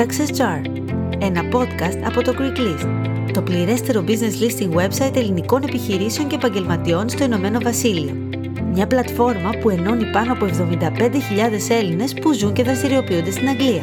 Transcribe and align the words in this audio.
Success 0.00 0.40
Jar, 0.40 0.62
ένα 1.18 1.42
podcast 1.52 2.00
από 2.04 2.22
το 2.22 2.34
Greek 2.38 2.58
List, 2.58 2.88
το 3.32 3.42
πληρέστερο 3.42 4.04
business 4.06 4.42
listing 4.42 4.74
website 4.74 5.16
ελληνικών 5.16 5.62
επιχειρήσεων 5.62 6.28
και 6.28 6.34
επαγγελματιών 6.34 7.08
στο 7.08 7.24
Ηνωμένο 7.24 7.58
Βασίλειο. 7.62 8.14
Μια 8.72 8.86
πλατφόρμα 8.86 9.50
που 9.60 9.70
ενώνει 9.70 10.04
πάνω 10.04 10.32
από 10.32 10.46
75.000 10.46 11.70
Έλληνες 11.70 12.14
που 12.14 12.32
ζουν 12.32 12.52
και 12.52 12.62
δραστηριοποιούνται 12.62 13.30
στην 13.30 13.48
Αγγλία. 13.48 13.82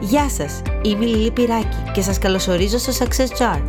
Γεια 0.00 0.28
σας, 0.28 0.62
είμαι 0.82 1.04
η 1.04 1.08
Λίλη 1.08 1.30
Πυράκη 1.30 1.76
και 1.92 2.00
σας 2.00 2.18
καλωσορίζω 2.18 2.78
στο 2.78 2.92
Success 3.04 3.38
Jar, 3.38 3.60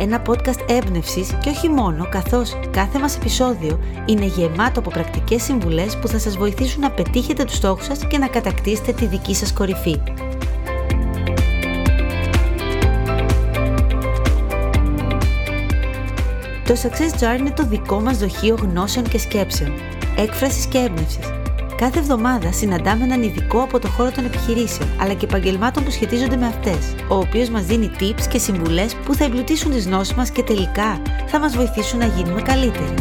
ένα 0.00 0.22
podcast 0.26 0.68
έμπνευσης 0.68 1.38
και 1.40 1.48
όχι 1.48 1.68
μόνο, 1.68 2.08
καθώς 2.10 2.58
κάθε 2.70 2.98
μας 2.98 3.16
επεισόδιο 3.16 3.80
είναι 4.06 4.24
γεμάτο 4.24 4.80
από 4.80 4.90
πρακτικές 4.90 5.42
συμβουλές 5.42 5.96
που 5.96 6.08
θα 6.08 6.18
σας 6.18 6.36
βοηθήσουν 6.36 6.80
να 6.80 6.90
πετύχετε 6.90 7.44
τους 7.44 7.56
στόχους 7.56 7.84
σας 7.84 8.06
και 8.06 8.18
να 8.18 8.26
κατακτήσετε 8.28 8.92
τη 8.92 9.06
δική 9.06 9.34
σας 9.34 9.52
κορυφή. 9.52 10.00
Το 16.64 16.76
Success 16.82 17.20
Jar 17.20 17.38
είναι 17.38 17.50
το 17.50 17.66
δικό 17.66 18.00
μας 18.00 18.18
δοχείο 18.18 18.56
γνώσεων 18.60 19.08
και 19.08 19.18
σκέψεων, 19.18 19.72
έκφρασης 20.16 20.66
και 20.66 20.78
έμπνευσης, 20.78 21.39
Κάθε 21.80 21.98
εβδομάδα 21.98 22.52
συναντάμε 22.52 23.04
έναν 23.04 23.22
ειδικό 23.22 23.62
από 23.62 23.78
το 23.78 23.88
χώρο 23.88 24.10
των 24.10 24.24
επιχειρήσεων, 24.24 24.88
αλλά 25.00 25.14
και 25.14 25.24
επαγγελμάτων 25.24 25.84
που 25.84 25.90
σχετίζονται 25.90 26.36
με 26.36 26.46
αυτές, 26.46 26.94
ο 27.08 27.14
οποίος 27.14 27.48
μας 27.48 27.64
δίνει 27.64 27.90
tips 28.00 28.26
και 28.30 28.38
συμβουλές 28.38 28.94
που 28.94 29.14
θα 29.14 29.24
εμπλουτίσουν 29.24 29.70
τις 29.70 29.86
γνώσεις 29.86 30.14
μας 30.14 30.30
και 30.30 30.42
τελικά 30.42 31.02
θα 31.26 31.38
μας 31.38 31.56
βοηθήσουν 31.56 31.98
να 31.98 32.06
γίνουμε 32.06 32.42
καλύτεροι. 32.42 32.94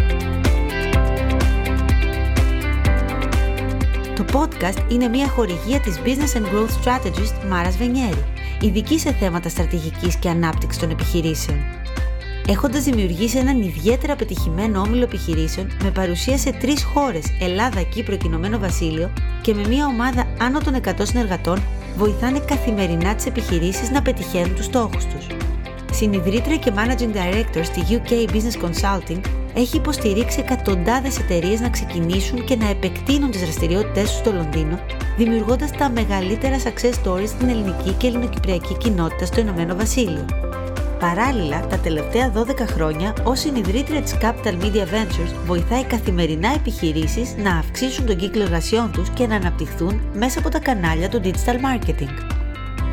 Το 4.16 4.26
podcast 4.34 4.92
είναι 4.92 5.08
μια 5.08 5.28
χορηγία 5.28 5.80
της 5.80 6.00
Business 6.06 6.38
and 6.38 6.46
Growth 6.46 6.84
Strategist 6.84 7.48
Μάρας 7.50 7.78
Βενιέρη, 7.78 8.26
ειδική 8.62 9.00
σε 9.00 9.12
θέματα 9.14 9.50
στρατηγικής 9.50 10.16
και 10.16 10.30
ανάπτυξης 10.30 10.82
των 10.82 10.90
επιχειρήσεων 10.90 11.79
έχοντας 12.50 12.84
δημιουργήσει 12.84 13.38
έναν 13.38 13.62
ιδιαίτερα 13.62 14.16
πετυχημένο 14.16 14.82
όμιλο 14.82 15.04
επιχειρήσεων 15.04 15.72
με 15.84 15.92
παρουσία 15.92 16.38
σε 16.38 16.52
τρεις 16.52 16.84
χώρες 16.84 17.26
Ελλάδα, 17.40 17.82
Κύπρο 17.82 18.16
και 18.16 18.28
Ηνωμένο 18.28 18.58
Βασίλειο 18.60 19.12
και 19.42 19.54
με 19.54 19.68
μια 19.68 19.86
ομάδα 19.86 20.28
άνω 20.40 20.60
των 20.60 20.76
100 20.84 20.92
συνεργατών 21.02 21.62
βοηθάνε 21.98 22.40
καθημερινά 22.40 23.16
τις 23.16 23.26
επιχειρήσεις 23.26 23.90
να 23.90 24.02
πετυχαίνουν 24.02 24.56
τους 24.56 24.66
στόχους 24.66 25.06
τους. 25.06 25.28
Συνειδρήτρια 25.92 26.58
και 26.58 26.72
Managing 26.76 27.16
Director 27.16 27.64
στη 27.64 27.82
UK 27.90 28.32
Business 28.32 28.66
Consulting, 28.66 29.20
έχει 29.54 29.78
υποστηρίξει 29.78 30.40
εκατοντάδες 30.40 31.20
εταιρείες 31.20 31.60
να 31.60 31.70
ξεκινήσουν 31.70 32.44
και 32.44 32.56
να 32.56 32.70
επεκτείνουν 32.70 33.32
τις 33.32 33.42
δραστηριότητές 33.42 34.04
τους 34.04 34.20
στο 34.20 34.32
Λονδίνο, 34.32 34.80
δημιουργώντας 35.18 35.72
τα 35.72 35.90
μεγαλύτερα 35.90 36.58
success 36.58 37.08
stories 37.08 37.28
στην 37.28 37.50
ελληνική 37.50 37.92
και 37.92 38.08
ελληνοκυπριακή 38.08 38.78
κοινότητα 38.78 39.26
στο 39.26 39.40
Ηνωμένο 39.40 39.76
Βασίλειο. 39.76 40.49
Παράλληλα, 41.00 41.68
τα 41.68 41.78
τελευταία 41.78 42.32
12 42.32 42.68
χρόνια, 42.68 43.14
ως 43.24 43.40
συνειδητρία 43.40 44.02
της 44.02 44.18
Capital 44.22 44.64
Media 44.64 44.84
Ventures, 44.84 45.34
βοηθάει 45.46 45.84
καθημερινά 45.84 46.54
επιχειρήσεις 46.54 47.36
να 47.38 47.58
αυξήσουν 47.58 48.06
τον 48.06 48.16
κύκλο 48.16 48.44
εργασιών 48.44 48.92
τους 48.92 49.10
και 49.10 49.28
να 49.28 49.36
αναπτυχθούν 49.36 50.02
μέσα 50.14 50.40
από 50.40 50.50
τα 50.50 50.60
κανάλια 50.60 51.10
του 51.10 51.22
digital 51.24 51.56
marketing. 51.56 52.10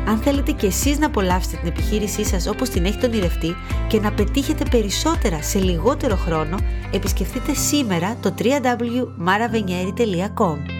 Αν 0.07 0.17
θέλετε 0.17 0.51
και 0.51 0.65
εσείς 0.65 0.99
να 0.99 1.05
απολαύσετε 1.05 1.57
την 1.57 1.67
επιχείρησή 1.67 2.25
σας 2.25 2.47
όπως 2.47 2.69
την 2.69 2.85
έχετε 2.85 3.05
ονειρευτεί 3.05 3.55
και 3.87 3.99
να 3.99 4.11
πετύχετε 4.11 4.63
περισσότερα 4.69 5.41
σε 5.41 5.59
λιγότερο 5.59 6.15
χρόνο, 6.15 6.57
επισκεφτείτε 6.91 7.53
σήμερα 7.53 8.17
το 8.21 8.33
www.maravenieri.com. 8.39 10.76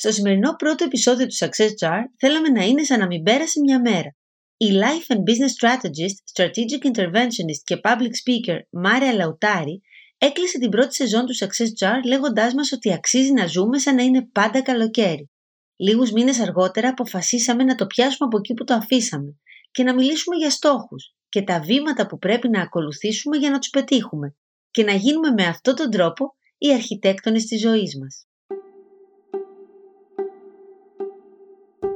Στο 0.00 0.12
σημερινό 0.12 0.54
πρώτο 0.56 0.84
επεισόδιο 0.84 1.26
του 1.26 1.34
Success 1.34 1.70
Jar 1.80 2.00
θέλαμε 2.18 2.48
να 2.48 2.64
είναι 2.64 2.82
σαν 2.82 2.98
να 2.98 3.06
μην 3.06 3.22
πέρασε 3.22 3.60
μια 3.60 3.80
μέρα. 3.80 4.16
Η 4.56 4.66
Life 4.70 5.14
and 5.14 5.18
Business 5.18 5.52
Strategist, 5.58 6.16
Strategic 6.34 6.92
Interventionist 6.92 7.62
και 7.64 7.80
Public 7.82 8.14
Speaker 8.22 8.58
Μάρια 8.70 9.12
Λαουτάρη 9.12 9.80
έκλεισε 10.18 10.58
την 10.58 10.70
πρώτη 10.70 10.94
σεζόν 10.94 11.26
του 11.26 11.36
Success 11.36 11.84
Jar 11.84 12.00
λέγοντάς 12.06 12.54
μας 12.54 12.72
ότι 12.72 12.92
αξίζει 12.92 13.32
να 13.32 13.46
ζούμε 13.46 13.78
σαν 13.78 13.94
να 13.94 14.02
είναι 14.02 14.28
πάντα 14.32 14.62
καλοκαίρι. 14.62 15.30
Λίγους 15.76 16.10
μήνες 16.12 16.40
αργότερα 16.40 16.88
αποφασίσαμε 16.88 17.64
να 17.64 17.74
το 17.74 17.86
πιάσουμε 17.86 18.28
από 18.28 18.38
εκεί 18.38 18.54
που 18.54 18.64
το 18.64 18.74
αφήσαμε 18.74 19.38
και 19.70 19.82
να 19.82 19.94
μιλήσουμε 19.94 20.36
για 20.36 20.50
στόχους 20.50 21.14
και 21.28 21.42
τα 21.42 21.60
βήματα 21.60 22.06
που 22.06 22.18
πρέπει 22.18 22.48
να 22.48 22.62
ακολουθήσουμε 22.62 23.36
για 23.36 23.50
να 23.50 23.58
τους 23.58 23.70
πετύχουμε 23.70 24.36
και 24.70 24.84
να 24.84 24.92
γίνουμε 24.92 25.30
με 25.30 25.44
αυτόν 25.44 25.74
τον 25.74 25.90
τρόπο 25.90 26.36
οι 26.58 26.72
αρχιτέκτονες 26.72 27.44
της 27.44 27.60
ζωής 27.60 27.98
μας. 27.98 28.27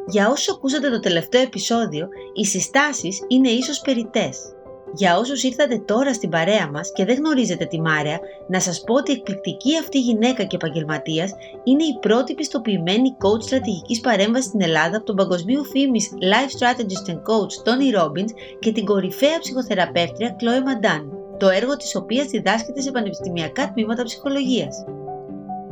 Για 0.06 0.28
όσους 0.30 0.48
ακούσατε 0.48 0.90
το 0.90 1.00
τελευταίο 1.00 1.42
επεισόδιο, 1.42 2.08
οι 2.34 2.44
συστάσεις 2.44 3.20
είναι 3.28 3.48
ίσως 3.48 3.80
περιτές. 3.80 4.38
Για 4.94 5.18
όσους 5.18 5.42
ήρθατε 5.42 5.78
τώρα 5.78 6.14
στην 6.14 6.30
παρέα 6.30 6.70
μας 6.70 6.92
και 6.92 7.04
δεν 7.04 7.16
γνωρίζετε 7.16 7.64
τη 7.64 7.80
Μάρια, 7.80 8.20
να 8.48 8.60
σας 8.60 8.82
πω 8.86 8.94
ότι 8.94 9.10
η 9.10 9.14
εκπληκτική 9.14 9.78
αυτή 9.78 10.00
γυναίκα 10.00 10.44
και 10.44 10.56
επαγγελματίας 10.56 11.32
είναι 11.64 11.84
η 11.84 11.98
πρώτη 12.00 12.34
πιστοποιημένη 12.34 13.16
coach 13.24 13.42
στρατηγικής 13.42 14.00
παρέμβασης 14.00 14.46
στην 14.46 14.62
Ελλάδα 14.62 14.96
από 14.96 15.06
τον 15.06 15.16
παγκοσμίου 15.16 15.64
φήμης 15.64 16.10
Life 16.20 16.50
Strategist 16.58 17.10
and 17.12 17.20
Coach 17.28 17.54
Tony 17.66 18.00
Robbins 18.00 18.30
και 18.58 18.72
την 18.72 18.84
κορυφαία 18.84 19.38
ψυχοθεραπεύτρια 19.38 20.36
Chloe 20.40 20.62
Mandan, 20.66 21.02
το 21.38 21.48
έργο 21.48 21.76
της 21.76 21.96
οποίας 21.96 22.26
διδάσκεται 22.26 22.80
σε 22.80 22.90
πανεπιστημιακά 22.90 23.72
τμήματα 23.72 24.02
ψυχολογίας 24.02 24.84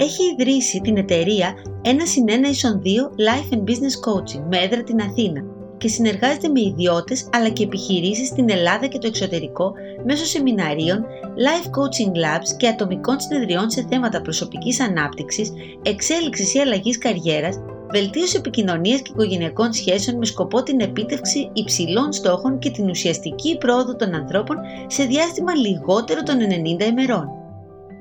έχει 0.01 0.23
ιδρύσει 0.33 0.81
την 0.81 0.97
εταιρεία 0.97 1.55
1 1.85 1.89
συν 2.05 2.25
1 2.29 2.49
ίσον 2.51 2.83
2 2.85 2.89
Life 2.89 3.55
and 3.55 3.71
Business 3.71 3.97
Coaching 4.07 4.43
με 4.51 4.59
έδρα 4.59 4.83
την 4.83 5.01
Αθήνα 5.01 5.45
και 5.79 5.89
συνεργάζεται 5.89 6.49
με 6.49 6.61
ιδιώτες 6.61 7.29
αλλά 7.33 7.49
και 7.49 7.63
επιχειρήσεις 7.63 8.29
στην 8.29 8.51
Ελλάδα 8.51 8.87
και 8.87 8.99
το 8.99 9.07
εξωτερικό 9.07 9.73
μέσω 10.05 10.25
σεμιναρίων, 10.25 11.05
life 11.47 11.67
coaching 11.67 12.13
labs 12.13 12.57
και 12.57 12.69
ατομικών 12.69 13.21
συνεδριών 13.21 13.71
σε 13.71 13.87
θέματα 13.91 14.21
προσωπικής 14.21 14.81
ανάπτυξης, 14.81 15.53
εξέλιξης 15.83 16.55
ή 16.55 16.59
αλλαγής 16.59 16.99
καριέρας, 16.99 17.61
βελτίωση 17.91 18.37
επικοινωνίας 18.37 19.03
και 19.03 19.11
οικογενειακών 19.13 19.73
σχέσεων 19.73 20.17
με 20.17 20.25
σκοπό 20.25 20.63
την 20.63 20.81
επίτευξη 20.81 21.51
υψηλών 21.53 22.13
στόχων 22.13 22.59
και 22.59 22.71
την 22.71 22.91
ουσιαστική 22.91 23.57
πρόοδο 23.59 23.97
των 23.97 24.15
ανθρώπων 24.15 24.57
σε 24.87 25.05
διάστημα 25.05 25.55
λιγότερο 25.55 26.23
των 26.23 26.37
90 26.81 26.85
ημερών. 26.85 27.40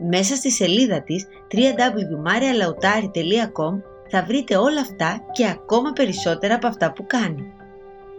Μέσα 0.08 0.36
στη 0.36 0.52
σελίδα 0.52 1.04
της 1.04 1.28
www.marialautari.com 1.52 3.82
θα 4.10 4.24
βρείτε 4.28 4.58
όλα 4.58 4.82
αυτά 4.82 5.22
και 5.32 5.46
ακόμα 5.46 5.92
περισσότερα 5.92 6.56
από 6.56 6.68
αυτά 6.68 6.94
που 6.94 7.06
κάνει. 7.08 7.54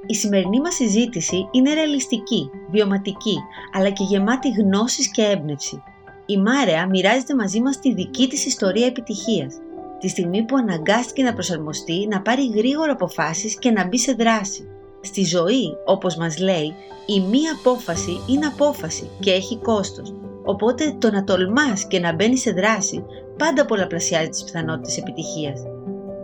Η 0.06 0.14
σημερινή 0.14 0.60
μας 0.60 0.74
συζήτηση 0.74 1.48
είναι 1.50 1.74
ρεαλιστική, 1.74 2.50
βιωματική, 2.70 3.36
αλλά 3.76 3.90
και 3.90 4.04
γεμάτη 4.04 4.50
γνώσεις 4.50 5.10
και 5.10 5.22
έμπνευση. 5.22 5.82
Η 6.26 6.38
Μάρεα 6.38 6.86
μοιράζεται 6.86 7.34
μαζί 7.34 7.60
μας 7.60 7.80
τη 7.80 7.94
δική 7.94 8.28
της 8.28 8.46
ιστορία 8.46 8.86
επιτυχίας, 8.86 9.54
τη 9.98 10.08
στιγμή 10.08 10.44
που 10.44 10.56
αναγκάστηκε 10.56 11.22
να 11.22 11.32
προσαρμοστεί, 11.32 12.06
να 12.06 12.22
πάρει 12.22 12.50
γρήγορα 12.56 12.92
αποφάσεις 12.92 13.58
και 13.58 13.70
να 13.70 13.86
μπει 13.86 13.98
σε 13.98 14.12
δράση. 14.12 14.68
Στη 15.00 15.24
ζωή, 15.24 15.76
όπως 15.86 16.16
μας 16.16 16.38
λέει, 16.38 16.74
η 17.06 17.20
μία 17.20 17.52
απόφαση 17.58 18.20
είναι 18.26 18.46
απόφαση 18.46 19.10
και 19.20 19.30
έχει 19.30 19.58
κόστος 19.58 20.14
Οπότε 20.44 20.96
το 20.98 21.10
να 21.10 21.24
τολμάς 21.24 21.86
και 21.86 22.00
να 22.00 22.14
μπαίνεις 22.14 22.40
σε 22.40 22.50
δράση 22.50 23.04
πάντα 23.36 23.64
πολλαπλασιάζει 23.64 24.28
τις 24.28 24.44
πιθανότητες 24.44 24.98
επιτυχίας. 24.98 25.62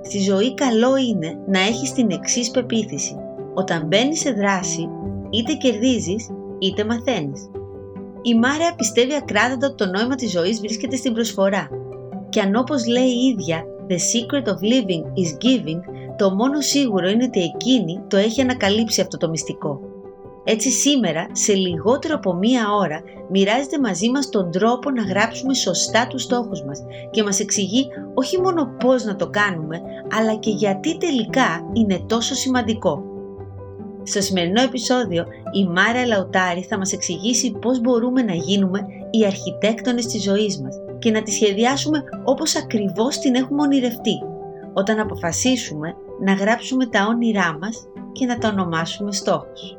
Στη 0.03 0.19
ζωή 0.19 0.54
καλό 0.54 0.97
είναι 0.97 1.38
να 1.47 1.60
έχεις 1.60 1.93
την 1.93 2.10
εξής 2.10 2.50
πεποίθηση. 2.50 3.16
Όταν 3.54 3.87
μπαίνεις 3.87 4.21
σε 4.21 4.31
δράση, 4.31 4.88
είτε 5.31 5.53
κερδίζεις, 5.53 6.31
είτε 6.59 6.84
μαθαίνεις. 6.84 7.50
Η 8.22 8.34
Μάρια 8.34 8.74
πιστεύει 8.77 9.15
ακράδαντα 9.15 9.66
ότι 9.66 9.84
το 9.84 9.91
νόημα 9.91 10.15
της 10.15 10.30
ζωής 10.30 10.60
βρίσκεται 10.60 10.97
στην 10.97 11.12
προσφορά. 11.12 11.69
Και 12.28 12.41
αν 12.41 12.54
όπως 12.54 12.86
λέει 12.86 13.09
η 13.09 13.27
ίδια, 13.27 13.65
«The 13.89 13.92
secret 13.92 14.47
of 14.47 14.59
living 14.72 15.03
is 15.03 15.30
giving», 15.45 15.80
το 16.16 16.34
μόνο 16.34 16.60
σίγουρο 16.60 17.09
είναι 17.09 17.24
ότι 17.24 17.41
εκείνη 17.41 18.01
το 18.09 18.16
έχει 18.16 18.41
ανακαλύψει 18.41 19.01
αυτό 19.01 19.16
το 19.16 19.28
μυστικό. 19.28 19.80
Έτσι 20.48 20.71
σήμερα, 20.71 21.27
σε 21.33 21.53
λιγότερο 21.53 22.15
από 22.15 22.34
μία 22.34 22.72
ώρα, 22.72 23.03
μοιράζεται 23.31 23.78
μαζί 23.78 24.10
μας 24.10 24.28
τον 24.28 24.51
τρόπο 24.51 24.91
να 24.91 25.03
γράψουμε 25.03 25.54
σωστά 25.54 26.07
τους 26.07 26.22
στόχους 26.22 26.63
μας 26.63 26.84
και 27.10 27.22
μας 27.22 27.41
εξηγεί 27.41 27.87
όχι 28.15 28.41
μόνο 28.41 28.77
πώς 28.78 29.04
να 29.04 29.16
το 29.16 29.31
κάνουμε, 29.31 29.81
αλλά 30.19 30.34
και 30.34 30.51
γιατί 30.51 30.98
τελικά 30.98 31.71
είναι 31.72 31.98
τόσο 32.07 32.34
σημαντικό. 32.34 33.03
Στο 34.03 34.21
σημερινό 34.21 34.63
επεισόδιο, 34.63 35.25
η 35.53 35.66
Μάρα 35.66 36.07
Λαουτάρη 36.07 36.63
θα 36.63 36.78
μας 36.78 36.93
εξηγήσει 36.93 37.53
πώς 37.60 37.81
μπορούμε 37.81 38.22
να 38.22 38.34
γίνουμε 38.34 38.81
οι 39.10 39.25
αρχιτέκτονες 39.27 40.07
της 40.07 40.22
ζωής 40.22 40.60
μας 40.60 40.77
και 40.98 41.10
να 41.10 41.22
τη 41.22 41.31
σχεδιάσουμε 41.31 42.03
όπως 42.25 42.57
ακριβώς 42.57 43.19
την 43.19 43.34
έχουμε 43.34 43.63
ονειρευτεί, 43.63 44.19
όταν 44.72 44.98
αποφασίσουμε 44.98 45.95
να 46.25 46.33
γράψουμε 46.33 46.87
τα 46.87 47.07
όνειρά 47.09 47.59
μας 47.60 47.87
και 48.13 48.27
να 48.27 48.39
τα 48.39 48.48
ονομάσουμε 48.48 49.13
στόχους. 49.13 49.77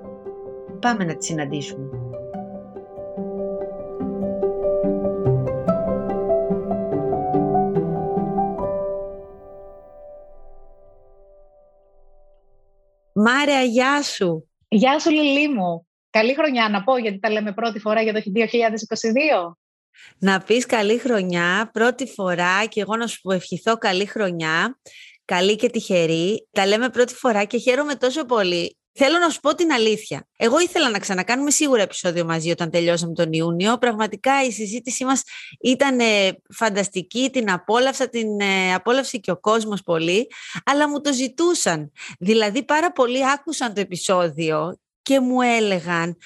Πάμε 0.80 1.04
να 1.04 1.18
τη 1.18 1.26
συναντήσουμε. 1.26 1.90
Μάρια, 13.14 13.62
γεια 13.62 14.02
σου. 14.02 14.50
Γεια 14.68 15.00
σου, 15.00 15.10
Λιλή 15.10 15.54
μου. 15.54 15.88
Καλή 16.10 16.34
χρονιά 16.34 16.70
να 16.70 16.84
πω, 16.84 16.98
γιατί 16.98 17.20
τα 17.20 17.30
λέμε 17.30 17.54
πρώτη 17.54 17.80
φορά 17.80 18.02
για 18.02 18.14
το 18.14 18.20
2022. 18.20 19.58
Να 20.20 20.42
πεις 20.42 20.66
καλή 20.66 20.98
χρονιά, 20.98 21.70
πρώτη 21.74 22.06
φορά 22.06 22.66
και 22.66 22.82
εγώ 22.82 22.96
να 22.96 23.08
σου 23.08 23.32
ευχηθώ 23.32 23.78
καλή 23.78 24.06
χρονιά, 24.06 24.80
καλή 25.26 25.56
και 25.56 25.70
τυχερή. 25.70 26.48
Τα 26.52 26.66
λέμε 26.66 26.90
πρώτη 26.90 27.14
φορά 27.14 27.44
και 27.44 27.58
χαίρομαι 27.58 27.96
τόσο 27.96 28.26
πολύ 28.26 28.77
Θέλω 29.00 29.18
να 29.18 29.30
σου 29.30 29.40
πω 29.40 29.56
την 29.56 29.72
αλήθεια. 29.72 30.28
Εγώ 30.38 30.60
ήθελα 30.60 30.90
να 30.90 31.00
ξανακάνουμε 31.00 31.52
σίγουρα 31.52 31.82
επεισόδιο 31.82 32.26
μαζί 32.26 32.52
όταν 32.52 32.70
τελειώσαμε 32.70 33.14
τον 33.14 33.34
Ιούνιο. 33.34 33.78
Πραγματικά 33.78 34.44
η 34.44 34.52
συζήτησή 34.52 35.06
μας 35.06 35.24
ήταν 35.62 36.00
ε, 36.00 36.38
φανταστική, 36.50 37.30
την 37.32 37.52
απόλαυσα, 37.52 38.10
την 38.10 38.40
ε, 38.40 38.74
απόλαυσε 38.74 39.18
και 39.18 39.32
ο 39.32 39.40
κόσμος 39.40 39.82
πολύ, 39.84 40.28
αλλά 40.66 40.90
μου 40.90 41.02
το 41.02 41.14
ζητούσαν. 41.14 41.92
Δηλαδή 42.20 42.64
πάρα 42.64 42.92
πολλοί 42.92 43.30
άκουσαν 43.30 43.74
το 43.74 43.82
επεισόδιο 43.82 44.80
και 45.02 45.20
μου 45.20 45.42
έλεγαν 45.42 46.18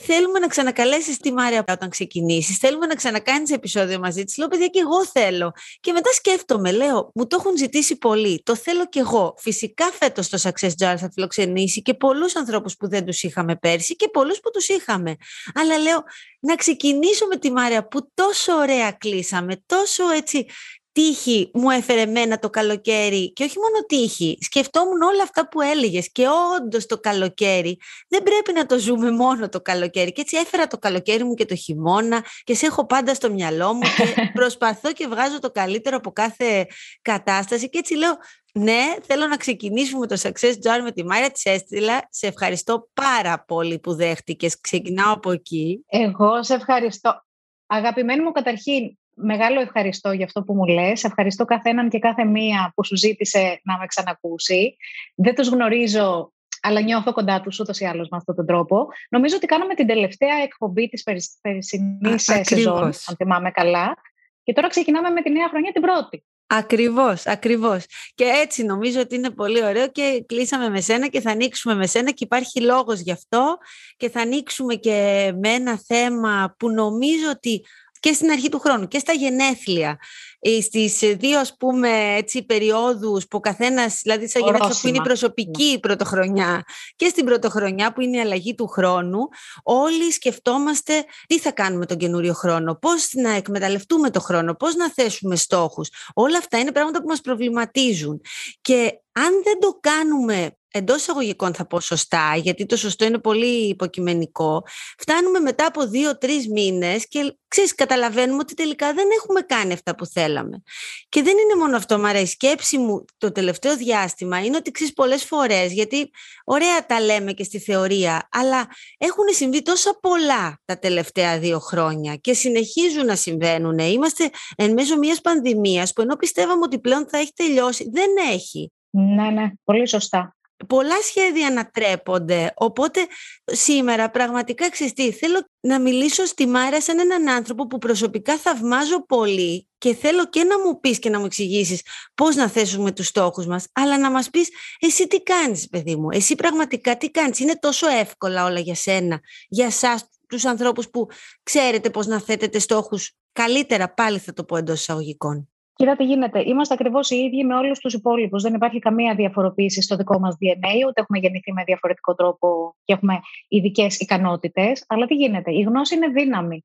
θέλουμε 0.00 0.38
να 0.38 0.46
ξανακαλέσεις 0.46 1.16
τη 1.16 1.32
Μάρια 1.32 1.64
όταν 1.68 1.88
ξεκινήσεις. 1.88 2.58
Θέλουμε 2.58 2.86
να 2.86 2.94
ξανακάνεις 2.94 3.50
επεισόδιο 3.50 3.98
μαζί 3.98 4.24
της. 4.24 4.36
Λέω, 4.36 4.48
παιδιά, 4.48 4.66
και 4.66 4.78
εγώ 4.78 5.06
θέλω. 5.06 5.52
Και 5.80 5.92
μετά 5.92 6.12
σκέφτομαι, 6.12 6.72
λέω, 6.72 7.10
μου 7.14 7.26
το 7.26 7.36
έχουν 7.40 7.56
ζητήσει 7.56 7.96
πολύ. 7.96 8.42
Το 8.42 8.56
θέλω 8.56 8.88
κι 8.88 8.98
εγώ. 8.98 9.34
Φυσικά 9.38 9.84
φέτος 10.00 10.28
το 10.28 10.38
Success 10.42 10.68
Jar 10.68 10.94
θα 10.98 11.10
φιλοξενήσει 11.12 11.82
και 11.82 11.94
πολλούς 11.94 12.36
ανθρώπους 12.36 12.76
που 12.76 12.88
δεν 12.88 13.04
τους 13.04 13.22
είχαμε 13.22 13.56
πέρσι 13.56 13.96
και 13.96 14.08
πολλούς 14.08 14.40
που 14.40 14.50
τους 14.50 14.68
είχαμε. 14.68 15.16
Αλλά 15.54 15.78
λέω, 15.78 16.02
να 16.40 16.54
ξεκινήσω 16.54 17.26
με 17.26 17.36
τη 17.36 17.52
Μάρια 17.52 17.88
που 17.88 18.10
τόσο 18.14 18.52
ωραία 18.52 18.92
κλείσαμε, 18.92 19.62
τόσο 19.66 20.10
έτσι 20.10 20.46
τύχη 20.92 21.50
μου 21.54 21.70
έφερε 21.70 22.00
εμένα 22.00 22.38
το 22.38 22.50
καλοκαίρι 22.50 23.32
και 23.32 23.44
όχι 23.44 23.58
μόνο 23.58 23.86
τύχη, 23.86 24.38
σκεφτόμουν 24.40 25.02
όλα 25.02 25.22
αυτά 25.22 25.48
που 25.48 25.60
έλεγες 25.60 26.12
και 26.12 26.26
όντως 26.60 26.86
το 26.86 26.98
καλοκαίρι 26.98 27.78
δεν 28.08 28.22
πρέπει 28.22 28.52
να 28.52 28.66
το 28.66 28.78
ζούμε 28.78 29.10
μόνο 29.10 29.48
το 29.48 29.60
καλοκαίρι 29.60 30.12
και 30.12 30.20
έτσι 30.20 30.36
έφερα 30.36 30.66
το 30.66 30.78
καλοκαίρι 30.78 31.24
μου 31.24 31.34
και 31.34 31.44
το 31.44 31.54
χειμώνα 31.54 32.24
και 32.44 32.54
σε 32.54 32.66
έχω 32.66 32.86
πάντα 32.86 33.14
στο 33.14 33.30
μυαλό 33.30 33.72
μου 33.72 33.80
και 33.80 34.14
προσπαθώ 34.38 34.92
και 34.92 35.06
βγάζω 35.06 35.38
το 35.38 35.50
καλύτερο 35.50 35.96
από 35.96 36.12
κάθε 36.12 36.66
κατάσταση 37.02 37.68
και 37.68 37.78
έτσι 37.78 37.94
λέω 37.94 38.16
ναι, 38.54 38.94
θέλω 39.02 39.26
να 39.26 39.36
ξεκινήσουμε 39.36 40.06
το 40.06 40.16
Success 40.22 40.52
Jar 40.52 40.80
με 40.82 40.92
τη 40.92 41.04
Μάρια 41.04 41.30
της 41.30 41.44
έστειλα. 41.44 42.08
Σε 42.10 42.26
ευχαριστώ 42.26 42.88
πάρα 42.92 43.44
πολύ 43.44 43.78
που 43.78 43.94
δέχτηκες. 43.94 44.60
Ξεκινάω 44.60 45.12
από 45.12 45.30
εκεί. 45.30 45.84
Εγώ 45.86 46.42
σε 46.42 46.54
ευχαριστώ. 46.54 47.24
Αγαπημένη 47.66 48.22
μου 48.22 48.32
καταρχήν, 48.32 48.98
μεγάλο 49.14 49.60
ευχαριστώ 49.60 50.12
για 50.12 50.24
αυτό 50.24 50.42
που 50.42 50.54
μου 50.54 50.64
λες. 50.64 51.04
Ευχαριστώ 51.04 51.44
καθέναν 51.44 51.88
και 51.88 51.98
κάθε 51.98 52.24
μία 52.24 52.72
που 52.74 52.84
σου 52.84 52.96
ζήτησε 52.96 53.60
να 53.64 53.78
με 53.78 53.86
ξανακούσει. 53.86 54.76
Δεν 55.14 55.34
τους 55.34 55.48
γνωρίζω, 55.48 56.32
αλλά 56.60 56.80
νιώθω 56.80 57.12
κοντά 57.12 57.40
τους 57.40 57.60
ούτως 57.60 57.80
ή 57.80 57.84
άλλως 57.84 58.08
με 58.08 58.16
αυτόν 58.16 58.34
τον 58.34 58.46
τρόπο. 58.46 58.86
Νομίζω 59.10 59.36
ότι 59.36 59.46
κάναμε 59.46 59.74
την 59.74 59.86
τελευταία 59.86 60.36
εκπομπή 60.42 60.88
της 60.88 61.02
περσινής 61.40 62.30
σεζόν, 62.42 62.82
αν 62.82 63.16
θυμάμαι 63.16 63.50
καλά. 63.50 63.96
Και 64.42 64.52
τώρα 64.52 64.68
ξεκινάμε 64.68 65.10
με 65.10 65.22
τη 65.22 65.30
νέα 65.30 65.48
χρονιά 65.48 65.72
την 65.72 65.82
πρώτη. 65.82 66.24
Ακριβώς, 66.46 67.26
ακριβώς. 67.26 67.84
Και 68.14 68.24
έτσι 68.24 68.64
νομίζω 68.64 69.00
ότι 69.00 69.14
είναι 69.14 69.30
πολύ 69.30 69.64
ωραίο 69.64 69.88
και 69.88 70.24
κλείσαμε 70.26 70.68
με 70.68 70.80
σένα 70.80 71.08
και 71.08 71.20
θα 71.20 71.30
ανοίξουμε 71.30 71.74
με 71.74 71.86
σένα 71.86 72.10
και 72.10 72.24
υπάρχει 72.24 72.60
λόγος 72.60 73.00
γι' 73.00 73.12
αυτό 73.12 73.58
και 73.96 74.10
θα 74.10 74.20
ανοίξουμε 74.20 74.74
και 74.74 75.30
με 75.40 75.48
ένα 75.48 75.78
θέμα 75.86 76.54
που 76.58 76.70
νομίζω 76.70 77.30
ότι 77.30 77.64
και 78.02 78.12
στην 78.12 78.30
αρχή 78.30 78.48
του 78.48 78.58
χρόνου 78.58 78.88
και 78.88 78.98
στα 78.98 79.12
γενέθλια. 79.12 79.98
Ε, 80.38 80.60
Στις 80.60 80.98
δύο 80.98 81.38
ας 81.38 81.56
πούμε 81.56 82.14
έτσι 82.16 82.44
περιόδους 82.44 83.26
που 83.26 83.36
ο 83.36 83.40
καθένας, 83.40 84.00
δηλαδή 84.02 84.28
στα 84.28 84.40
γενέθλια 84.40 84.76
που 84.80 84.88
είναι 84.88 84.96
η 84.96 85.00
προσωπική 85.00 85.78
πρωτοχρονιά 85.80 86.64
και 86.96 87.08
στην 87.08 87.24
πρωτοχρονιά 87.24 87.92
που 87.92 88.00
είναι 88.00 88.16
η 88.16 88.20
αλλαγή 88.20 88.54
του 88.54 88.66
χρόνου, 88.66 89.18
όλοι 89.62 90.12
σκεφτόμαστε 90.12 91.04
τι 91.26 91.38
θα 91.38 91.50
κάνουμε 91.52 91.86
τον 91.86 91.96
καινούριο 91.96 92.32
χρόνο, 92.32 92.74
πώς 92.74 93.10
να 93.12 93.30
εκμεταλλευτούμε 93.30 94.10
το 94.10 94.20
χρόνο, 94.20 94.54
πώς 94.54 94.74
να 94.74 94.90
θέσουμε 94.90 95.36
στόχους. 95.36 95.88
Όλα 96.14 96.38
αυτά 96.38 96.58
είναι 96.58 96.72
πράγματα 96.72 97.00
που 97.00 97.08
μας 97.08 97.20
προβληματίζουν. 97.20 98.20
Και 98.60 99.00
αν 99.12 99.42
δεν 99.44 99.60
το 99.60 99.78
κάνουμε 99.80 100.56
εντός 100.72 101.00
εισαγωγικών 101.00 101.54
θα 101.54 101.66
πω 101.66 101.80
σωστά, 101.80 102.36
γιατί 102.36 102.66
το 102.66 102.76
σωστό 102.76 103.04
είναι 103.04 103.18
πολύ 103.18 103.68
υποκειμενικό, 103.68 104.62
φτάνουμε 104.98 105.38
μετά 105.38 105.66
από 105.66 105.86
δύο-τρεις 105.86 106.48
μήνες 106.48 107.08
και 107.08 107.36
ξέρεις, 107.48 107.74
καταλαβαίνουμε 107.74 108.38
ότι 108.40 108.54
τελικά 108.54 108.92
δεν 108.94 109.06
έχουμε 109.18 109.40
κάνει 109.40 109.72
αυτά 109.72 109.94
που 109.94 110.06
θέλαμε. 110.06 110.62
Και 111.08 111.22
δεν 111.22 111.36
είναι 111.38 111.60
μόνο 111.60 111.76
αυτό, 111.76 111.98
Μαρά, 111.98 112.20
η 112.20 112.26
σκέψη 112.26 112.78
μου 112.78 113.04
το 113.18 113.32
τελευταίο 113.32 113.76
διάστημα 113.76 114.44
είναι 114.44 114.56
ότι 114.56 114.70
ξέρεις 114.70 114.92
πολλές 114.92 115.24
φορές, 115.24 115.72
γιατί 115.72 116.10
ωραία 116.44 116.86
τα 116.86 117.00
λέμε 117.00 117.32
και 117.32 117.44
στη 117.44 117.58
θεωρία, 117.58 118.28
αλλά 118.30 118.68
έχουν 118.98 119.24
συμβεί 119.30 119.62
τόσα 119.62 119.98
πολλά 120.00 120.60
τα 120.64 120.78
τελευταία 120.78 121.38
δύο 121.38 121.58
χρόνια 121.58 122.16
και 122.16 122.34
συνεχίζουν 122.34 123.04
να 123.04 123.16
συμβαίνουν. 123.16 123.78
Είμαστε 123.78 124.30
εν 124.56 124.72
μέσω 124.72 124.98
μιας 124.98 125.20
πανδημίας 125.20 125.92
που 125.92 126.00
ενώ 126.02 126.16
πιστεύαμε 126.16 126.60
ότι 126.64 126.78
πλέον 126.78 127.06
θα 127.08 127.18
έχει 127.18 127.32
τελειώσει, 127.34 127.90
δεν 127.92 128.08
έχει. 128.32 128.72
Ναι, 128.90 129.30
ναι, 129.30 129.50
πολύ 129.64 129.88
σωστά 129.88 130.36
πολλά 130.68 131.02
σχέδια 131.02 131.46
ανατρέπονται. 131.46 132.52
Οπότε 132.56 133.06
σήμερα 133.44 134.10
πραγματικά 134.10 134.70
ξεστή, 134.70 135.12
θέλω 135.12 135.48
να 135.60 135.80
μιλήσω 135.80 136.24
στη 136.24 136.46
Μάρα 136.46 136.80
σαν 136.80 136.98
έναν 136.98 137.28
άνθρωπο 137.28 137.66
που 137.66 137.78
προσωπικά 137.78 138.38
θαυμάζω 138.38 139.06
πολύ 139.06 139.68
και 139.78 139.94
θέλω 139.94 140.28
και 140.28 140.44
να 140.44 140.58
μου 140.58 140.80
πεις 140.80 140.98
και 140.98 141.10
να 141.10 141.18
μου 141.18 141.24
εξηγήσεις 141.24 141.82
πώς 142.14 142.36
να 142.36 142.48
θέσουμε 142.48 142.92
τους 142.92 143.06
στόχους 143.06 143.46
μας, 143.46 143.66
αλλά 143.72 143.98
να 143.98 144.10
μας 144.10 144.30
πεις 144.30 144.48
εσύ 144.78 145.06
τι 145.06 145.22
κάνεις 145.22 145.68
παιδί 145.68 145.96
μου, 145.96 146.10
εσύ 146.10 146.34
πραγματικά 146.34 146.96
τι 146.96 147.10
κάνεις, 147.10 147.38
είναι 147.38 147.58
τόσο 147.58 147.88
εύκολα 147.88 148.44
όλα 148.44 148.60
για 148.60 148.74
σένα, 148.74 149.20
για 149.48 149.66
εσάς 149.66 150.08
τους 150.28 150.44
ανθρώπους 150.44 150.90
που 150.90 151.08
ξέρετε 151.42 151.90
πώς 151.90 152.06
να 152.06 152.20
θέτετε 152.20 152.58
στόχους 152.58 153.12
καλύτερα, 153.32 153.94
πάλι 153.94 154.18
θα 154.18 154.32
το 154.32 154.44
πω 154.44 154.56
εντός 154.56 154.80
εισαγωγικών. 154.80 155.51
Κοίτα 155.74 155.96
τι 155.96 156.04
γίνεται. 156.04 156.42
Είμαστε 156.46 156.74
ακριβώς 156.74 157.10
οι 157.10 157.16
ίδιοι 157.16 157.44
με 157.44 157.54
όλους 157.54 157.78
τους 157.78 157.94
υπόλοιπους. 157.94 158.42
Δεν 158.42 158.54
υπάρχει 158.54 158.78
καμία 158.78 159.14
διαφοροποίηση 159.14 159.82
στο 159.82 159.96
δικό 159.96 160.18
μας 160.18 160.36
DNA, 160.40 160.86
ούτε 160.88 161.00
έχουμε 161.00 161.18
γεννηθεί 161.18 161.52
με 161.52 161.64
διαφορετικό 161.64 162.14
τρόπο 162.14 162.76
και 162.84 162.92
έχουμε 162.92 163.20
ειδικές 163.48 163.98
ικανότητες. 163.98 164.84
Αλλά 164.88 165.06
τι 165.06 165.14
γίνεται. 165.14 165.52
Η 165.52 165.60
γνώση 165.60 165.94
είναι 165.94 166.08
δύναμη. 166.08 166.64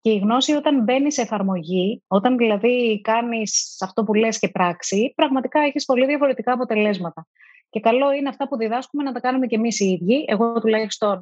Και 0.00 0.10
η 0.10 0.18
γνώση 0.18 0.52
όταν 0.52 0.82
μπαίνει 0.82 1.12
σε 1.12 1.20
εφαρμογή, 1.22 2.02
όταν 2.06 2.36
δηλαδή 2.36 3.00
κάνεις 3.00 3.76
αυτό 3.80 4.04
που 4.04 4.14
λες 4.14 4.38
και 4.38 4.48
πράξη, 4.48 5.12
πραγματικά 5.16 5.60
έχεις 5.60 5.84
πολύ 5.84 6.06
διαφορετικά 6.06 6.52
αποτελέσματα. 6.52 7.26
Και 7.74 7.80
καλό 7.80 8.12
είναι 8.12 8.28
αυτά 8.28 8.48
που 8.48 8.56
διδάσκουμε 8.56 9.02
να 9.02 9.12
τα 9.12 9.20
κάνουμε 9.20 9.46
και 9.46 9.54
εμείς 9.54 9.80
οι 9.80 9.84
ίδιοι. 9.84 10.24
Εγώ 10.26 10.60
τουλάχιστον 10.60 11.20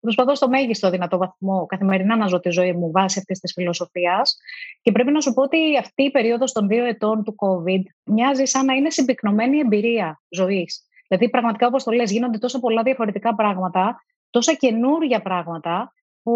προσπαθώ 0.00 0.34
στο 0.34 0.48
μέγιστο 0.48 0.90
δυνατό 0.90 1.18
βαθμό 1.18 1.66
καθημερινά 1.66 2.16
να 2.16 2.26
ζω 2.26 2.40
τη 2.40 2.50
ζωή 2.50 2.72
μου 2.72 2.90
βάσει 2.90 3.18
αυτής 3.18 3.38
της 3.38 3.52
φιλοσοφίας. 3.52 4.36
Και 4.82 4.92
πρέπει 4.92 5.12
να 5.12 5.20
σου 5.20 5.32
πω 5.32 5.42
ότι 5.42 5.78
αυτή 5.78 6.02
η 6.02 6.10
περίοδος 6.10 6.52
των 6.52 6.68
δύο 6.68 6.84
ετών 6.84 7.24
του 7.24 7.34
COVID 7.38 7.82
μοιάζει 8.04 8.44
σαν 8.44 8.64
να 8.64 8.74
είναι 8.74 8.90
συμπυκνωμένη 8.90 9.58
εμπειρία 9.58 10.20
ζωής. 10.28 10.88
Δηλαδή, 11.08 11.30
πραγματικά, 11.30 11.66
όπως 11.66 11.84
το 11.84 11.90
λες, 11.90 12.10
γίνονται 12.10 12.38
τόσο 12.38 12.60
πολλά 12.60 12.82
διαφορετικά 12.82 13.34
πράγματα, 13.34 14.02
τόσα 14.30 14.54
καινούργια 14.54 15.22
πράγματα, 15.22 15.92
που 16.22 16.34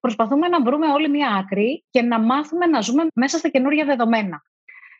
προσπαθούμε 0.00 0.48
να 0.48 0.62
βρούμε 0.62 0.86
όλη 0.86 1.08
μία 1.08 1.28
άκρη 1.28 1.84
και 1.90 2.02
να 2.02 2.20
μάθουμε 2.20 2.66
να 2.66 2.80
ζούμε 2.80 3.06
μέσα 3.14 3.38
στα 3.38 3.48
καινούργια 3.48 3.84
δεδομένα. 3.84 4.42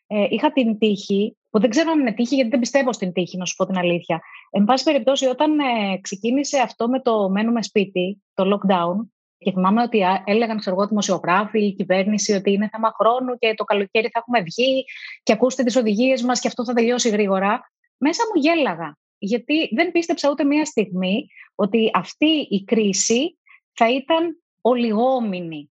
Ε, 0.07 0.27
είχα 0.31 0.53
την 0.53 0.79
τύχη 0.79 1.37
που 1.51 1.61
δεν 1.61 1.71
ξέρω 1.71 1.91
αν 1.91 2.01
είναι 2.01 2.13
τύχη, 2.13 2.35
γιατί 2.35 2.51
δεν 2.51 2.61
πιστεύω 2.61 2.93
στην 2.93 3.13
τύχη, 3.13 3.37
να 3.37 3.45
σου 3.45 3.57
πω 3.57 3.67
την 3.67 3.79
αλήθεια. 3.79 4.21
Εν 4.51 4.65
πάση 4.65 4.85
περιπτώσει, 4.85 5.27
όταν 5.27 5.59
ε, 5.59 5.99
ξεκίνησε 6.01 6.59
αυτό 6.59 6.89
με 6.89 7.01
το 7.01 7.31
μένουμε 7.31 7.63
σπίτι, 7.63 8.23
το 8.35 8.45
lockdown, 8.45 9.07
και 9.43 9.53
θυμάμαι 9.53 9.83
ότι 9.83 10.01
έλεγαν, 10.25 10.59
ξέρω 10.59 10.77
εγώ, 10.77 10.87
δημοσιογράφοι, 10.87 11.67
η 11.67 11.75
κυβέρνηση, 11.75 12.33
ότι 12.33 12.53
είναι 12.53 12.69
θέμα 12.73 12.95
χρόνου 12.99 13.37
και 13.39 13.55
το 13.55 13.65
καλοκαίρι 13.65 14.09
θα 14.09 14.19
έχουμε 14.19 14.41
βγει 14.41 14.85
και 15.23 15.33
ακούστε 15.33 15.63
τις 15.63 15.77
οδηγίες 15.77 16.23
μας 16.23 16.41
και 16.41 16.49
αυτό 16.49 16.65
θα 16.65 16.73
τελειώσει 16.73 17.09
γρήγορα. 17.09 17.73
Μέσα 17.97 18.23
μου 18.35 18.41
γέλαγα. 18.41 18.97
Γιατί 19.19 19.69
δεν 19.75 19.93
πίστεψα 19.93 20.31
ούτε 20.31 20.45
μία 20.45 20.65
στιγμή 20.65 21.27
ότι 21.55 21.91
αυτή 21.95 22.47
η 22.51 22.65
κρίση 22.65 23.39
θα 23.73 23.91
ήταν 23.91 24.43
ολιγόμηνη. 24.61 25.71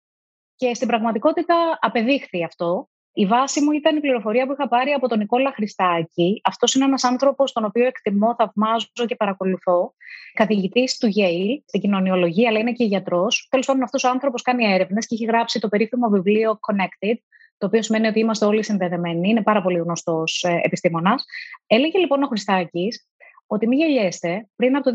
Και 0.57 0.75
στην 0.75 0.89
πραγματικότητα 0.89 1.79
απεδείχθη 1.81 2.45
αυτό. 2.45 2.89
Η 3.17 3.27
βάση 3.27 3.61
μου 3.61 3.73
ήταν 3.73 3.97
η 3.97 4.01
πληροφορία 4.01 4.47
που 4.47 4.53
είχα 4.53 4.69
πάρει 4.69 4.91
από 4.91 5.09
τον 5.09 5.19
Νικόλα 5.19 5.53
Χριστάκη. 5.53 6.41
Αυτός 6.45 6.75
είναι 6.75 6.85
ένας 6.85 7.05
άνθρωπος 7.05 7.53
τον 7.53 7.65
οποίο 7.65 7.87
εκτιμώ, 7.87 8.35
θαυμάζω 8.35 9.07
και 9.07 9.17
παρακολουθώ. 9.17 9.95
Καθηγητής 10.35 10.99
του 10.99 11.07
Yale 11.07 11.63
στην 11.67 11.81
κοινωνιολογία, 11.81 12.49
αλλά 12.49 12.59
είναι 12.59 12.73
και 12.73 12.85
γιατρός. 12.85 13.47
Τέλος 13.51 13.67
πάντων, 13.67 13.83
αυτός 13.83 14.05
ο 14.05 14.09
άνθρωπος 14.09 14.43
κάνει 14.43 14.73
έρευνες 14.73 15.07
και 15.07 15.15
έχει 15.15 15.25
γράψει 15.25 15.61
το 15.61 15.69
περίφημο 15.69 16.09
βιβλίο 16.09 16.59
Connected, 16.69 17.15
το 17.59 17.67
οποίο 17.67 17.83
σημαίνει 17.83 18.07
ότι 18.07 18.19
είμαστε 18.19 18.45
όλοι 18.45 18.65
συνδεδεμένοι. 18.65 19.29
Είναι 19.29 19.43
πάρα 19.43 19.63
πολύ 19.63 19.79
γνωστός 19.79 20.43
ε, 20.43 20.61
επιστήμονας. 20.63 21.25
Έλεγε 21.67 21.99
λοιπόν 21.99 22.23
ο 22.23 22.27
Χριστάκης 22.27 23.09
ότι 23.47 23.67
μην 23.67 23.79
γελιέστε, 23.79 24.49
πριν 24.57 24.77
από 24.77 24.85
το 24.85 24.91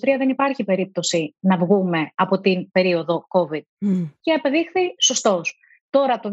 2023 0.00 0.14
δεν 0.18 0.28
υπάρχει 0.28 0.64
περίπτωση 0.64 1.34
να 1.38 1.56
βγούμε 1.56 2.10
από 2.14 2.40
την 2.40 2.70
περίοδο 2.70 3.26
COVID. 3.28 3.62
Και 4.20 4.32
απεδείχθη 4.32 4.94
σωστός. 4.98 5.58
Τώρα 5.96 6.20
το 6.20 6.30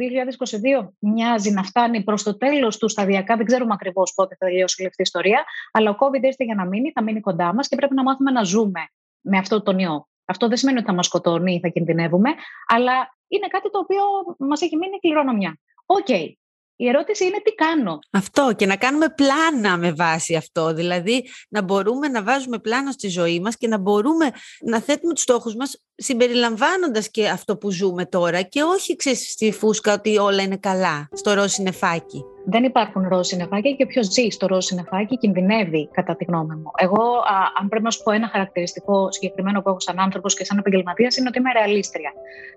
2022 0.81 0.87
μοιάζει 0.99 1.51
να 1.51 1.63
φτάνει 1.63 2.03
προς 2.03 2.23
το 2.23 2.37
τέλος 2.37 2.77
του 2.77 2.89
σταδιακά. 2.89 3.35
Δεν 3.35 3.45
ξέρουμε 3.45 3.73
ακριβώς 3.73 4.13
πότε 4.13 4.35
θα 4.39 4.45
τελειώσει 4.45 4.83
η 4.83 4.85
αυτή 4.85 5.01
η 5.01 5.03
ιστορία. 5.05 5.43
Αλλά 5.71 5.89
ο 5.89 5.95
COVID 5.99 6.23
έρχεται 6.23 6.43
για 6.43 6.55
να 6.55 6.65
μείνει, 6.65 6.91
θα 6.91 7.03
μείνει 7.03 7.19
κοντά 7.19 7.53
μας 7.53 7.67
και 7.67 7.75
πρέπει 7.75 7.95
να 7.95 8.03
μάθουμε 8.03 8.31
να 8.31 8.43
ζούμε 8.43 8.87
με 9.21 9.37
αυτό 9.37 9.61
τον 9.61 9.79
ιό. 9.79 10.07
Αυτό 10.25 10.47
δεν 10.47 10.57
σημαίνει 10.57 10.77
ότι 10.77 10.87
θα 10.87 10.93
μας 10.93 11.05
σκοτώνει 11.05 11.53
ή 11.53 11.59
θα 11.59 11.67
κινδυνεύουμε, 11.67 12.29
αλλά 12.67 12.93
είναι 13.27 13.47
κάτι 13.47 13.69
το 13.69 13.79
οποίο 13.79 14.03
μας 14.37 14.61
έχει 14.61 14.75
μείνει 14.77 14.99
κληρονομιά. 14.99 15.59
OK, 15.85 16.05
okay, 16.07 16.31
η 16.75 16.87
ερώτηση 16.87 17.25
είναι 17.25 17.41
τι 17.43 17.51
κάνω. 17.51 17.99
Αυτό 18.11 18.53
και 18.55 18.65
να 18.65 18.75
κάνουμε 18.75 19.09
πλάνα 19.09 19.77
με 19.77 19.91
βάση 19.91 20.35
αυτό. 20.35 20.73
Δηλαδή 20.73 21.29
να 21.49 21.61
μπορούμε 21.61 22.07
να 22.07 22.23
βάζουμε 22.23 22.59
πλάνα 22.59 22.91
στη 22.91 23.07
ζωή 23.07 23.39
μας 23.39 23.57
και 23.57 23.67
να 23.67 23.77
μπορούμε 23.77 24.31
να 24.61 24.81
θέτουμε 24.81 25.13
τους 25.13 25.23
στόχους 25.23 25.55
μας 25.55 25.83
συμπεριλαμβάνοντας 25.95 27.09
και 27.09 27.27
αυτό 27.27 27.57
που 27.57 27.71
ζούμε 27.71 28.05
τώρα 28.05 28.41
και 28.41 28.61
όχι 28.61 28.95
ξέρεις 28.95 29.31
στη 29.31 29.51
φούσκα 29.51 29.93
ότι 29.93 30.17
όλα 30.17 30.41
είναι 30.41 30.57
καλά, 30.57 31.07
στο 31.11 31.33
ροζ 31.33 31.51
συννεφάκι. 31.51 32.25
Δεν 32.45 32.63
υπάρχουν 32.63 33.07
ροζ 33.07 33.27
συννεφάκια 33.27 33.71
και 33.71 33.83
όποιος 33.83 34.05
ζει 34.05 34.29
στο 34.29 34.47
ροζ 34.47 34.65
συννεφάκι 34.65 35.17
κινδυνεύει, 35.17 35.89
κατά 35.91 36.15
τη 36.15 36.23
γνώμη 36.23 36.55
μου. 36.55 36.71
Εγώ, 36.77 37.03
α, 37.03 37.35
αν 37.59 37.67
πρέπει 37.67 37.83
να 37.83 37.91
σου 37.91 38.03
πω 38.03 38.11
ένα 38.11 38.27
χαρακτηριστικό 38.27 39.11
συγκεκριμένο 39.11 39.61
που 39.61 39.69
έχω 39.69 39.79
σαν 39.79 39.99
άνθρωπος 39.99 40.35
και 40.35 40.45
σαν 40.45 40.57
επαγγελματίας, 40.57 41.17
είναι 41.17 41.27
ότι 41.27 41.37
είμαι 41.37 41.51
ρεαλίστρια. 41.51 42.11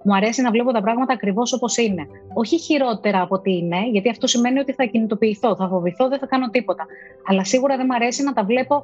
Μου 0.04 0.14
αρέσει 0.14 0.42
να 0.42 0.50
βλέπω 0.50 0.72
τα 0.72 0.82
πράγματα 0.82 1.12
ακριβώς 1.12 1.52
όπως 1.52 1.76
είναι. 1.76 2.06
Όχι 2.34 2.58
χειρότερα 2.58 3.20
από 3.20 3.34
ό,τι 3.34 3.52
είναι, 3.56 3.88
γιατί 3.90 4.08
αυτό 4.08 4.26
σημαίνει 4.26 4.58
ότι 4.58 4.72
θα 4.72 4.84
κινητοποιηθώ, 4.84 5.56
θα 5.56 5.68
φοβηθώ, 5.68 6.08
δεν 6.08 6.18
θα 6.18 6.26
κάνω 6.26 6.48
τίποτα. 6.50 6.86
Αλλά 7.28 7.44
σίγουρα 7.44 7.76
δεν 7.76 7.86
μου 7.88 7.94
αρέσει 7.94 8.22
να 8.22 8.32
τα 8.32 8.44
βλέπω 8.44 8.82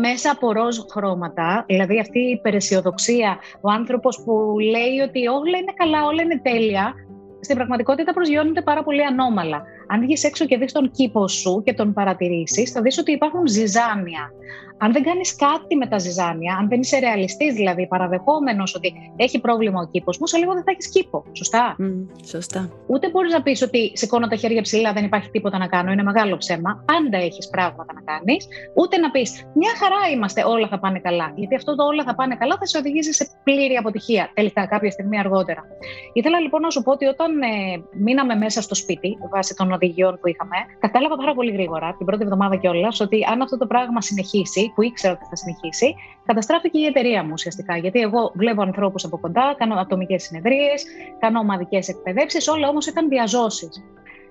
μέσα 0.00 0.30
από 0.30 0.52
ροζ 0.52 0.78
χρώματα. 0.90 1.64
Δηλαδή 1.66 1.98
αυτή 1.98 2.18
η 2.18 2.30
υπεραισιοδοξία, 2.30 3.38
ο 3.60 3.70
άνθρωπος 3.88 4.22
που 4.24 4.58
λέει 4.58 4.98
ότι 5.06 5.26
όλα 5.26 5.56
είναι 5.58 5.72
καλά, 5.76 6.04
όλα 6.04 6.22
είναι 6.22 6.40
τέλεια, 6.42 6.94
στην 7.40 7.56
πραγματικότητα 7.56 8.12
προσγειώνεται 8.12 8.62
πάρα 8.62 8.82
πολύ 8.82 9.04
ανώμαλα. 9.04 9.62
Αν 9.88 10.00
βγεις 10.00 10.24
έξω 10.24 10.44
και 10.46 10.56
δεις 10.56 10.72
τον 10.72 10.90
κήπο 10.90 11.28
σου 11.28 11.62
και 11.64 11.72
τον 11.72 11.92
παρατηρήσεις, 11.92 12.70
θα 12.70 12.80
δεις 12.82 12.98
ότι 12.98 13.12
υπάρχουν 13.12 13.46
ζυζάνια 13.46 14.32
αν 14.78 14.92
δεν 14.92 15.02
κάνεις 15.02 15.36
κάτι 15.36 15.76
με 15.76 15.86
τα 15.86 15.98
ζυζάνια, 15.98 16.56
αν 16.60 16.68
δεν 16.68 16.80
είσαι 16.80 16.98
ρεαλιστής, 16.98 17.54
δηλαδή 17.54 17.86
παραδεχόμενος 17.86 18.74
ότι 18.74 18.92
έχει 19.16 19.40
πρόβλημα 19.40 19.80
ο 19.80 19.88
κήπος 19.90 20.18
μου, 20.18 20.26
σε 20.26 20.36
λίγο 20.38 20.52
δεν 20.52 20.62
θα 20.62 20.70
έχεις 20.70 20.88
κήπο. 20.88 21.24
Σωστά; 21.32 21.76
Mm, 21.78 22.06
σωστά. 22.24 22.70
Ούτε 22.86 23.10
μπορείς 23.10 23.32
να 23.32 23.42
πεις 23.42 23.62
ότι 23.62 23.92
σηκώνω 23.94 24.26
τα 24.26 24.36
χέρια 24.36 24.62
ψηλά, 24.62 24.92
δεν 24.92 25.04
υπάρχει 25.04 25.30
τίποτα 25.30 25.58
να 25.58 25.66
κάνω. 25.66 25.92
Είναι 25.92 26.02
μεγάλο 26.02 26.36
ψέμα. 26.36 26.84
Πάντα 26.86 27.16
έχεις 27.16 27.48
πράγματα 27.48 27.92
να 27.92 28.00
κάνεις. 28.12 28.46
Ούτε 28.74 28.96
να 28.96 29.10
πεις 29.10 29.44
μια 29.54 29.70
χαρά 29.78 30.12
είμαστε, 30.14 30.44
όλα 30.44 30.68
θα 30.68 30.78
πάνε 30.78 30.98
καλά. 30.98 31.32
Γιατί 31.36 31.54
αυτό 31.54 31.76
το 31.76 31.84
όλα 31.84 32.04
θα 32.04 32.14
πάνε 32.14 32.36
καλά 32.36 32.56
θα 32.58 32.66
σε 32.66 32.78
οδηγήσει 32.78 33.12
σε 33.12 33.28
πλήρη 33.44 33.74
αποτυχία 33.74 34.30
τελικά 34.34 34.66
κάποια 34.66 34.90
στιγμή 34.90 35.18
αργότερα. 35.18 35.64
Ήθελα 36.12 36.40
λοιπόν 36.40 36.60
να 36.60 36.70
σου 36.70 36.82
πω 36.82 36.92
ότι 36.92 37.06
όταν 37.06 37.42
ε, 37.42 37.46
μείναμε 37.92 38.34
μέσα 38.34 38.62
στο 38.62 38.74
σπίτι, 38.74 39.18
βάσει 39.30 39.54
των 39.54 39.72
οδηγιών 39.78 40.18
που 40.20 40.28
είχαμε, 40.28 40.56
κατάλαβα 40.78 41.16
πάρα 41.16 41.34
πολύ 41.34 41.50
γρήγορα 41.56 41.94
την 41.98 42.06
πρώτη 42.06 42.22
εβδομάδα 42.22 42.56
κιόλας 42.56 43.00
ότι 43.00 43.18
αν 43.32 43.42
αυτό 43.42 43.56
το 43.58 43.66
πράγμα 43.66 44.00
συνεχίσει, 44.00 44.72
που 44.74 44.82
ήξερα 44.82 45.12
ότι 45.12 45.24
θα 45.30 45.36
συνεχίσει, 45.36 45.94
καταστράφηκε 46.26 46.78
η 46.78 46.84
εταιρεία 46.84 47.20
μου 47.24 47.30
ουσιαστικά. 47.32 47.76
Γιατί 47.76 47.98
εγώ 48.00 48.32
βλέπω 48.34 48.62
ανθρώπους 48.62 49.04
από 49.04 49.16
κοντά, 49.18 49.54
κάνω 49.58 49.74
ατομικές 49.74 50.22
συνεδρίες, 50.22 50.84
κάνω 51.18 51.38
ομαδικές 51.38 51.88
εκπαιδεύσεις, 51.88 52.48
όλα 52.48 52.68
όμως 52.68 52.86
ήταν 52.86 53.08
διαζώσεις. 53.08 53.82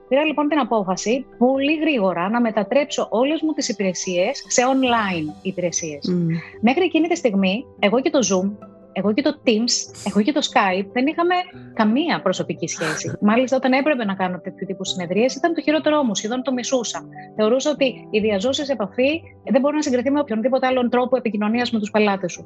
Πήρα 0.10 0.24
λοιπόν 0.24 0.48
την 0.48 0.60
απόφαση 0.60 1.26
πολύ 1.38 1.76
γρήγορα 1.76 2.30
να 2.30 2.42
μετατρέψω 2.42 3.08
όλες 3.10 3.42
μου 3.42 3.54
τις 3.54 3.70
υπηρεσίες 3.70 4.46
σε 4.48 4.62
online 4.74 5.34
υπηρεσίες. 5.42 6.12
Μέχρι 6.62 6.84
εκείνη 6.84 7.08
τη 7.08 7.16
στιγμή, 7.16 7.66
εγώ 7.80 8.02
και 8.02 8.10
το 8.10 8.20
Zoom 8.30 8.68
εγώ 8.92 9.14
και 9.14 9.22
το 9.22 9.40
Teams, 9.46 9.74
εγώ 10.08 10.22
και 10.22 10.32
το 10.32 10.42
Skype 10.52 10.88
δεν 10.92 11.08
είχαμε 11.08 11.36
καμία 11.74 12.22
προσωπική 12.22 12.68
σχέση. 12.68 13.18
Μάλιστα, 13.30 13.56
όταν 13.58 13.72
έπρεπε 13.72 14.06
να 14.06 14.16
κάνω 14.16 14.40
τέτοιου 14.40 14.66
τύπου 14.66 14.86
συνεδρίες, 14.86 15.36
ήταν 15.36 15.54
το 15.54 15.62
χειρότερό 15.62 16.04
μου, 16.04 16.16
σχεδόν 16.16 16.44
το 16.44 16.54
μισούσα. 16.54 17.06
Θεωρούσα 17.36 17.70
ότι 17.72 18.08
η 18.12 18.20
διαζώση 18.20 18.64
επαφή 18.68 19.22
δεν 19.52 19.62
μπορεί 19.62 19.76
να 19.76 19.82
συγκριθεί 19.82 20.12
με 20.12 20.20
οποιονδήποτε 20.20 20.68
άλλον 20.68 20.90
τρόπο 20.90 21.18
επικοινωνίας 21.18 21.72
με 21.72 21.80
τους 21.80 21.92
πελάτες 21.92 22.32
σου. 22.32 22.46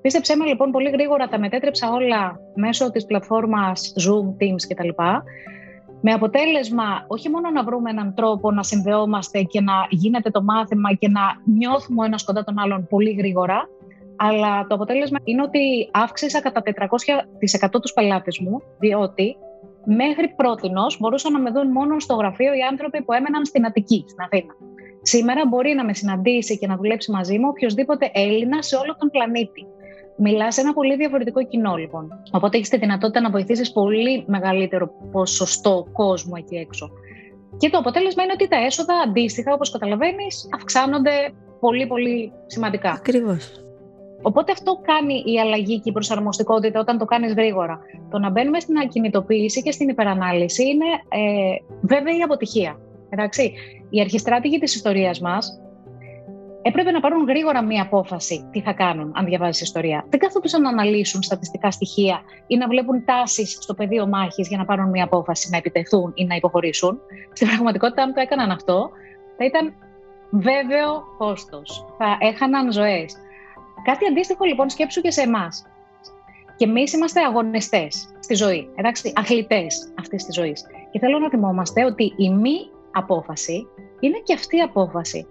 Πίστεψέ 0.00 0.36
με 0.36 0.44
λοιπόν 0.44 0.70
πολύ 0.70 0.90
γρήγορα, 0.90 1.28
τα 1.28 1.38
μετέτρεψα 1.38 1.90
όλα 1.90 2.40
μέσω 2.54 2.90
της 2.90 3.06
πλατφόρμας 3.06 3.92
Zoom, 3.96 4.26
Teams 4.42 4.62
κτλ. 4.68 4.88
Με 6.04 6.12
αποτέλεσμα 6.12 7.04
όχι 7.06 7.28
μόνο 7.30 7.50
να 7.50 7.64
βρούμε 7.64 7.90
έναν 7.90 8.14
τρόπο 8.14 8.50
να 8.50 8.62
συνδεόμαστε 8.62 9.42
και 9.42 9.60
να 9.60 9.72
γίνεται 9.90 10.30
το 10.30 10.42
μάθημα 10.42 10.92
και 10.94 11.08
να 11.08 11.20
νιώθουμε 11.56 12.02
ο 12.02 12.04
ένας 12.04 12.24
κοντά 12.24 12.44
τον 12.44 12.58
άλλον 12.58 12.86
πολύ 12.86 13.10
γρήγορα, 13.10 13.68
αλλά 14.28 14.66
το 14.68 14.74
αποτέλεσμα 14.74 15.18
είναι 15.24 15.42
ότι 15.42 15.88
αύξησα 15.92 16.40
κατά 16.40 16.62
400% 16.64 17.80
τους 17.80 17.92
πελάτες 17.92 18.38
μου, 18.38 18.62
διότι 18.78 19.36
μέχρι 19.84 20.28
πρότινος 20.36 20.98
μπορούσαν 21.00 21.32
να 21.32 21.40
με 21.40 21.50
δουν 21.50 21.70
μόνο 21.70 22.00
στο 22.00 22.14
γραφείο 22.14 22.52
οι 22.54 22.62
άνθρωποι 22.70 23.02
που 23.02 23.12
έμεναν 23.12 23.44
στην 23.44 23.66
Αττική, 23.66 24.04
στην 24.08 24.24
Αθήνα. 24.24 24.54
Σήμερα 25.02 25.42
μπορεί 25.48 25.74
να 25.74 25.84
με 25.84 25.94
συναντήσει 25.94 26.58
και 26.58 26.66
να 26.66 26.76
δουλέψει 26.76 27.10
μαζί 27.10 27.38
μου 27.38 27.48
οποιοδήποτε 27.50 28.10
Έλληνα 28.12 28.62
σε 28.62 28.76
όλο 28.76 28.96
τον 28.98 29.08
πλανήτη. 29.10 29.66
Μιλάς 30.16 30.54
σε 30.54 30.60
ένα 30.60 30.72
πολύ 30.72 30.96
διαφορετικό 30.96 31.46
κοινό, 31.46 31.76
λοιπόν. 31.76 32.08
Οπότε 32.32 32.56
έχεις 32.56 32.68
τη 32.68 32.76
δυνατότητα 32.78 33.20
να 33.20 33.30
βοηθήσεις 33.30 33.72
πολύ 33.72 34.24
μεγαλύτερο 34.26 34.90
ποσοστό 35.12 35.86
κόσμου 35.92 36.32
εκεί 36.36 36.56
έξω. 36.56 36.90
Και 37.56 37.70
το 37.70 37.78
αποτέλεσμα 37.78 38.22
είναι 38.22 38.32
ότι 38.32 38.48
τα 38.48 38.56
έσοδα 38.56 38.94
αντίστοιχα, 39.06 39.52
όπως 39.54 39.70
καταλαβαίνεις, 39.70 40.48
αυξάνονται 40.54 41.12
πολύ, 41.60 41.86
πολύ 41.86 42.32
σημαντικά. 42.46 42.90
Ακριβώς. 42.90 43.62
Οπότε 44.22 44.52
αυτό 44.52 44.80
κάνει 44.82 45.22
η 45.26 45.40
αλλαγή 45.40 45.80
και 45.80 45.88
η 45.88 45.92
προσαρμοστικότητα 45.92 46.80
όταν 46.80 46.98
το 46.98 47.04
κάνεις 47.04 47.32
γρήγορα. 47.32 47.80
Το 48.10 48.18
να 48.18 48.30
μπαίνουμε 48.30 48.60
στην 48.60 48.78
ακινητοποίηση 48.78 49.62
και 49.62 49.70
στην 49.70 49.88
υπερανάλυση 49.88 50.62
είναι 50.62 50.86
ε, 51.08 51.56
βέβαια 51.80 52.16
η 52.16 52.20
αποτυχία. 52.20 52.80
Εντάξει. 53.10 53.52
Οι 53.90 54.00
αρχιστράτηγοι 54.00 54.58
της 54.58 54.74
ιστορίας 54.74 55.20
μας 55.20 55.62
έπρεπε 56.62 56.90
να 56.90 57.00
πάρουν 57.00 57.26
γρήγορα 57.26 57.62
μία 57.62 57.82
απόφαση 57.82 58.48
τι 58.52 58.60
θα 58.60 58.72
κάνουν 58.72 59.12
αν 59.14 59.24
διαβάζει 59.24 59.62
ιστορία. 59.62 60.04
Δεν 60.08 60.20
καθόντουσαν 60.20 60.62
να 60.62 60.68
αναλύσουν 60.68 61.22
στατιστικά 61.22 61.70
στοιχεία 61.70 62.20
ή 62.46 62.56
να 62.56 62.68
βλέπουν 62.68 63.04
τάσεις 63.04 63.58
στο 63.60 63.74
πεδίο 63.74 64.06
μάχης 64.06 64.48
για 64.48 64.58
να 64.58 64.64
πάρουν 64.64 64.90
μία 64.90 65.04
απόφαση 65.04 65.48
να 65.50 65.56
επιτεθούν 65.56 66.12
ή 66.14 66.24
να 66.24 66.34
υποχωρήσουν. 66.34 66.98
Στην 67.32 67.46
πραγματικότητα, 67.46 68.02
αν 68.02 68.14
το 68.14 68.20
έκαναν 68.20 68.50
αυτό, 68.50 68.90
θα 69.36 69.44
ήταν 69.44 69.74
βέβαιο 70.30 71.02
κόστος. 71.18 71.86
Θα 71.98 72.16
έχαναν 72.20 72.72
ζωές. 72.72 73.16
Κάτι 73.84 74.06
αντίστοιχο 74.06 74.44
λοιπόν 74.44 74.70
σκέψου 74.70 75.00
και 75.00 75.10
σε 75.10 75.20
εμάς. 75.20 75.66
Και 76.56 76.64
εμείς 76.64 76.92
είμαστε 76.92 77.20
αγωνιστές 77.20 78.08
στη 78.20 78.34
ζωή, 78.34 78.68
εντάξει, 78.74 79.12
αθλητές 79.16 79.92
αυτής 79.98 80.24
της 80.24 80.34
ζωής. 80.34 80.66
Και 80.90 80.98
θέλω 80.98 81.18
να 81.18 81.28
θυμόμαστε 81.28 81.84
ότι 81.84 82.14
η 82.16 82.30
μη 82.30 82.70
απόφαση 82.92 83.66
είναι 84.00 84.18
και 84.24 84.34
αυτή 84.34 84.56
η 84.56 84.60
απόφαση. 84.60 85.26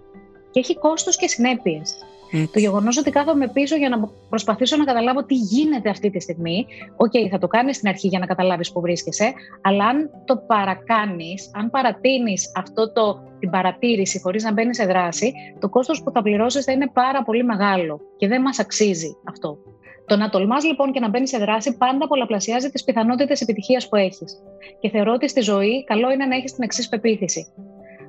Και 0.50 0.60
έχει 0.60 0.78
κόστος 0.78 1.16
και 1.16 1.28
συνέπειες. 1.28 1.96
Το 2.32 2.58
γεγονός 2.58 2.98
ότι 2.98 3.10
κάθομαι 3.10 3.48
πίσω 3.48 3.76
για 3.76 3.88
να 3.88 4.08
προσπαθήσω 4.28 4.76
να 4.76 4.84
καταλάβω 4.84 5.24
τι 5.24 5.34
γίνεται 5.34 5.90
αυτή 5.90 6.10
τη 6.10 6.20
στιγμή. 6.20 6.66
OK, 6.96 7.10
okay, 7.14 7.28
θα 7.30 7.38
το 7.38 7.46
κάνεις 7.46 7.76
στην 7.76 7.88
αρχή 7.88 8.08
για 8.08 8.18
να 8.18 8.26
καταλάβεις 8.26 8.72
πού 8.72 8.80
βρίσκεσαι, 8.80 9.32
αλλά 9.62 9.86
αν 9.86 10.10
το 10.24 10.36
παρακάνεις, 10.36 11.50
αν 11.54 11.70
παρατείνεις 11.70 12.52
αυτό 12.56 12.92
το, 12.92 13.18
την 13.38 13.50
παρατήρηση 13.50 14.20
χωρίς 14.20 14.44
να 14.44 14.52
μπαίνει 14.52 14.74
σε 14.74 14.84
δράση, 14.84 15.32
το 15.58 15.68
κόστος 15.68 16.02
που 16.02 16.10
θα 16.10 16.22
πληρώσεις 16.22 16.64
θα 16.64 16.72
είναι 16.72 16.90
πάρα 16.92 17.22
πολύ 17.22 17.44
μεγάλο 17.44 18.00
και 18.16 18.28
δεν 18.28 18.40
μας 18.40 18.58
αξίζει 18.58 19.16
αυτό. 19.28 19.58
Το 20.06 20.16
να 20.16 20.28
τολμάς 20.28 20.64
λοιπόν 20.64 20.92
και 20.92 21.00
να 21.00 21.08
μπαίνει 21.08 21.28
σε 21.28 21.38
δράση 21.38 21.76
πάντα 21.76 22.06
πολλαπλασιάζει 22.08 22.70
τις 22.70 22.84
πιθανότητες 22.84 23.40
επιτυχίας 23.40 23.88
που 23.88 23.96
έχεις. 23.96 24.42
Και 24.80 24.88
θεωρώ 24.88 25.12
ότι 25.12 25.28
στη 25.28 25.40
ζωή 25.40 25.84
καλό 25.84 26.10
είναι 26.10 26.24
να 26.26 26.34
έχεις 26.36 26.52
την 26.52 26.62
εξής 26.62 26.88
πεποίθηση. 26.88 27.46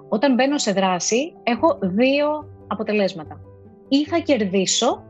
Όταν 0.09 0.33
μπαίνω 0.33 0.57
σε 0.57 0.71
δράση, 0.71 1.33
έχω 1.43 1.77
δύο 1.81 2.27
αποτελέσματα 2.67 3.39
ή 3.97 4.05
θα 4.05 4.17
κερδίσω 4.17 5.03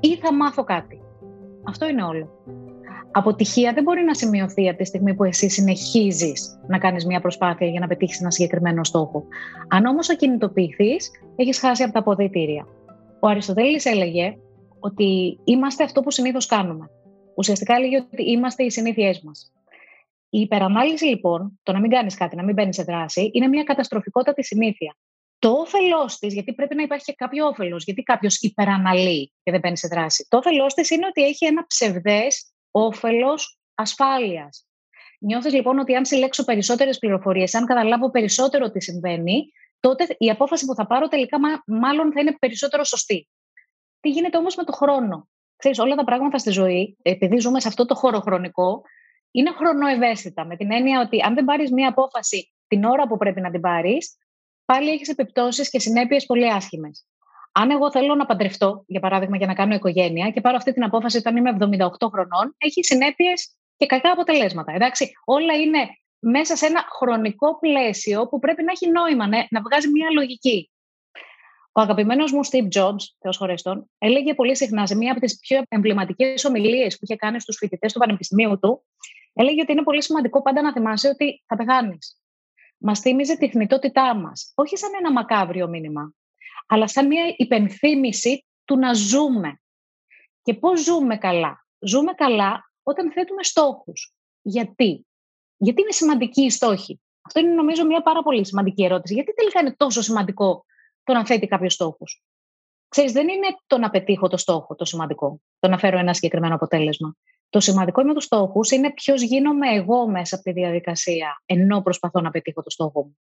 ή 0.00 0.16
θα 0.16 0.34
μάθω 0.34 0.64
κάτι. 0.64 1.00
Αυτό 1.68 1.88
είναι 1.88 2.02
όλο. 2.02 2.28
Αποτυχία 3.10 3.72
δεν 3.72 3.82
μπορεί 3.82 4.02
να 4.02 4.14
σημειωθεί 4.14 4.68
από 4.68 4.78
τη 4.78 4.84
στιγμή 4.84 5.14
που 5.14 5.24
εσύ 5.24 5.48
συνεχίζεις 5.48 6.60
να 6.68 6.78
κάνεις 6.78 7.06
μια 7.06 7.20
προσπάθεια 7.20 7.66
για 7.66 7.80
να 7.80 7.86
πετύχεις 7.86 8.20
ένα 8.20 8.30
συγκεκριμένο 8.30 8.84
στόχο. 8.84 9.24
Αν 9.68 9.86
όμως 9.86 10.10
ακινητοποιηθείς, 10.10 11.10
έχεις 11.36 11.58
χάσει 11.58 11.82
από 11.82 11.92
τα 11.92 11.98
αποδητήρια. 11.98 12.66
Ο 13.20 13.28
Αριστοτέλης 13.28 13.84
έλεγε 13.84 14.36
ότι 14.78 15.38
είμαστε 15.44 15.84
αυτό 15.84 16.00
που 16.00 16.10
συνήθως 16.10 16.46
κάνουμε. 16.46 16.90
Ουσιαστικά 17.36 17.74
έλεγε 17.74 17.96
ότι 17.96 18.30
είμαστε 18.30 18.64
οι 18.64 18.70
συνήθειές 18.70 19.20
μας. 19.20 19.52
Η 20.30 20.40
υπερανάλυση 20.40 21.04
λοιπόν, 21.04 21.58
το 21.62 21.72
να 21.72 21.80
μην 21.80 21.90
κάνεις 21.90 22.14
κάτι, 22.14 22.36
να 22.36 22.44
μην 22.44 22.54
μπαίνεις 22.54 22.76
σε 22.76 22.82
δράση, 22.82 23.30
είναι 23.32 23.48
μια 23.48 23.62
καταστροφικότατη 23.62 24.44
συνήθεια. 24.44 24.96
Το 25.38 25.50
όφελός 25.50 26.18
της, 26.18 26.34
γιατί 26.34 26.54
πρέπει 26.54 26.74
να 26.74 26.82
υπάρχει 26.82 27.04
και 27.04 27.14
κάποιο 27.16 27.46
όφελος, 27.46 27.84
γιατί 27.84 28.02
κάποιος 28.02 28.40
υπεραναλύει 28.40 29.32
και 29.42 29.50
δεν 29.50 29.60
μπαίνει 29.60 29.76
σε 29.76 29.88
δράση. 29.88 30.26
Το 30.28 30.36
όφελός 30.36 30.74
της 30.74 30.90
είναι 30.90 31.06
ότι 31.06 31.24
έχει 31.24 31.46
ένα 31.46 31.66
ψευδές 31.66 32.52
όφελος 32.70 33.58
ασφάλειας. 33.74 34.66
Νιώθεις 35.20 35.52
λοιπόν 35.52 35.78
ότι 35.78 35.94
αν 35.94 36.04
συλλέξω 36.04 36.44
περισσότερες 36.44 36.98
πληροφορίες, 36.98 37.54
αν 37.54 37.66
καταλάβω 37.66 38.10
περισσότερο 38.10 38.70
τι 38.70 38.82
συμβαίνει, 38.82 39.52
τότε 39.80 40.06
η 40.18 40.30
απόφαση 40.30 40.66
που 40.66 40.74
θα 40.74 40.86
πάρω 40.86 41.08
τελικά 41.08 41.38
μάλλον 41.66 42.12
θα 42.12 42.20
είναι 42.20 42.36
περισσότερο 42.38 42.84
σωστή. 42.84 43.28
Τι 44.00 44.10
γίνεται 44.10 44.36
όμως 44.36 44.56
με 44.56 44.64
το 44.64 44.72
χρόνο; 44.72 45.28
Ξέρεις, 45.56 45.78
όλα 45.78 45.94
τα 45.94 46.04
πράγματα 46.04 46.38
στη 46.38 46.50
ζωή, 46.50 46.96
επειδή 47.02 47.38
ζούμε 47.38 47.60
σε 47.60 47.68
αυτό 47.68 47.86
το 47.86 47.94
χώρο 47.94 48.20
χρονικό, 48.20 48.82
είναι 49.30 49.50
χρονοευαίσθητα. 49.50 50.44
Με 50.44 50.56
την 50.56 50.72
έννοια 50.72 51.00
ότι 51.00 51.22
αν 51.22 51.34
δεν 51.34 51.44
πάρεις 51.44 51.70
μία 51.72 51.88
απόφαση 51.88 52.52
την 52.66 52.84
ώρα 52.84 53.06
που 53.06 53.16
πρέπει 53.16 53.40
να 53.40 53.50
την 53.50 53.60
πάρεις, 53.60 54.16
πάλι 54.66 54.90
έχεις 54.90 55.08
επιπτώσεις 55.08 55.70
και 55.70 55.78
συνέπειες 55.78 56.26
πολύ 56.26 56.52
άσχημες. 56.52 57.06
Αν 57.52 57.70
εγώ 57.70 57.90
θέλω 57.90 58.14
να 58.14 58.26
παντρευτώ, 58.26 58.84
για 58.86 59.00
παράδειγμα, 59.00 59.36
για 59.36 59.46
να 59.46 59.54
κάνω 59.54 59.74
οικογένεια 59.74 60.30
και 60.30 60.40
πάρω 60.40 60.56
αυτή 60.56 60.72
την 60.72 60.84
απόφαση 60.84 61.16
όταν 61.16 61.36
είμαι 61.36 61.56
78 61.60 61.88
χρονών, 62.12 62.54
έχει 62.58 62.84
συνέπειες 62.84 63.56
και 63.76 63.86
κακά 63.86 64.10
αποτελέσματα. 64.10 64.72
Εντάξει, 64.72 65.12
όλα 65.24 65.54
είναι 65.54 65.78
μέσα 66.18 66.56
σε 66.56 66.66
ένα 66.66 66.84
χρονικό 66.98 67.58
πλαίσιο 67.58 68.28
που 68.28 68.38
πρέπει 68.38 68.62
να 68.62 68.72
έχει 68.72 68.90
νόημα, 68.90 69.26
ναι, 69.26 69.46
να 69.50 69.60
βγάζει 69.60 69.88
μια 69.88 70.10
λογική. 70.10 70.70
Ο 71.72 71.80
αγαπημένος 71.80 72.32
μου 72.32 72.40
Steve 72.46 72.68
Jobs, 72.80 73.04
Θεός 73.18 73.36
χωρέστον, 73.36 73.90
έλεγε 73.98 74.34
πολύ 74.34 74.56
συχνά 74.56 74.86
σε 74.86 74.96
μία 74.96 75.10
από 75.10 75.20
τις 75.20 75.38
πιο 75.38 75.62
εμβληματικές 75.68 76.44
ομιλίες 76.44 76.94
που 76.94 77.00
είχε 77.02 77.16
κάνει 77.16 77.40
στους 77.40 77.56
φοιτητές 77.56 77.92
του 77.92 77.98
Πανεπιστημίου 77.98 78.58
του, 78.58 78.84
έλεγε 79.32 79.60
ότι 79.60 79.72
είναι 79.72 79.82
πολύ 79.82 80.02
σημαντικό 80.02 80.42
πάντα 80.42 80.62
να 80.62 80.72
θυμάσαι 80.72 81.08
ότι 81.08 81.42
θα 81.46 81.56
πεθάνεις. 81.56 82.20
Μας 82.78 83.00
θύμιζε 83.00 83.36
τη 83.36 83.50
θνητότητά 83.50 84.14
μας, 84.14 84.52
όχι 84.54 84.76
σαν 84.76 84.90
ένα 84.98 85.12
μακάβριο 85.12 85.68
μήνυμα, 85.68 86.12
αλλά 86.66 86.88
σαν 86.88 87.06
μία 87.06 87.34
υπενθύμηση 87.36 88.44
του 88.64 88.78
να 88.78 88.92
ζούμε. 88.92 89.60
Και 90.42 90.54
πώς 90.54 90.82
ζούμε 90.82 91.16
καλά. 91.16 91.66
Ζούμε 91.78 92.12
καλά 92.12 92.70
όταν 92.82 93.12
θέτουμε 93.12 93.42
στόχους. 93.42 94.14
Γιατί; 94.42 95.06
Γιατί 95.56 95.80
είναι 95.80 95.92
σημαντική 95.92 96.42
η 96.42 96.50
στόχη; 96.50 97.00
Αυτό 97.20 97.40
είναι 97.40 97.54
νομίζω 97.54 97.86
μια 97.86 98.02
πάρα 98.02 98.22
πολύ 98.22 98.46
σημαντική 98.46 98.84
ερώτηση. 98.84 99.14
Γιατί 99.14 99.34
τελικά 99.34 99.60
είναι 99.60 99.74
τόσο 99.76 100.02
σημαντικό 100.02 100.64
το 101.02 101.12
να 101.12 101.26
θέτει 101.26 101.46
κάποιος 101.46 101.72
στόχο. 101.72 102.04
Ξέρεις, 102.88 103.12
δεν 103.12 103.28
είναι 103.28 103.46
το 103.66 103.78
να 103.78 103.90
πετύχω 103.90 104.28
το 104.28 104.36
στόχο 104.36 104.74
το 104.74 104.84
σημαντικό, 104.84 105.40
το 105.58 105.68
να 105.68 105.78
φέρω 105.78 105.98
ένα 105.98 106.14
συγκεκριμένο 106.14 106.54
αποτέλεσμα. 106.54 107.16
Το 107.48 107.60
σημαντικό 107.60 108.02
με 108.02 108.14
τους 108.14 108.24
στόχους 108.24 108.70
είναι 108.70 108.92
ποιος 108.92 109.22
γίνομαι 109.22 109.74
εγώ 109.74 110.08
μέσα 110.08 110.34
από 110.34 110.44
τη 110.44 110.52
διαδικασία, 110.52 111.42
ενώ 111.46 111.82
προσπαθώ 111.82 112.20
να 112.20 112.30
πετύχω 112.30 112.62
το 112.62 112.70
στόχο 112.70 113.02
μου. 113.02 113.18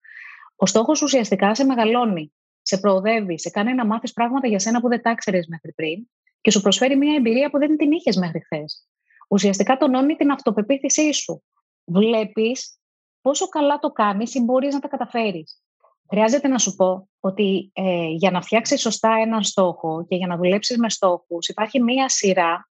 Ο 0.55 0.65
στόχος 0.65 1.01
ουσιαστικά 1.01 1.55
σε 1.55 1.63
μεγαλώνει, 1.63 2.33
σε 2.61 2.77
προοδεύει, 2.77 3.39
σε 3.39 3.49
κάνει 3.49 3.73
να 3.73 3.85
μάθεις 3.85 4.13
πράγματα 4.13 4.47
για 4.47 4.59
σένα 4.59 4.81
που 4.81 4.87
δεν 4.87 5.01
τα 5.01 5.11
ήξερες 5.11 5.47
μέχρι 5.47 5.73
πριν 5.73 6.07
και 6.41 6.51
σου 6.51 6.61
προσφέρει 6.61 6.95
μια 6.95 7.15
εμπειρία 7.15 7.49
που 7.49 7.57
δεν 7.57 7.77
την 7.77 7.91
είχες 7.91 8.15
μέχρι 8.15 8.43
χθες. 8.43 8.87
Ουσιαστικά 9.29 9.77
τονώνει 9.77 10.15
την 10.15 10.31
αυτοπεποίθησή 10.31 11.13
σου. 11.13 11.43
Βλέπεις 11.85 12.79
πόσο 13.21 13.47
καλά 13.47 13.79
το 13.79 13.91
κάνεις 13.91 14.35
ή 14.35 14.39
μπορείς 14.41 14.73
να 14.73 14.79
τα 14.79 14.87
καταφέρεις. 14.87 15.61
Χρειάζεται 16.09 16.47
να 16.47 16.57
σου 16.57 16.75
πω 16.75 17.09
ότι 17.19 17.71
ε, 17.73 18.07
για 18.07 18.31
να 18.31 18.41
φτιάξεις 18.41 18.81
σωστά 18.81 19.13
έναν 19.21 19.43
στόχο 19.43 20.05
και 20.07 20.15
για 20.15 20.27
να 20.27 20.37
δουλέψεις 20.37 20.77
με 20.77 20.89
στόχους 20.89 21.47
υπάρχει 21.47 21.81
μία 21.81 22.09
σειρά 22.09 22.69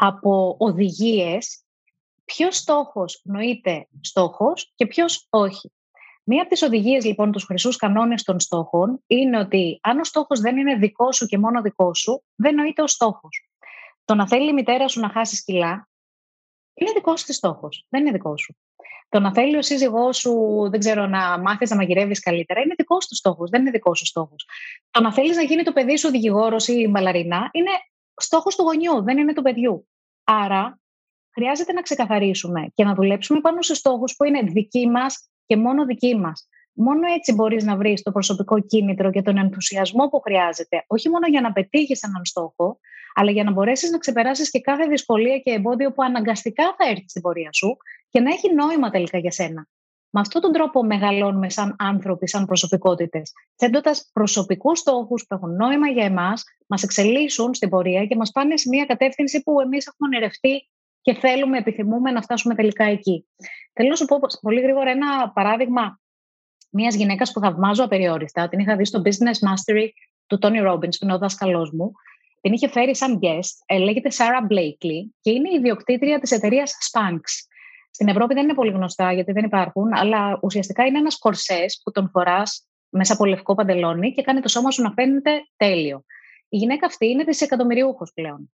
από 0.00 0.56
οδηγίες 0.58 1.62
ποιος 2.24 2.56
στόχος 2.56 3.20
νοείται 3.24 3.88
στόχος 4.00 4.72
και 4.74 4.86
ποιος 4.86 5.26
όχι. 5.30 5.72
Μία 6.24 6.40
από 6.40 6.50
τις 6.50 6.62
οδηγίες 6.62 7.04
λοιπόν 7.04 7.32
τους 7.32 7.44
χρυσούς 7.44 7.76
κανόνες 7.76 8.22
των 8.22 8.40
στόχων 8.40 9.02
είναι 9.06 9.38
ότι 9.38 9.78
αν 9.82 9.98
ο 9.98 10.04
στόχος 10.04 10.40
δεν 10.40 10.56
είναι 10.56 10.76
δικός 10.76 11.16
σου 11.16 11.26
και 11.26 11.38
μόνο 11.38 11.62
δικός 11.62 11.98
σου, 11.98 12.24
δεν 12.34 12.54
νοείται 12.54 12.82
ο 12.82 12.86
στόχος. 12.86 13.48
Το 14.04 14.14
να 14.14 14.28
θέλει 14.28 14.48
η 14.48 14.52
μητέρα 14.52 14.88
σου 14.88 15.00
να 15.00 15.08
χάσει 15.08 15.42
κιλά 15.44 15.88
είναι 16.74 16.92
δικός 16.92 17.20
σου 17.20 17.32
στόχος, 17.32 17.86
δεν 17.88 18.00
είναι 18.00 18.10
δικός 18.10 18.40
σου. 18.40 18.56
Το 19.08 19.20
να 19.20 19.32
θέλει 19.32 19.56
ο 19.56 19.62
σύζυγός 19.62 20.16
σου, 20.16 20.32
δεν 20.70 20.80
ξέρω, 20.80 21.06
να 21.06 21.38
μάθεις 21.38 21.70
να 21.70 21.76
μαγειρεύεις 21.76 22.20
καλύτερα, 22.20 22.60
είναι 22.60 22.74
δικός 22.76 23.06
του 23.06 23.14
στόχος, 23.14 23.50
δεν 23.50 23.60
είναι 23.60 23.70
δικός 23.70 23.98
σου 23.98 24.06
στόχος. 24.06 24.48
Το 24.90 25.00
να 25.00 25.12
θέλεις 25.12 25.36
να 25.36 25.42
γίνει 25.42 25.62
το 25.62 25.72
παιδί 25.72 25.98
σου 25.98 26.10
δικηγόρος 26.10 26.68
ή 26.68 26.88
μπαλαρίνα 26.90 27.48
είναι 27.52 27.70
στόχος 28.18 28.56
του 28.56 28.62
γονιού, 28.62 29.02
δεν 29.02 29.18
είναι 29.18 29.32
του 29.32 29.42
παιδιού. 29.42 29.88
Άρα, 30.24 30.80
χρειάζεται 31.34 31.72
να 31.72 31.82
ξεκαθαρίσουμε 31.82 32.70
και 32.74 32.84
να 32.84 32.94
δουλέψουμε 32.94 33.40
πάνω 33.40 33.62
σε 33.62 33.74
στόχους 33.74 34.16
που 34.16 34.24
είναι 34.24 34.40
δικοί 34.42 34.88
μας 34.88 35.30
και 35.46 35.56
μόνο 35.56 35.84
δικοί 35.84 36.16
μας. 36.16 36.48
Μόνο 36.72 37.12
έτσι 37.12 37.34
μπορείς 37.34 37.64
να 37.64 37.76
βρεις 37.76 38.02
το 38.02 38.10
προσωπικό 38.10 38.60
κίνητρο 38.60 39.10
και 39.10 39.22
τον 39.22 39.38
ενθουσιασμό 39.38 40.08
που 40.08 40.20
χρειάζεται, 40.20 40.84
όχι 40.86 41.08
μόνο 41.08 41.26
για 41.26 41.40
να 41.40 41.52
πετύχεις 41.52 42.02
έναν 42.02 42.24
στόχο, 42.24 42.80
αλλά 43.14 43.30
για 43.30 43.44
να 43.44 43.50
μπορέσεις 43.50 43.90
να 43.90 43.98
ξεπεράσεις 43.98 44.50
και 44.50 44.60
κάθε 44.60 44.86
δυσκολία 44.86 45.38
και 45.38 45.50
εμπόδιο 45.50 45.92
που 45.92 46.02
αναγκαστικά 46.02 46.64
θα 46.64 46.88
έρθει 46.88 47.08
στην 47.08 47.22
πορεία 47.22 47.52
σου 47.52 47.76
και 48.08 48.20
να 48.20 48.30
έχει 48.30 48.54
νόημα 48.54 48.90
τελικά 48.90 49.18
για 49.18 49.30
σένα. 49.30 49.66
Με 50.10 50.20
αυτόν 50.20 50.42
τον 50.42 50.52
τρόπο 50.52 50.84
μεγαλώνουμε 50.84 51.50
σαν 51.50 51.76
άνθρωποι, 51.78 52.28
σαν 52.28 52.46
προσωπικότητες, 52.46 53.32
θέτοντας 53.56 54.10
προσωπικούς 54.12 54.78
στόχους 54.78 55.26
που 55.26 55.34
έχουν 55.34 55.54
νόημα 55.54 55.88
για 55.88 56.04
εμάς, 56.04 56.44
μας 56.66 56.82
εξελίσσουν 56.82 57.54
στην 57.54 57.68
πορεία 57.68 58.06
και 58.06 58.16
μας 58.16 58.30
πάνε 58.30 58.56
σε 58.56 58.68
μια 58.68 58.84
κατεύθυνση 58.84 59.42
που 59.42 59.60
εμείς 59.60 59.86
έχουμε 59.86 60.08
ονειρευτεί 60.08 60.68
και 61.00 61.14
θέλουμε, 61.14 61.58
επιθυμούμε 61.58 62.10
να 62.10 62.22
φτάσουμε 62.22 62.54
τελικά 62.54 62.84
εκεί. 62.84 63.26
Θέλω 63.72 63.88
να 63.88 63.96
σου 63.96 64.04
πω 64.04 64.18
πολύ 64.40 64.60
γρήγορα 64.60 64.90
ένα 64.90 65.30
παράδειγμα 65.30 66.00
μιας 66.70 66.94
γυναίκας 66.94 67.32
που 67.32 67.40
θαυμάζω 67.40 67.84
απεριόριστα. 67.84 68.48
Την 68.48 68.58
είχα 68.58 68.76
δει 68.76 68.84
στο 68.84 69.02
Business 69.04 69.48
Mastery 69.48 69.88
του 70.26 70.38
Tony 70.42 70.72
Robbins, 70.72 70.96
που 70.98 71.04
είναι 71.04 71.14
ο 71.14 71.18
δάσκαλός 71.18 71.70
μου. 71.72 71.92
Την 72.40 72.52
είχε 72.52 72.68
φέρει 72.68 72.96
σαν 72.96 73.18
guest, 73.22 73.52
ε, 73.66 73.78
λέγεται 73.78 74.08
Sarah 74.12 74.52
Blakely 74.52 75.10
και 75.20 75.30
είναι 75.30 75.50
η 75.52 75.54
ιδιοκτήτρια 75.54 76.18
της 76.20 76.30
εταιρείας 76.30 76.74
Spanx. 76.90 77.20
Στην 77.98 78.10
Ευρώπη 78.10 78.34
δεν 78.34 78.42
είναι 78.42 78.54
πολύ 78.54 78.70
γνωστά 78.70 79.12
γιατί 79.12 79.32
δεν 79.32 79.44
υπάρχουν, 79.44 79.92
αλλά 79.94 80.38
ουσιαστικά 80.42 80.84
είναι 80.86 80.98
ένας 80.98 81.18
κορσές 81.18 81.80
που 81.84 81.90
τον 81.90 82.08
φοράς 82.10 82.66
μέσα 82.88 83.12
από 83.12 83.24
λευκό 83.24 83.54
παντελόνι 83.54 84.12
και 84.12 84.22
κάνει 84.22 84.40
το 84.40 84.48
σώμα 84.48 84.70
σου 84.70 84.82
να 84.82 84.92
φαίνεται 84.92 85.30
τέλειο. 85.56 86.04
Η 86.48 86.56
γυναίκα 86.56 86.86
αυτή 86.86 87.06
είναι 87.06 87.24
δισεκατομμυριούχο 87.24 88.04
πλέον. 88.14 88.52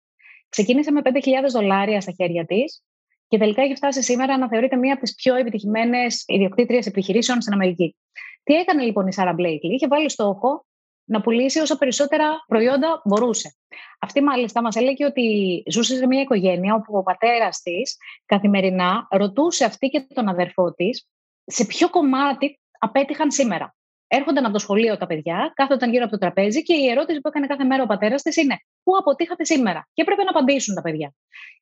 Ξεκίνησε 0.49 0.91
με 0.91 1.01
5.000 1.03 1.11
δολάρια 1.51 2.01
στα 2.01 2.11
χέρια 2.11 2.45
της 2.45 2.83
και 3.27 3.37
τελικά 3.37 3.61
έχει 3.61 3.75
φτάσει 3.75 4.03
σήμερα 4.03 4.37
να 4.37 4.47
θεωρείται 4.47 4.75
μία 4.75 4.93
από 4.93 5.01
τις 5.01 5.15
πιο 5.15 5.35
επιτυχημένες 5.35 6.23
ιδιοκτήτριες 6.27 6.85
επιχειρήσεων 6.85 7.41
στην 7.41 7.53
Αμερική. 7.53 7.95
Τι 8.43 8.53
έκανε 8.53 8.83
λοιπόν 8.83 9.07
η 9.07 9.13
Σάρα 9.13 9.33
Μπλέικλι, 9.33 9.73
είχε 9.73 9.87
βάλει 9.87 10.09
στόχο 10.09 10.65
να 11.05 11.21
πουλήσει 11.21 11.59
όσο 11.59 11.77
περισσότερα 11.77 12.43
προϊόντα 12.47 13.01
μπορούσε. 13.03 13.55
Αυτή 13.99 14.21
μάλιστα 14.21 14.61
μας 14.61 14.75
έλεγε 14.75 15.05
ότι 15.05 15.63
ζούσε 15.71 15.95
σε 15.95 16.07
μια 16.07 16.21
οικογένεια 16.21 16.75
όπου 16.75 16.97
ο 16.97 17.03
πατέρας 17.03 17.61
της 17.61 17.97
καθημερινά 18.25 19.07
ρωτούσε 19.09 19.65
αυτή 19.65 19.87
και 19.87 20.05
τον 20.13 20.27
αδερφό 20.27 20.73
της 20.73 21.07
σε 21.45 21.65
ποιο 21.65 21.89
κομμάτι 21.89 22.59
απέτυχαν 22.79 23.31
σήμερα. 23.31 23.75
Έρχονταν 24.07 24.43
από 24.43 24.53
το 24.53 24.59
σχολείο 24.59 24.97
τα 24.97 25.05
παιδιά, 25.05 25.51
κάθονταν 25.55 25.91
γύρω 25.91 26.03
από 26.03 26.11
το 26.11 26.17
τραπέζι 26.17 26.63
και 26.63 26.73
η 26.73 26.89
ερώτηση 26.89 27.21
που 27.21 27.27
έκανε 27.27 27.47
κάθε 27.47 27.63
μέρα 27.63 27.83
ο 27.83 27.85
πατέρας 27.85 28.21
της 28.21 28.35
είναι 28.35 28.57
Πού 28.83 28.97
αποτύχατε 28.97 29.45
σήμερα; 29.45 29.87
Και 29.93 30.01
έπρεπε 30.01 30.23
να 30.23 30.29
απαντήσουν 30.29 30.75
τα 30.75 30.81
παιδιά. 30.81 31.13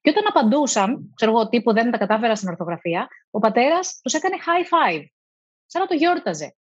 Και 0.02 0.10
όταν 0.10 0.24
απαντούσαν, 0.28 1.14
ξέρω 1.16 1.32
εγώ, 1.32 1.50
τύπου 1.50 1.74
δεν 1.74 1.92
τα 1.92 1.98
κατάφερα 1.98 2.36
στην 2.36 2.50
ορθογραφία, 2.50 3.08
ο 3.32 3.40
πατέρας 3.40 4.00
τους 4.04 4.14
έκανε 4.14 4.36
high 4.40 4.64
five. 4.64 5.04
Σαν 5.66 5.82
να 5.82 5.88
το 5.88 5.94
γιόρταζε. 5.94 6.56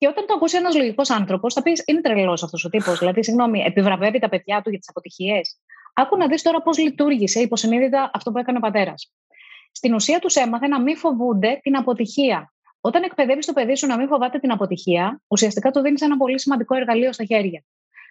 Και 0.00 0.08
όταν 0.08 0.26
το 0.26 0.34
ακούσει 0.34 0.56
ένας 0.56 0.76
λογικός 0.76 1.10
άνθρωπος, 1.10 1.54
θα 1.54 1.62
πεις: 1.62 1.82
Είναι 1.86 2.00
τρελός 2.00 2.42
αυτός 2.42 2.64
ο 2.64 2.68
τύπος. 2.68 2.98
Δηλαδή, 2.98 3.24
συγγνώμη, 3.24 3.60
επιβραβεύει 3.60 4.18
τα 4.18 4.28
παιδιά 4.28 4.62
του 4.62 4.70
για 4.70 4.78
τις 4.78 4.88
αποτυχίες. 4.88 5.58
Άκου 5.94 6.16
να 6.16 6.26
δεις 6.26 6.42
τώρα 6.42 6.62
πώς 6.62 6.78
λειτουργήσε 6.78 7.40
υποσυνείδητα 7.40 8.10
αυτό 8.14 8.32
που 8.32 8.38
έκανε 8.38 8.58
ο 8.58 8.60
πατέρας. 8.60 9.12
Στην 9.72 9.94
ουσία 9.94 10.18
τους 10.18 10.34
έμαθε 10.34 10.66
να 10.66 10.80
μην 10.80 10.96
φοβούνται 10.96 11.58
την 11.62 11.76
αποτυχία. 11.76 12.52
Όταν 12.80 13.02
εκπαιδεύεις 13.02 13.46
το 13.46 13.52
παιδί 13.52 13.76
σου 13.76 13.86
να 13.86 13.96
μην 13.96 14.08
φοβάται 14.08 14.38
την 14.38 14.52
αποτυχία, 14.52 15.22
ουσιαστικά 15.26 15.70
του 15.70 15.80
δίνεις 15.80 16.00
ένα 16.00 16.16
πολύ 16.16 16.40
σημαντικό 16.40 16.74
εργαλείο 16.76 17.12
στα 17.12 17.24
χέρια. 17.24 17.64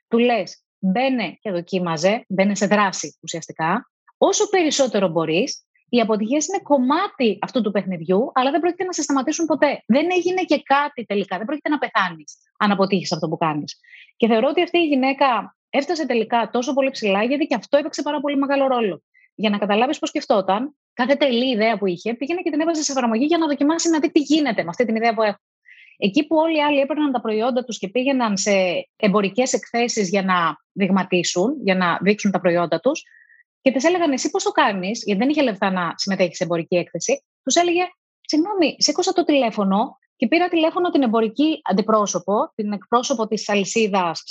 Του 0.07 0.17
λες: 0.17 0.63
Μπαίνε 0.79 1.37
και 1.41 1.51
δοκίμαζε, 1.51 2.25
μπαίνε 2.27 2.55
σε 2.55 2.65
δράση 2.65 3.17
ουσιαστικά. 3.21 3.91
Όσο 4.17 4.49
περισσότερο 4.49 5.07
μπορείς, 5.07 5.65
οι 5.89 5.99
αποτυχίες 5.99 6.47
είναι 6.47 6.59
κομμάτι 6.63 7.39
αυτού 7.41 7.61
του 7.61 7.71
παιχνιδιού, 7.71 8.31
αλλά 8.33 8.51
δεν 8.51 8.59
πρόκειται 8.59 8.83
να 8.83 8.91
σε 8.91 9.01
σταματήσουν 9.01 9.45
ποτέ. 9.45 9.83
Δεν 9.85 10.07
έγινε 10.17 10.41
και 10.43 10.61
κάτι 10.61 11.05
τελικά. 11.05 11.37
Δεν 11.37 11.45
πρόκειται 11.45 11.69
να 11.69 11.77
πεθάνεις 11.77 12.37
αν 12.57 12.71
αποτύχεις 12.71 13.11
αυτό 13.11 13.27
που 13.27 13.37
κάνεις. 13.37 13.79
Και 14.17 14.27
θεωρώ 14.27 14.47
ότι 14.47 14.61
αυτή 14.61 14.77
η 14.77 14.87
γυναίκα 14.87 15.57
έφτασε 15.69 16.05
τελικά 16.05 16.49
τόσο 16.53 16.73
πολύ 16.73 16.89
ψηλά, 16.89 17.23
γιατί 17.23 17.45
και 17.45 17.55
αυτό 17.55 17.77
έπαιξε 17.77 18.01
πάρα 18.01 18.19
πολύ 18.19 18.37
μεγάλο 18.37 18.67
ρόλο. 18.67 19.03
Για 19.35 19.49
να 19.49 19.57
καταλάβεις 19.57 19.99
πώς 19.99 20.09
σκεφτόταν, 20.09 20.75
κάθε 20.93 21.15
τελή 21.15 21.51
ιδέα 21.51 21.77
που 21.77 21.85
είχε, 21.85 22.13
πήγαινε 22.13 22.41
και 22.41 22.49
την 22.49 22.59
έβαζε 22.59 22.83
σε 22.83 22.91
εφαρμογή 22.91 23.25
για 23.25 23.37
να 23.37 23.47
δοκιμάσει 23.47 23.89
να 23.89 23.99
δει 23.99 24.11
τι 24.11 24.19
γίνεται 24.19 24.63
με 24.63 24.69
αυτή 24.69 24.85
την 24.85 24.95
ιδέα 24.95 25.13
που 25.13 25.21
έχω. 25.21 25.39
Εκεί 26.01 26.27
που 26.27 26.35
όλοι 26.35 26.57
οι 26.57 26.61
άλλοι 26.61 26.79
έπαιρναν 26.79 27.11
τα 27.11 27.21
προϊόντα 27.21 27.63
τους 27.63 27.77
και 27.77 27.87
πήγαιναν 27.87 28.37
σε 28.37 28.51
εμπορικές 28.95 29.53
εκθέσεις 29.53 30.09
για 30.09 30.23
να 30.23 30.35
δειγματίσουν, 30.71 31.55
για 31.63 31.75
να 31.75 31.97
δείξουν 32.01 32.31
τα 32.31 32.39
προϊόντα 32.39 32.79
τους, 32.79 33.03
και 33.61 33.71
τη 33.71 33.87
έλεγαν 33.87 34.11
εσύ 34.11 34.29
πώ 34.29 34.39
το 34.39 34.51
κάνεις, 34.51 35.03
γιατί 35.05 35.19
δεν 35.19 35.29
είχε 35.29 35.41
λεφτά 35.41 35.71
να 35.71 35.93
συμμετέχεις 35.95 36.37
σε 36.37 36.43
εμπορική 36.43 36.75
έκθεση, 36.75 37.23
τους 37.43 37.55
έλεγε 37.55 37.83
Συγγνώμη, 38.31 38.75
σήκωσα 38.77 39.13
το 39.13 39.23
τηλέφωνο 39.23 39.97
και 40.15 40.27
πήρα 40.27 40.47
τηλέφωνο 40.47 40.89
την 40.89 41.01
εμπορική 41.01 41.61
αντιπρόσωπο, 41.63 42.51
την 42.55 42.71
εκπρόσωπο 42.71 43.27
της 43.27 43.49
αλυσίδας 43.49 44.23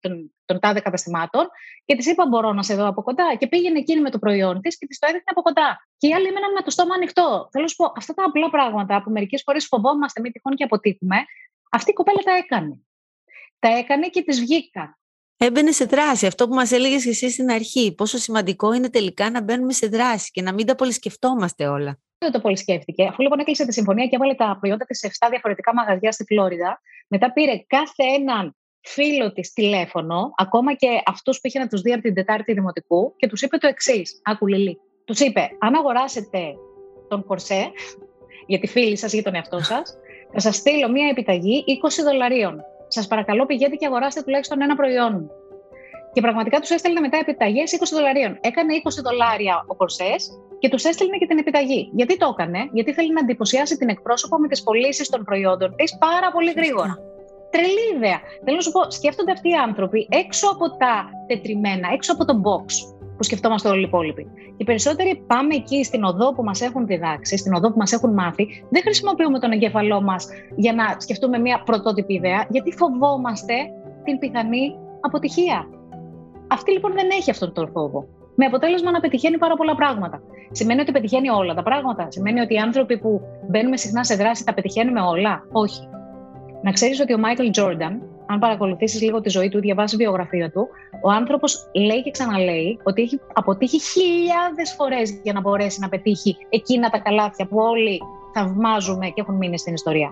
των, 0.00 0.34
των 0.44 0.60
τάδε 0.60 0.80
καταστημάτων 0.80 1.48
και 1.84 1.96
της 1.96 2.06
είπα: 2.06 2.26
Μπορώ 2.26 2.52
να 2.52 2.62
σε 2.62 2.74
δω 2.74 2.86
από 2.86 3.02
κοντά. 3.02 3.34
Και 3.38 3.46
πήγαινε 3.46 3.78
εκείνη 3.78 4.00
με 4.00 4.10
το 4.10 4.18
προϊόν 4.18 4.60
της 4.60 4.78
και 4.78 4.86
της 4.86 4.98
το 4.98 5.06
έδειχνε 5.06 5.30
από 5.30 5.42
κοντά. 5.42 5.86
Και 5.96 6.08
οι 6.08 6.12
άλλοι 6.14 6.26
έμεναν 6.26 6.52
με 6.52 6.60
το 6.60 6.70
στόμα 6.70 6.94
ανοιχτό. 6.94 7.48
Θέλω 7.50 7.64
να 7.64 7.68
σου 7.68 7.76
πω, 7.76 7.92
αυτά 7.96 8.14
τα 8.14 8.24
απλά 8.24 8.50
πράγματα 8.50 9.02
που 9.02 9.10
μερικές 9.10 9.42
φορές 9.42 9.66
φοβόμαστε, 9.66 10.20
μη 10.20 10.30
τυχόν 10.30 10.54
και 10.54 10.64
αποτύχουμε, 10.64 11.16
αυτή 11.70 11.90
η 11.90 11.94
κοπέλα 11.94 12.20
τα 12.24 12.36
έκανε. 12.36 12.80
Τα 13.58 13.68
έκανε 13.68 14.08
και 14.08 14.22
της 14.22 14.40
βγήκαν 14.40 14.98
έμπαινε 15.36 15.70
σε 15.70 15.84
δράση. 15.84 16.26
Αυτό 16.26 16.48
που 16.48 16.54
μας 16.54 16.70
έλεγες 16.72 17.02
και 17.02 17.08
εσύ 17.10 17.30
στην 17.30 17.50
αρχή. 17.50 17.94
Πόσο 17.94 18.18
σημαντικό 18.18 18.72
είναι 18.72 18.90
τελικά 18.90 19.30
να 19.30 19.42
μπαίνουμε 19.42 19.72
σε 19.72 19.86
δράση 19.86 20.30
και 20.30 20.42
να 20.42 20.52
μην 20.52 20.66
τα 20.66 20.74
πολύ 20.74 20.92
σκεφτόμαστε 20.92 21.66
όλα. 21.66 21.98
δεν 22.18 22.32
το 22.32 22.40
πολύ 22.40 22.56
σκέφτηκε. 22.56 23.04
Αφού 23.04 23.22
λοιπόν 23.22 23.38
έκλεισε 23.38 23.66
τη 23.66 23.72
συμφωνία 23.72 24.06
και 24.06 24.14
έβαλε 24.14 24.34
τα 24.34 24.56
προϊόντα 24.60 24.84
της 24.84 24.98
σε 24.98 25.10
7 25.20 25.26
διαφορετικά 25.30 25.74
μαγαζιά 25.74 26.12
στη 26.12 26.24
Φλόριδα, 26.24 26.80
μετά 27.08 27.32
πήρε 27.32 27.64
κάθε 27.66 28.04
έναν 28.18 28.56
φίλο 28.80 29.32
της 29.32 29.52
τηλέφωνο, 29.52 30.32
ακόμα 30.36 30.74
και 30.74 30.88
αυτούς 31.06 31.40
που 31.40 31.46
είχε 31.46 31.58
να 31.58 31.66
τους 31.66 31.80
δει 31.80 31.92
από 31.92 32.02
την 32.02 32.14
Τετάρτη 32.14 32.52
Δημοτικού, 32.52 33.14
και 33.16 33.28
τους 33.28 33.42
είπε 33.42 33.56
το 33.56 33.66
εξής: 33.66 34.20
Άκου 34.24 34.46
Λιλή. 34.46 34.78
Τους 35.04 35.20
είπε, 35.20 35.48
αν 35.58 35.74
αγοράσετε 35.74 36.54
τον 37.08 37.24
κορσέ 37.24 37.70
για 38.50 38.58
τη 38.58 38.66
φίλη 38.66 38.96
σας 38.96 39.12
ή 39.12 39.14
για 39.14 39.24
τον 39.24 39.34
εαυτό 39.34 39.58
σας, 39.58 39.96
θα 40.32 40.40
σας 40.40 40.56
στείλω 40.56 40.90
μία 40.90 41.08
επιταγή 41.08 41.64
20 42.00 42.04
δολαρίων. 42.04 42.62
Σας 42.88 43.06
παρακαλώ, 43.06 43.46
πηγαίνετε 43.46 43.76
και 43.76 43.86
αγοράστε 43.86 44.22
τουλάχιστον 44.22 44.62
ένα 44.62 44.76
προϊόν 44.76 45.30
Και 46.12 46.20
πραγματικά 46.20 46.60
τους 46.60 46.70
έστελνε 46.70 47.00
μετά 47.00 47.16
επιταγές 47.16 47.76
20 47.80 47.84
δολαρίων. 47.92 48.38
Έκανε 48.40 48.72
20 48.74 49.02
δολάρια 49.04 49.64
ο 49.66 49.74
κορσές 49.74 50.30
και 50.58 50.68
τους 50.68 50.84
έστελνε 50.84 51.16
και 51.16 51.26
την 51.26 51.38
επιταγή. 51.38 51.90
Γιατί 51.92 52.16
το 52.16 52.34
έκανε, 52.38 52.68
Γιατί 52.72 52.92
θέλει 52.92 53.12
να 53.12 53.20
εντυπωσιάσει 53.20 53.76
την 53.76 53.88
εκπρόσωπο 53.88 54.38
με 54.38 54.48
τις 54.48 54.62
πωλήσεις 54.62 55.08
των 55.08 55.24
προϊόντων 55.24 55.74
της 55.76 55.98
πάρα 55.98 56.30
πολύ 56.32 56.52
γρήγορα. 56.52 56.98
Τρελή 57.50 57.86
ιδέα. 57.96 58.20
Θέλω 58.44 58.56
να 58.56 58.62
σου 58.62 58.70
πω, 58.70 58.90
σκέφτονται 58.90 59.32
αυτοί 59.32 59.48
οι 59.48 59.54
άνθρωποι 59.54 60.08
έξω 60.10 60.46
από 60.54 60.76
τα 60.76 61.10
τετριμένα, 61.26 61.88
έξω 61.92 62.12
από 62.12 62.24
το 62.24 62.34
box 62.46 62.66
που 63.16 63.22
σκεφτόμαστε 63.22 63.68
όλοι 63.68 63.80
οι 63.80 63.86
υπόλοιποι. 63.86 64.26
Οι 64.56 64.64
περισσότεροι 64.64 65.24
πάμε 65.26 65.54
εκεί 65.54 65.84
στην 65.84 66.04
οδό 66.04 66.34
που 66.34 66.42
μας 66.42 66.60
έχουν 66.60 66.86
διδάξει, 66.86 67.36
στην 67.36 67.54
οδό 67.54 67.70
που 67.72 67.78
μας 67.78 67.92
έχουν 67.92 68.12
μάθει. 68.12 68.64
Δεν 68.70 68.82
χρησιμοποιούμε 68.82 69.38
τον 69.38 69.50
εγκέφαλό 69.50 70.00
μας 70.00 70.28
για 70.56 70.72
να 70.72 70.96
σκεφτούμε 70.98 71.38
μια 71.38 71.62
πρωτότυπη 71.64 72.14
ιδέα, 72.14 72.46
γιατί 72.48 72.72
φοβόμαστε 72.72 73.54
την 74.04 74.18
πιθανή 74.18 74.74
αποτυχία. 75.00 75.68
Αυτή 76.48 76.72
λοιπόν 76.72 76.92
δεν 76.92 77.08
έχει 77.18 77.30
αυτόν 77.30 77.52
τον 77.52 77.70
φόβο. 77.70 78.06
Με 78.36 78.44
αποτέλεσμα 78.44 78.90
να 78.90 79.00
πετυχαίνει 79.00 79.38
πάρα 79.38 79.54
πολλά 79.56 79.74
πράγματα. 79.74 80.22
Σημαίνει 80.50 80.80
ότι 80.80 80.92
πετυχαίνει 80.92 81.30
όλα 81.30 81.54
τα 81.54 81.62
πράγματα. 81.62 82.06
Σημαίνει 82.10 82.40
ότι 82.40 82.54
οι 82.54 82.58
άνθρωποι 82.58 82.98
που 82.98 83.20
μπαίνουμε 83.48 83.76
συχνά 83.76 84.04
σε 84.04 84.14
δράση 84.14 84.44
τα 84.44 84.54
πετυχαίνουμε 84.54 85.00
όλα. 85.00 85.42
Όχι. 85.52 85.88
Να 86.62 86.70
ξέρεις 86.70 87.00
ότι 87.00 87.14
ο 87.14 87.18
Μάικλ 87.18 87.50
Τζόρνταν, 87.50 88.02
αν 88.26 88.38
παρακολουθήσεις 88.38 89.02
λίγο 89.02 89.20
τη 89.20 89.28
ζωή 89.28 89.48
του, 89.48 89.60
διαβάσει 89.60 89.96
βιογραφία 89.96 90.50
του, 90.50 90.68
ο 91.02 91.10
άνθρωπος 91.10 91.70
λέει 91.74 92.02
και 92.02 92.10
ξαναλέει 92.10 92.78
ότι 92.82 93.02
έχει 93.02 93.20
αποτύχει 93.32 93.80
χιλιάδες 93.80 94.74
φορές 94.76 95.20
για 95.22 95.32
να 95.32 95.40
μπορέσει 95.40 95.80
να 95.80 95.88
πετύχει 95.88 96.36
εκείνα 96.48 96.90
τα 96.90 96.98
καλάθια 96.98 97.46
που 97.46 97.56
όλοι 97.58 98.00
θαυμάζουμε 98.34 99.06
και 99.06 99.20
έχουν 99.20 99.34
μείνει 99.34 99.58
στην 99.58 99.74
ιστορία. 99.74 100.10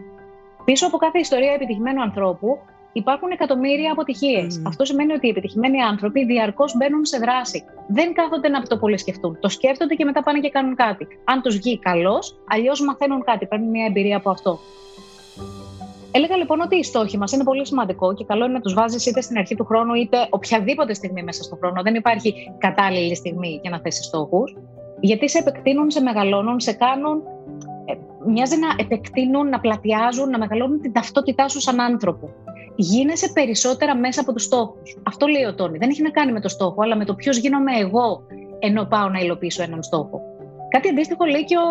Πίσω 0.65 0.87
από 0.87 0.97
κάθε 0.97 1.19
ιστορία 1.19 1.53
επιτυχημένου 1.53 2.03
ανθρώπου 2.03 2.59
υπάρχουν 2.93 3.31
εκατομμύρια 3.31 3.93
αποτυχίες. 3.93 4.59
Mm. 4.59 4.63
Αυτό 4.67 4.85
σημαίνει 4.85 5.13
ότι 5.13 5.27
οι 5.27 5.31
επιτυχημένοι 5.31 5.83
άνθρωποι 5.83 6.25
διαρκώς 6.25 6.77
μπαίνουν 6.77 7.05
σε 7.05 7.19
δράση. 7.19 7.65
Δεν 7.89 8.13
κάθονται 8.13 8.49
να 8.49 8.63
το 8.63 8.77
πολύ 8.77 8.99
σκεφτούν. 8.99 9.39
Το 9.41 9.49
σκέφτονται 9.49 9.95
και 9.95 10.05
μετά 10.05 10.23
πάνε 10.23 10.41
και 10.41 10.51
κάνουν 10.51 10.75
κάτι. 10.75 11.07
Αν 11.25 11.43
τους 11.43 11.57
βγει 11.57 11.79
καλώ, 11.79 12.19
αλλιώς 12.49 12.81
μαθαίνουν 12.81 13.25
κάτι, 13.25 13.47
παίρνουν 13.47 13.71
μια 13.71 13.85
εμπειρία 13.85 14.17
από 14.17 14.31
αυτό. 14.31 14.59
Έλεγα 16.15 16.37
λοιπόν 16.37 16.61
ότι 16.61 16.77
οι 16.77 16.83
στόχοι 16.83 17.19
μας 17.19 17.33
είναι 17.33 17.45
πολύ 17.45 17.67
σημαντικό 17.67 18.15
και 18.15 18.25
καλό 18.25 18.45
είναι 18.45 18.53
να 18.53 18.61
τους 18.61 18.75
βάζεις 18.75 19.07
είτε 19.07 19.21
στην 19.21 19.39
αρχή 19.39 19.55
του 19.55 19.65
χρόνου 19.65 19.95
είτε 19.95 20.17
οποιαδήποτε 20.31 20.95
στιγμή 20.95 21.23
μέσα 21.23 21.43
στον 21.43 21.59
χρόνο. 21.59 21.83
Δεν 21.83 21.95
υπάρχει 21.95 22.35
κατάλληλη 22.59 23.15
στιγμή 23.15 23.59
για 23.63 23.71
να 23.71 23.81
θέσει 23.81 24.03
στόχους. 24.03 24.57
Γιατί 25.01 25.29
σε 25.29 25.39
επεκτείνουν, 25.39 25.91
σε 25.91 26.01
μεγαλώνουν, 26.01 26.61
σε 26.61 26.73
κάνουν. 26.73 27.23
Ε, 27.85 27.95
μοιάζει 28.27 28.57
να 28.59 28.69
επεκτείνουν, 28.79 29.49
να 29.49 29.61
πλατιάζουν, 29.61 30.31
να 30.31 30.39
μεγαλώνουν 30.39 30.81
την 30.81 30.93
ταυτότητά 30.93 31.49
σου 31.49 31.61
σαν 31.61 31.81
άνθρωπο. 31.81 32.31
Γίνεσαι 32.77 33.31
περισσότερα 33.33 33.97
μέσα 33.97 34.21
από 34.21 34.33
τους 34.33 34.43
στόχους. 34.43 34.97
Αυτό 35.03 35.27
λέει 35.27 35.45
ο 35.45 35.55
Τόνι. 35.55 35.79
Δεν 35.79 35.89
έχει 35.91 36.03
να 36.03 36.11
κάνει 36.11 36.33
με 36.33 36.41
το 36.41 36.49
στόχο, 36.49 36.83
αλλά 36.83 36.97
με 36.97 37.05
το 37.05 37.15
ποιος 37.15 37.37
γίνομαι 37.37 37.73
εγώ 37.79 38.23
ενώ 38.59 38.85
πάω 38.85 39.09
να 39.09 39.19
υλοποιήσω 39.19 39.63
έναν 39.63 39.83
στόχο. 39.83 40.21
Κάτι 40.69 40.89
αντίστοιχο 40.89 41.25
λέει 41.25 41.45
και 41.45 41.57
ο 41.57 41.69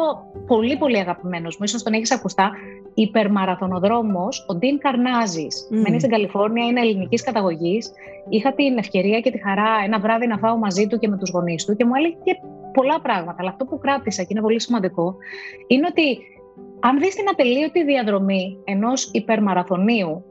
πολύ 0.48 0.78
πολύ 0.78 1.00
αγαπημένος 1.00 1.58
μου, 1.58 1.64
ίσως 1.64 1.84
τον 1.84 1.94
έχεις 1.94 2.12
ακουστά, 2.12 2.52
υπερμαραθωνοδρόμος, 2.94 4.46
ο 4.48 4.56
Ντίν 4.56 4.78
Καρνάζη. 4.78 5.48
Mm. 5.48 5.82
Μένει 5.82 6.00
στην 6.00 6.12
Καλιφόρνια, 6.12 6.66
είναι 6.66 6.80
ελληνικής 6.80 7.24
καταγωγής. 7.24 7.92
Είχα 8.30 8.54
την 8.54 8.78
ευκαιρία 8.78 9.20
και 9.20 9.32
τη 9.32 9.42
χαρά 9.42 9.70
ένα 9.86 10.00
βράδυ 10.00 10.28
να 10.28 10.38
φάω 10.38 10.58
μαζί 10.58 10.88
του 10.88 11.00
και 11.00 11.08
με 11.08 11.18
τους 11.18 11.30
γονείς 11.30 11.66
του 11.66 11.76
και 11.76 11.86
μου 11.86 11.92
έλεγε 11.96 12.16
και 12.24 12.36
πολλά 12.74 13.02
πράγματα. 13.02 13.36
Αλλά 13.40 13.50
αυτό 13.50 13.66
που 13.66 13.78
κράτησα 13.78 14.22
και 14.22 14.28
είναι 14.32 14.42
πολύ 14.42 14.62
σημαντικό 14.62 15.16
είναι 15.68 15.88
ότι 15.90 16.18
αν 16.80 17.00
δεις 17.00 17.16
την 17.16 17.30
ατελείωτη 17.30 17.84
διαδρομή 17.84 18.58
ενός 18.64 19.10
υπερμαραθωνίου, 19.14 20.24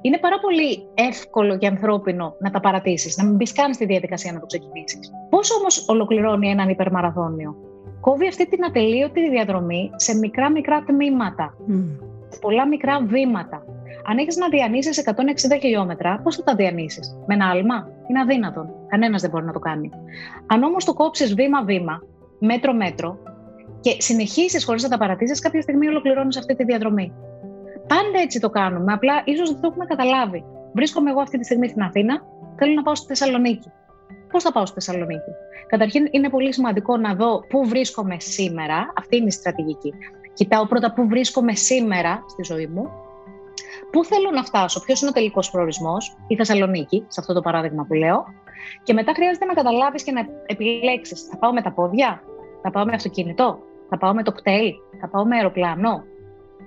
είναι 0.00 0.18
πάρα 0.18 0.38
πολύ 0.40 0.82
εύκολο 0.94 1.58
και 1.58 1.66
ανθρώπινο 1.66 2.34
να 2.38 2.50
τα 2.50 2.60
παρατήσεις, 2.60 3.16
να 3.16 3.24
μην 3.24 3.34
μπεις 3.34 3.52
καν 3.52 3.74
στη 3.74 3.84
διαδικασία 3.84 4.32
να 4.32 4.40
το 4.40 4.46
ξεκινήσεις. 4.46 5.10
Πώς 5.30 5.50
όμως 5.58 5.88
ολοκληρώνει 5.88 6.48
έναν 6.48 6.68
υπερμαραθώνιο, 6.68 7.56
κόβει 8.00 8.26
αυτή 8.26 8.48
την 8.48 8.64
ατελείωτη 8.64 9.30
διαδρομή 9.30 9.90
σε 9.96 10.14
μικρά 10.14 10.50
μικρά 10.50 10.82
τμήματα, 10.82 11.54
σε 12.28 12.38
πολλά 12.40 12.66
μικρά 12.66 13.00
βήματα. 13.04 13.64
Αν 14.06 14.18
έχεις 14.18 14.36
να 14.36 14.48
διανύσεις 14.48 14.98
160 14.98 15.58
χιλιόμετρα, 15.60 16.20
πώς 16.22 16.36
θα 16.36 16.42
τα 16.42 16.54
διανύσεις, 16.54 17.16
με 17.26 17.34
ένα 17.34 17.48
άλμα, 17.48 17.88
είναι 18.08 18.20
αδύνατον. 18.20 18.68
Κανένας 18.86 19.20
δεν 19.20 19.30
μπορεί 19.30 19.44
να 19.44 19.52
το 19.52 19.58
κάνει. 19.58 19.90
Αν 20.46 20.62
όμως 20.62 20.84
το 20.84 20.92
κόψεις 20.92 21.34
βήμα-βήμα, 21.34 22.02
μέτρο-μέτρο, 22.38 23.18
και 23.80 23.96
συνεχίσεις 23.98 24.64
χωρίς 24.64 24.82
να 24.82 24.88
τα 24.88 24.98
παρατήσεις, 24.98 25.40
κάποια 25.40 25.62
στιγμή 25.62 25.88
ολοκληρώνεις 25.88 26.36
αυτή 26.36 26.54
τη 26.54 26.64
διαδρομή. 26.64 27.12
Πάντα 27.86 28.18
έτσι 28.22 28.40
το 28.40 28.50
κάνουμε. 28.50 28.92
Απλά 28.92 29.22
ίσως 29.24 29.50
δεν 29.50 29.60
το 29.60 29.68
έχουμε 29.70 29.84
καταλάβει. 29.84 30.44
Βρίσκομαι 30.74 31.10
εγώ 31.10 31.20
αυτή 31.20 31.38
τη 31.38 31.44
στιγμή 31.44 31.68
στην 31.68 31.82
Αθήνα, 31.82 32.22
θέλω 32.56 32.74
να 32.74 32.82
πάω 32.82 32.94
στη 32.94 33.06
Θεσσαλονίκη. 33.06 33.70
Πώς 34.30 34.42
θα 34.42 34.52
πάω 34.52 34.66
στη 34.66 34.74
Θεσσαλονίκη; 34.74 35.30
Καταρχήν, 35.66 36.08
είναι 36.10 36.28
πολύ 36.28 36.52
σημαντικό 36.52 36.96
να 36.96 37.14
δω 37.14 37.44
πού 37.48 37.64
βρίσκομαι 37.68 38.16
σήμερα. 38.20 38.92
Αυτή 38.96 39.16
είναι 39.16 39.26
η 39.26 39.30
στρατηγική. 39.30 39.94
Κοιτάω 40.34 40.66
πρώτα 40.66 40.92
πού 40.92 41.06
βρίσκομαι 41.08 41.54
σήμερα 41.54 42.24
στη 42.28 42.42
ζωή 42.44 42.66
μου. 42.66 42.90
Πού 43.90 44.04
θέλω 44.04 44.30
να 44.30 44.42
φτάσω, 44.44 44.80
ποιος 44.80 45.00
είναι 45.00 45.10
ο 45.10 45.12
τελικός 45.12 45.50
προορισμός, 45.50 46.16
η 46.26 46.36
Θεσσαλονίκη, 46.36 47.04
σε 47.08 47.20
αυτό 47.20 47.32
το 47.32 47.40
παράδειγμα 47.40 47.84
που 47.84 47.94
λέω. 47.94 48.24
Και 48.82 48.92
μετά 48.92 49.12
χρειάζεται 49.14 49.44
να 49.44 49.54
καταλάβεις 49.54 50.02
και 50.02 50.12
να 50.12 50.26
επιλέξεις. 50.46 51.22
Θα 51.22 51.36
πάω 51.36 51.52
με 51.52 51.62
τα 51.62 51.72
πόδια, 51.72 52.22
θα 52.62 52.70
πάω 52.70 52.84
με 52.84 52.92
αυτοκίνητο, 52.94 53.58
θα 53.88 53.98
πάω 53.98 54.14
με 54.14 54.22
το 54.22 54.32
κτέλ, 54.32 54.72
θα 55.00 55.08
πάω 55.08 55.24
με 55.24 55.36
αεροπλάνο; 55.36 56.04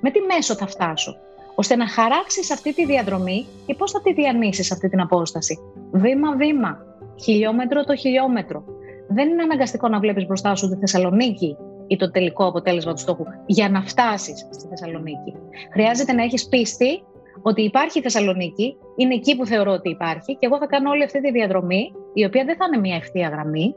Με 0.01 0.11
τι 0.11 0.19
μέσο 0.19 0.55
θα 0.55 0.67
φτάσω, 0.67 1.15
ώστε 1.55 1.75
να 1.75 1.87
χαράξεις 1.87 2.51
αυτή 2.51 2.73
τη 2.73 2.85
διαδρομή 2.85 3.47
και 3.65 3.75
πώς 3.75 3.91
θα 3.91 4.01
τη 4.01 4.13
διανύσεις 4.13 4.71
αυτή 4.71 4.89
την 4.89 5.01
απόσταση; 5.01 5.59
Βήμα-βήμα, 5.91 6.77
χιλιόμετρο 7.21 7.83
το 7.83 7.95
χιλιόμετρο. 7.95 8.63
Δεν 9.07 9.29
είναι 9.29 9.41
αναγκαστικό 9.41 9.87
να 9.87 9.99
βλέπεις 9.99 10.25
μπροστά 10.25 10.55
σου 10.55 10.69
τη 10.69 10.75
Θεσσαλονίκη 10.75 11.57
ή 11.87 11.95
το 11.95 12.11
τελικό 12.11 12.45
αποτέλεσμα 12.45 12.93
του 12.93 12.99
στόχου 12.99 13.23
για 13.45 13.69
να 13.69 13.81
φτάσεις 13.81 14.47
στη 14.51 14.67
Θεσσαλονίκη. 14.67 15.33
Χρειάζεται 15.71 16.13
να 16.13 16.23
έχεις 16.23 16.47
πίστη 16.47 17.03
ότι 17.41 17.61
υπάρχει 17.61 17.99
η 17.99 18.01
Θεσσαλονίκη, 18.01 18.77
είναι 18.95 19.13
εκεί 19.13 19.35
που 19.35 19.45
θεωρώ 19.45 19.71
ότι 19.71 19.89
υπάρχει 19.89 20.37
και 20.37 20.45
εγώ 20.45 20.57
θα 20.57 20.65
κάνω 20.65 20.89
όλη 20.89 21.03
αυτή 21.03 21.21
τη 21.21 21.31
διαδρομή, 21.31 21.93
η 22.13 22.25
οποία 22.25 22.43
δεν 22.45 22.55
θα 22.55 22.65
είναι 22.65 22.77
μια 22.77 22.95
ευθεία 22.95 23.27
γραμμή. 23.29 23.75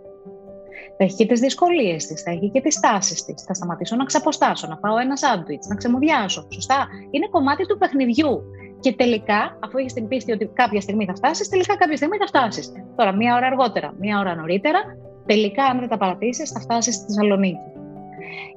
Θα 0.98 1.04
έχει 1.04 1.16
και 1.16 1.26
τις 1.26 1.40
δυσκολίες 1.40 2.06
της, 2.06 2.22
θα 2.22 2.30
έχει 2.30 2.50
και 2.50 2.60
τις 2.60 2.80
τάσεις 2.80 3.24
της. 3.24 3.42
Θα 3.42 3.54
σταματήσω 3.54 3.96
να 3.96 4.04
ξαποστάσω, 4.04 4.66
να 4.66 4.76
πάω 4.76 4.98
ένα 4.98 5.16
σάντουιτς, 5.16 5.66
να 5.66 5.74
ξεμουδιάσω. 5.74 6.46
Σωστά. 6.50 6.86
Είναι 7.10 7.28
κομμάτι 7.30 7.66
του 7.66 7.78
παιχνιδιού. 7.78 8.42
Και 8.80 8.92
τελικά, 8.92 9.58
αφού 9.64 9.78
έχεις 9.78 9.92
την 9.92 10.08
πίστη 10.08 10.32
ότι 10.32 10.46
κάποια 10.46 10.80
στιγμή 10.80 11.04
θα 11.04 11.14
φτάσεις, 11.14 11.48
τελικά 11.48 11.76
κάποια 11.76 11.96
στιγμή 11.96 12.16
θα 12.16 12.26
φτάσεις. 12.26 12.72
Τώρα, 12.96 13.12
μία 13.12 13.34
ώρα 13.34 13.46
αργότερα, 13.46 13.94
μία 14.00 14.18
ώρα 14.18 14.34
νωρίτερα, 14.34 14.78
τελικά, 15.26 15.64
αν 15.64 15.78
δεν 15.78 15.88
τα 15.88 15.96
παρατήσεις, 15.96 16.50
θα 16.50 16.60
φτάσεις 16.60 16.94
στη 16.94 17.04
Θεσσαλονίκη. 17.04 17.70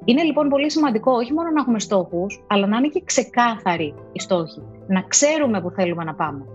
Είναι 0.05 0.23
λοιπόν 0.23 0.49
πολύ 0.49 0.71
σημαντικό 0.71 1.12
όχι 1.12 1.34
μόνο 1.34 1.49
να 1.49 1.62
έχουμε 1.62 1.79
στόχους, 1.79 2.45
αλλά 2.47 2.67
να 2.67 2.77
είναι 2.77 2.88
και 2.88 3.01
ξεκάθαροι 3.05 3.93
οι 4.12 4.19
στόχοι. 4.19 4.62
Να 4.88 5.01
ξέρουμε 5.01 5.62
που 5.62 5.69
θέλουμε 5.69 6.03
να 6.03 6.15
πάμε. 6.15 6.45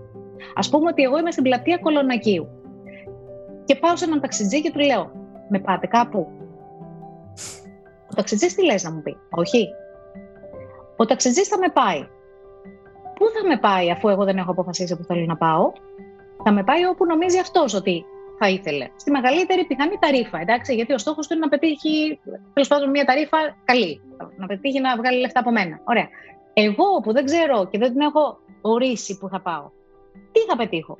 Α 0.53 0.69
πούμε 0.69 0.89
ότι 0.89 1.03
εγώ 1.03 1.17
είμαι 1.17 1.31
στην 1.31 1.43
πλατεία 1.43 1.77
Κολονακίου 1.77 2.47
και 3.65 3.75
πάω 3.75 3.95
σε 3.95 4.05
έναν 4.05 4.21
ταξιτζή 4.21 4.61
και 4.61 4.71
του 4.71 4.79
λέω: 4.79 5.11
Με 5.49 5.59
πάτε 5.59 5.87
κάπου; 5.87 6.27
Ο 8.09 8.13
ταξιτζής 8.15 8.55
τι 8.55 8.65
λες 8.65 8.83
να 8.83 8.91
μου 8.91 9.01
πει, 9.01 9.17
Όχι. 9.29 9.67
Ο 10.95 11.05
ταξιτζής 11.05 11.47
θα 11.47 11.57
με 11.57 11.69
πάει. 11.73 12.07
Πού 13.17 13.25
θα 13.33 13.47
με 13.47 13.57
πάει 13.57 13.91
αφού 13.91 14.09
εγώ 14.09 14.23
δεν 14.23 14.37
έχω 14.37 14.51
αποφασίσει 14.51 14.95
που 14.97 15.03
θέλω 15.03 15.25
να 15.25 15.37
πάω; 15.37 15.71
Θα 16.43 16.51
με 16.51 16.63
πάει 16.63 16.85
όπου 16.85 17.05
νομίζει 17.05 17.39
αυτός 17.39 17.73
ότι 17.73 18.05
θα 18.39 18.49
ήθελε. 18.49 18.87
Στη 18.95 19.11
μεγαλύτερη 19.11 19.65
πιθανή 19.65 19.97
ταρήφα, 19.99 20.39
εντάξει, 20.39 20.75
γιατί 20.75 20.93
ο 20.93 20.97
στόχος 20.97 21.27
του 21.27 21.33
είναι 21.33 21.43
να 21.43 21.49
πετύχει 21.49 22.19
τέλος 22.53 22.67
πάντων 22.67 22.89
μια 22.89 23.05
ταρήφα 23.05 23.37
καλή. 23.65 24.01
Να 24.37 24.47
πετύχει 24.47 24.79
να 24.79 24.95
βγάλει 24.95 25.19
λεφτά 25.19 25.39
από 25.39 25.51
μένα. 25.51 25.79
Ωραία. 25.83 26.07
Εγώ 26.53 26.85
που 27.03 27.11
δεν 27.13 27.25
ξέρω 27.25 27.67
και 27.67 27.77
δεν 27.77 27.91
την 27.91 28.01
έχω 28.01 28.39
ορίσει 28.61 29.17
που 29.17 29.29
θα 29.29 29.39
πάω, 29.41 29.69
τι 30.31 30.39
θα 30.39 30.55
πετύχω; 30.55 30.97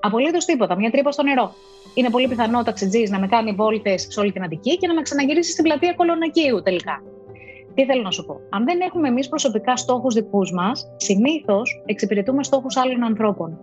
Απολύτως 0.00 0.44
τίποτα. 0.44 0.76
Μια 0.76 0.90
τρύπα 0.90 1.10
στο 1.12 1.22
νερό. 1.22 1.54
Είναι 1.94 2.10
πολύ 2.10 2.28
πιθανό 2.28 2.58
ο 2.58 2.62
ταξιτζής 2.62 3.10
να 3.10 3.18
με 3.18 3.26
κάνει 3.26 3.52
βόλτες 3.52 4.06
σε 4.10 4.20
όλη 4.20 4.32
την 4.32 4.42
Αττική 4.42 4.76
και 4.78 4.86
να 4.86 4.94
με 4.94 5.02
ξαναγυρίσει 5.02 5.50
στην 5.50 5.64
πλατεία 5.64 5.94
Κολονακίου 5.94 6.62
τελικά. 6.62 7.02
Τι 7.74 7.84
θέλω 7.84 8.02
να 8.02 8.10
σου 8.10 8.24
πω. 8.24 8.40
Αν 8.50 8.64
δεν 8.64 8.80
έχουμε 8.80 9.08
εμείς 9.08 9.28
προσωπικά 9.28 9.76
στόχους 9.76 10.14
δικούς 10.14 10.52
μας, 10.52 10.92
συνήθως 10.96 11.82
εξυπηρετούμε 11.86 12.42
στόχους 12.42 12.76
άλλων 12.76 13.02
ανθρώπων. 13.02 13.58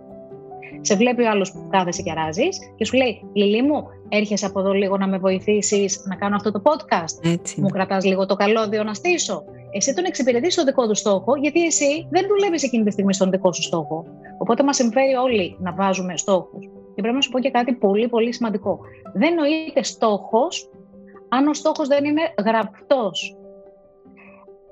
Σε 0.82 0.95
βλέπει 0.95 1.24
ο 1.24 1.30
άλλος 1.30 1.52
που 1.52 1.67
κάθεσαι 1.69 2.02
και 2.02 2.12
αράζεις 2.12 2.60
και 2.76 2.86
σου 2.86 2.98
λέει: 2.98 3.22
Λιλί 3.34 3.62
μου, 3.62 3.84
έρχεσαι 4.10 4.45
από 4.45 4.60
εδώ 4.60 4.72
λίγο 4.72 4.98
να 4.98 5.08
με 5.08 5.17
βοηθήσεις 5.17 6.06
να 6.06 6.15
κάνω 6.15 6.36
αυτό 6.36 6.52
το 6.52 6.62
podcast; 6.63 7.32
Έτσι. 7.32 7.62
Μου 7.62 7.69
κρατάς 7.69 8.06
λίγο 8.06 8.26
το 8.26 8.36
καλώδιο 8.36 8.84
να 8.84 8.93
στήσω. 8.93 9.43
Εσύ 9.72 9.93
τον 9.93 10.06
εξυπηρετείς 10.06 10.54
στον 10.54 10.65
δικό 10.65 10.88
του 10.88 10.95
στόχο, 10.95 11.36
γιατί 11.36 11.65
εσύ 11.65 12.08
δεν 12.10 12.26
δουλεύεις 12.28 12.63
εκείνη 12.63 12.84
τη 12.84 12.91
στιγμή 12.91 13.13
στον 13.13 13.30
δικό 13.30 13.54
σου 13.54 13.62
στόχο. 13.62 14.06
Οπότε 14.38 14.63
μας 14.63 14.76
συμφέρει 14.76 15.13
όλοι 15.13 15.58
να 15.60 15.74
βάζουμε 15.74 16.17
στόχους. 16.17 16.65
Και 16.95 17.02
πρέπει 17.02 17.15
να 17.15 17.22
σου 17.22 17.30
πω 17.30 17.39
και 17.39 17.52
κάτι 17.52 17.74
πολύ 17.74 18.08
πολύ 18.08 18.34
σημαντικό. 18.34 18.80
Δεν 19.13 19.34
νοείται 19.34 19.84
στόχος 19.84 20.69
αν 21.30 21.48
ο 21.48 21.54
στόχος 21.54 21.88
δεν 21.88 22.06
είναι 22.06 22.22
γραπτός. 22.45 23.38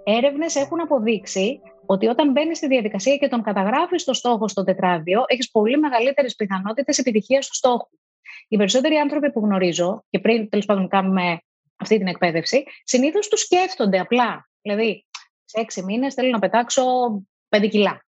Έρευνες 0.09 0.55
έχουν 0.55 0.81
αποδείξει 0.81 1.59
ότι 1.85 2.07
όταν 2.07 2.31
μπαίνεις 2.31 2.57
στη 2.57 2.67
διαδικασία 2.67 3.17
και 3.17 3.27
τον 3.27 3.41
καταγράφεις 3.41 4.03
το 4.03 4.13
στόχο 4.13 4.47
στο 4.47 4.63
τετράδιο, 4.63 5.23
έχεις 5.27 5.51
πολύ 5.51 5.77
μεγαλύτερες 5.77 6.35
πιθανότητες 6.35 6.97
επιτυχίας 6.97 7.47
του 7.47 7.55
στόχου. 7.55 7.89
Οι 8.47 8.57
περισσότεροι 8.57 8.95
άνθρωποι 8.95 9.31
που 9.31 9.39
γνωρίζω, 9.39 10.05
και 10.09 10.19
πριν 10.19 10.49
τέλος 10.49 10.65
πάντων 10.65 10.87
κάνουμε 10.87 11.39
αυτή 11.77 11.97
την 11.97 12.07
εκπαίδευση, 12.07 12.63
συνήθως 12.83 13.27
τους 13.27 13.41
σκέφτονται 13.41 13.99
απλά. 13.99 14.49
Δηλαδή, 14.61 15.05
σε 15.45 15.59
έξι 15.59 15.83
μήνες 15.83 16.13
θέλω 16.13 16.29
να 16.29 16.39
πετάξω 16.39 16.83
πέντε 17.49 17.67
κιλά. 17.67 18.05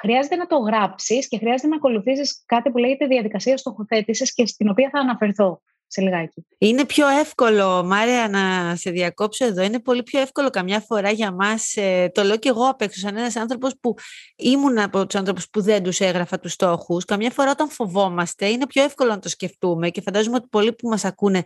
Χρειάζεται 0.00 0.36
να 0.36 0.46
το 0.46 0.56
γράψεις 0.56 1.28
και 1.28 1.38
χρειάζεται 1.38 1.68
να 1.68 1.76
ακολουθήσεις 1.76 2.42
κάτι 2.46 2.70
που 2.70 2.78
λέγεται 2.78 3.06
διαδικασία 3.06 3.56
στοχοθέτησης 3.56 4.34
και 4.34 4.46
στην 4.46 4.68
οποία 4.68 4.88
θα 4.92 4.98
αναφερθώ 4.98 5.60
σε 5.86 6.00
λιγάκι. 6.00 6.46
Είναι 6.58 6.84
πιο 6.84 7.08
εύκολο, 7.08 7.84
Μάρια, 7.84 8.28
να 8.28 8.76
σε 8.76 8.90
διακόψω 8.90 9.44
εδώ. 9.44 9.62
Είναι 9.62 9.80
πολύ 9.80 10.02
πιο 10.02 10.20
εύκολο 10.20 10.50
καμιά 10.50 10.80
φορά 10.80 11.10
για 11.10 11.32
μας. 11.32 11.76
Ε, 11.76 12.10
το 12.14 12.22
λέω 12.22 12.36
και 12.36 12.48
εγώ 12.48 12.68
απ' 12.68 12.82
έξω, 12.82 13.00
σαν 13.00 13.16
ένας 13.16 13.36
άνθρωπος 13.36 13.74
που 13.80 13.94
ήμουν 14.36 14.78
από 14.78 15.06
τους 15.06 15.18
άνθρωπους 15.18 15.50
που 15.50 15.62
δεν 15.62 15.82
τους 15.82 16.00
έγραφα 16.00 16.38
τους 16.38 16.52
στόχους. 16.52 17.04
Καμιά 17.04 17.30
φορά 17.30 17.50
όταν 17.50 17.70
φοβόμαστε, 17.70 18.46
είναι 18.48 18.66
πιο 18.66 18.82
εύκολο 18.82 19.10
να 19.10 19.18
το 19.18 19.28
σκεφτούμε 19.28 19.90
και 19.90 20.00
φαντάζομαι 20.00 20.36
ότι 20.36 20.46
πολλοί 20.50 20.72
που 20.72 20.88
μας 20.88 21.04
ακούνε 21.04 21.44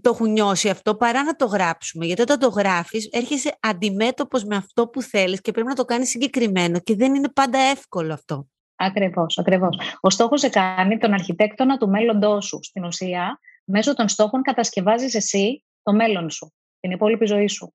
το 0.00 0.10
έχουν 0.10 0.32
νιώσει 0.32 0.68
αυτό 0.68 0.94
παρά 0.94 1.22
να 1.22 1.36
το 1.36 1.46
γράψουμε. 1.46 2.06
Γιατί 2.06 2.22
όταν 2.22 2.38
το 2.38 2.48
γράφεις, 2.48 3.08
έρχεσαι 3.12 3.56
αντιμέτωπος 3.60 4.44
με 4.44 4.56
αυτό 4.56 4.88
που 4.88 5.02
θέλεις 5.02 5.40
και 5.40 5.52
πρέπει 5.52 5.68
να 5.68 5.74
το 5.74 5.84
κάνεις 5.84 6.08
συγκεκριμένο 6.08 6.80
και 6.80 6.94
δεν 6.94 7.14
είναι 7.14 7.28
πάντα 7.28 7.58
εύκολο 7.58 8.12
αυτό. 8.12 8.46
Ακριβώς, 8.76 9.38
ακριβώς. 9.38 9.78
Ο 10.00 10.10
στόχος 10.10 10.40
σε 10.40 10.48
κάνει 10.48 10.98
τον 10.98 11.12
αρχιτέκτονα 11.12 11.76
του 11.76 11.88
μέλλοντός 11.88 12.46
σου. 12.46 12.58
Στην 12.62 12.84
ουσία, 12.84 13.40
μέσω 13.66 13.94
των 13.94 14.08
στόχων 14.08 14.42
κατασκευάζεις 14.42 15.14
εσύ 15.14 15.64
το 15.82 15.92
μέλλον 15.92 16.30
σου, 16.30 16.52
την 16.80 16.90
υπόλοιπη 16.90 17.26
ζωή 17.26 17.48
σου. 17.48 17.74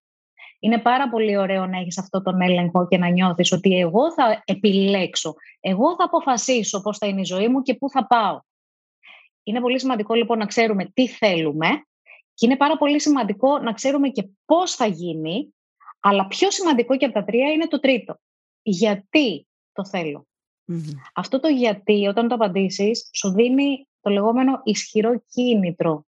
Είναι 0.59 0.77
πάρα 0.77 1.09
πολύ 1.09 1.37
ωραίο 1.37 1.65
να 1.65 1.77
έχεις 1.77 1.97
αυτό 1.97 2.21
τον 2.21 2.41
έλεγχο 2.41 2.87
και 2.87 2.97
να 2.97 3.07
νιώθεις 3.07 3.51
ότι 3.51 3.79
εγώ 3.79 4.13
θα 4.13 4.41
επιλέξω, 4.45 5.33
εγώ 5.59 5.95
θα 5.95 6.03
αποφασίσω 6.03 6.81
πώς 6.81 6.97
θα 6.97 7.07
είναι 7.07 7.21
η 7.21 7.25
ζωή 7.25 7.47
μου 7.47 7.61
και 7.61 7.73
πού 7.73 7.89
θα 7.89 8.07
πάω. 8.07 8.39
Είναι 9.43 9.61
πολύ 9.61 9.79
σημαντικό 9.79 10.13
λοιπόν 10.13 10.37
να 10.37 10.45
ξέρουμε 10.45 10.85
τι 10.85 11.07
θέλουμε 11.07 11.67
και 12.33 12.45
είναι 12.45 12.57
πάρα 12.57 12.77
πολύ 12.77 12.99
σημαντικό 12.99 13.59
να 13.59 13.73
ξέρουμε 13.73 14.09
και 14.09 14.29
πώς 14.45 14.75
θα 14.75 14.85
γίνει, 14.85 15.53
αλλά 15.99 16.27
πιο 16.27 16.51
σημαντικό 16.51 16.97
και 16.97 17.05
από 17.05 17.13
τα 17.13 17.23
τρία 17.23 17.51
είναι 17.51 17.67
το 17.67 17.79
τρίτο. 17.79 18.19
Γιατί 18.61 19.47
το 19.71 19.85
θελω 20.65 20.81
Αυτό 21.13 21.39
το 21.39 21.47
γιατί 21.47 22.07
όταν 22.07 22.27
το 22.27 22.35
απαντήσεις 22.35 23.09
σου 23.13 23.31
δίνει 23.31 23.87
το 24.01 24.09
λεγόμενο 24.09 24.61
ισχυρό 24.63 25.23
κίνητρο. 25.29 26.05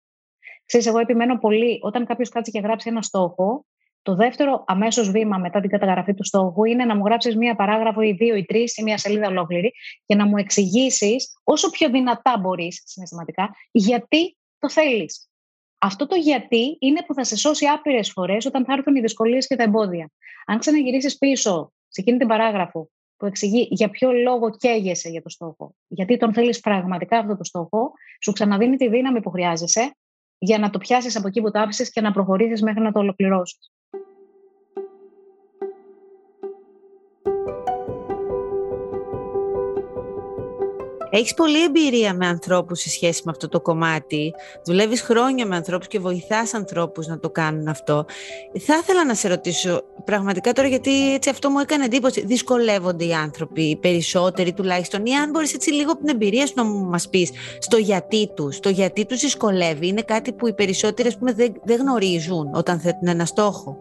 Ξέρεις, 0.66 0.88
εγώ 0.88 1.00
επιμένω 1.00 1.40
πολύ, 1.40 1.80
όταν 1.82 2.06
κάποιος 2.06 2.30
κάτσει 2.30 2.52
και 2.52 2.60
γράψει 2.60 2.90
ένα 2.90 3.02
στόχο, 3.02 3.66
το 4.02 4.16
δεύτερο 4.16 4.64
αμέσως 4.68 5.12
βήμα 5.12 5.38
μετά 5.38 5.60
την 5.60 5.70
καταγραφή 5.70 6.14
του 6.14 6.24
στόχου 6.24 6.64
είναι 6.64 6.86
να 6.86 6.96
μου 6.96 7.06
γράψεις 7.06 7.36
μία 7.36 7.56
παράγραφο 7.56 8.02
ή 8.02 8.12
δύο 8.12 8.36
ή 8.36 8.46
τρεις 8.46 8.78
ή 8.78 8.84
μία 8.84 8.98
σελίδα 8.98 9.28
ολόκληρη 9.28 9.74
και 10.06 10.16
να 10.16 10.26
μου 10.26 10.38
εξηγήσεις 10.38 11.34
όσο 11.44 11.70
πιο 11.70 11.90
δυνατά 11.90 12.38
μπορείς 12.40 12.82
συναισθηματικά 12.86 13.56
γιατί 13.72 14.38
το 14.60 14.70
θέλεις. 14.70 15.30
Αυτό 15.78 16.08
το 16.08 16.16
γιατί 16.16 16.78
είναι 16.80 17.04
που 17.08 17.14
θα 17.14 17.24
σε 17.24 17.36
σώσει 17.36 17.66
άπειρες 17.66 18.12
φορές 18.12 18.46
όταν 18.46 18.66
θα 18.66 18.74
έρθουν 18.74 18.96
οι 18.96 19.00
δυσκολίες 19.00 19.48
και 19.48 19.56
τα 19.56 19.64
εμπόδια. 19.64 20.12
Αν 20.46 20.60
ξαναγυρίσεις 20.60 21.18
πίσω 21.18 21.74
σε 21.88 22.02
εκείνη 22.02 22.18
την 22.18 22.28
παράγραφο 22.28 22.90
που 23.24 23.30
εξηγεί 23.30 23.68
για 23.72 23.90
ποιο 23.90 24.12
λόγο 24.12 24.50
καίγεσαι 24.50 25.10
για 25.10 25.22
το 25.22 25.30
στόχο. 25.30 25.76
Γιατί 25.88 26.18
τον 26.18 26.34
θέλεις 26.34 26.60
πραγματικά 26.60 27.18
αυτό 27.18 27.38
το 27.38 27.44
στόχο, 27.44 27.92
σου 28.22 28.32
ξαναδίνει 28.32 28.76
τη 28.76 28.90
δύναμη 28.90 29.22
που 29.22 29.30
χρειάζεσαι 29.30 29.96
για 30.38 30.58
να 30.58 30.70
το 30.70 30.78
πιάσεις 30.78 31.16
από 31.16 31.28
εκεί 31.28 31.42
που 31.42 31.52
το 31.52 31.60
άφησες 31.60 31.92
και 31.92 32.02
να 32.02 32.12
προχωρήσεις 32.12 32.62
μέχρι 32.62 32.82
να 32.82 32.92
το 32.92 33.00
ολοκληρώσεις. 33.00 33.73
Έχεις 41.16 41.34
πολλή 41.34 41.64
εμπειρία 41.64 42.14
με 42.14 42.28
ανθρώπους 42.28 42.80
σε 42.80 42.90
σχέση 42.90 43.22
με 43.26 43.32
αυτό 43.32 43.50
το 43.50 43.62
κομμάτι. 43.62 44.34
Δουλεύεις 44.66 45.02
χρόνια 45.02 45.46
με 45.46 45.56
ανθρώπους 45.56 45.88
και 45.88 46.00
βοηθάς 46.00 46.54
ανθρώπους 46.54 47.08
να 47.08 47.20
το 47.20 47.30
κάνουν 47.30 47.68
αυτό. 47.68 48.06
Θα 48.60 48.76
ήθελα 48.76 49.06
να 49.06 49.14
σε 49.14 49.28
ρωτήσω 49.28 49.82
πραγματικά 50.06 50.54
τώρα 50.54 50.68
γιατί 50.68 51.14
έτσι 51.14 51.30
αυτό 51.30 51.50
μου 51.50 51.60
έκανε 51.60 51.86
εντύπωση. 51.86 52.26
Δυσκολεύονται 52.26 53.06
οι 53.06 53.14
άνθρωποι, 53.14 53.62
οι 53.62 53.76
περισσότεροι 53.76 54.54
τουλάχιστον 54.54 55.06
ή 55.06 55.16
αν 55.16 55.30
μπορείς 55.30 55.54
έτσι 55.54 55.72
λίγο 55.72 55.92
από 55.92 56.00
την 56.00 56.10
εμπειρία 56.10 56.48
σου 56.48 56.54
να 56.56 56.64
μας 56.64 57.10
πεις 57.10 57.32
στο 57.60 57.78
γιατί 57.78 58.30
τους. 58.34 58.60
Το 58.60 58.70
γιατί 58.70 59.06
τους 59.06 59.22
δυσκολεύει 59.22 59.88
είναι 59.88 60.02
κάτι 60.02 60.34
που 60.34 60.48
οι 60.48 60.54
περισσότεροι 60.54 61.18
πούμε, 61.18 61.34
δεν, 61.34 61.54
δεν 61.64 61.80
γνωρίζουν 61.80 62.50
όταν 62.54 62.80
θέτουν 62.80 63.08
ένα 63.08 63.26
στόχο. 63.26 63.78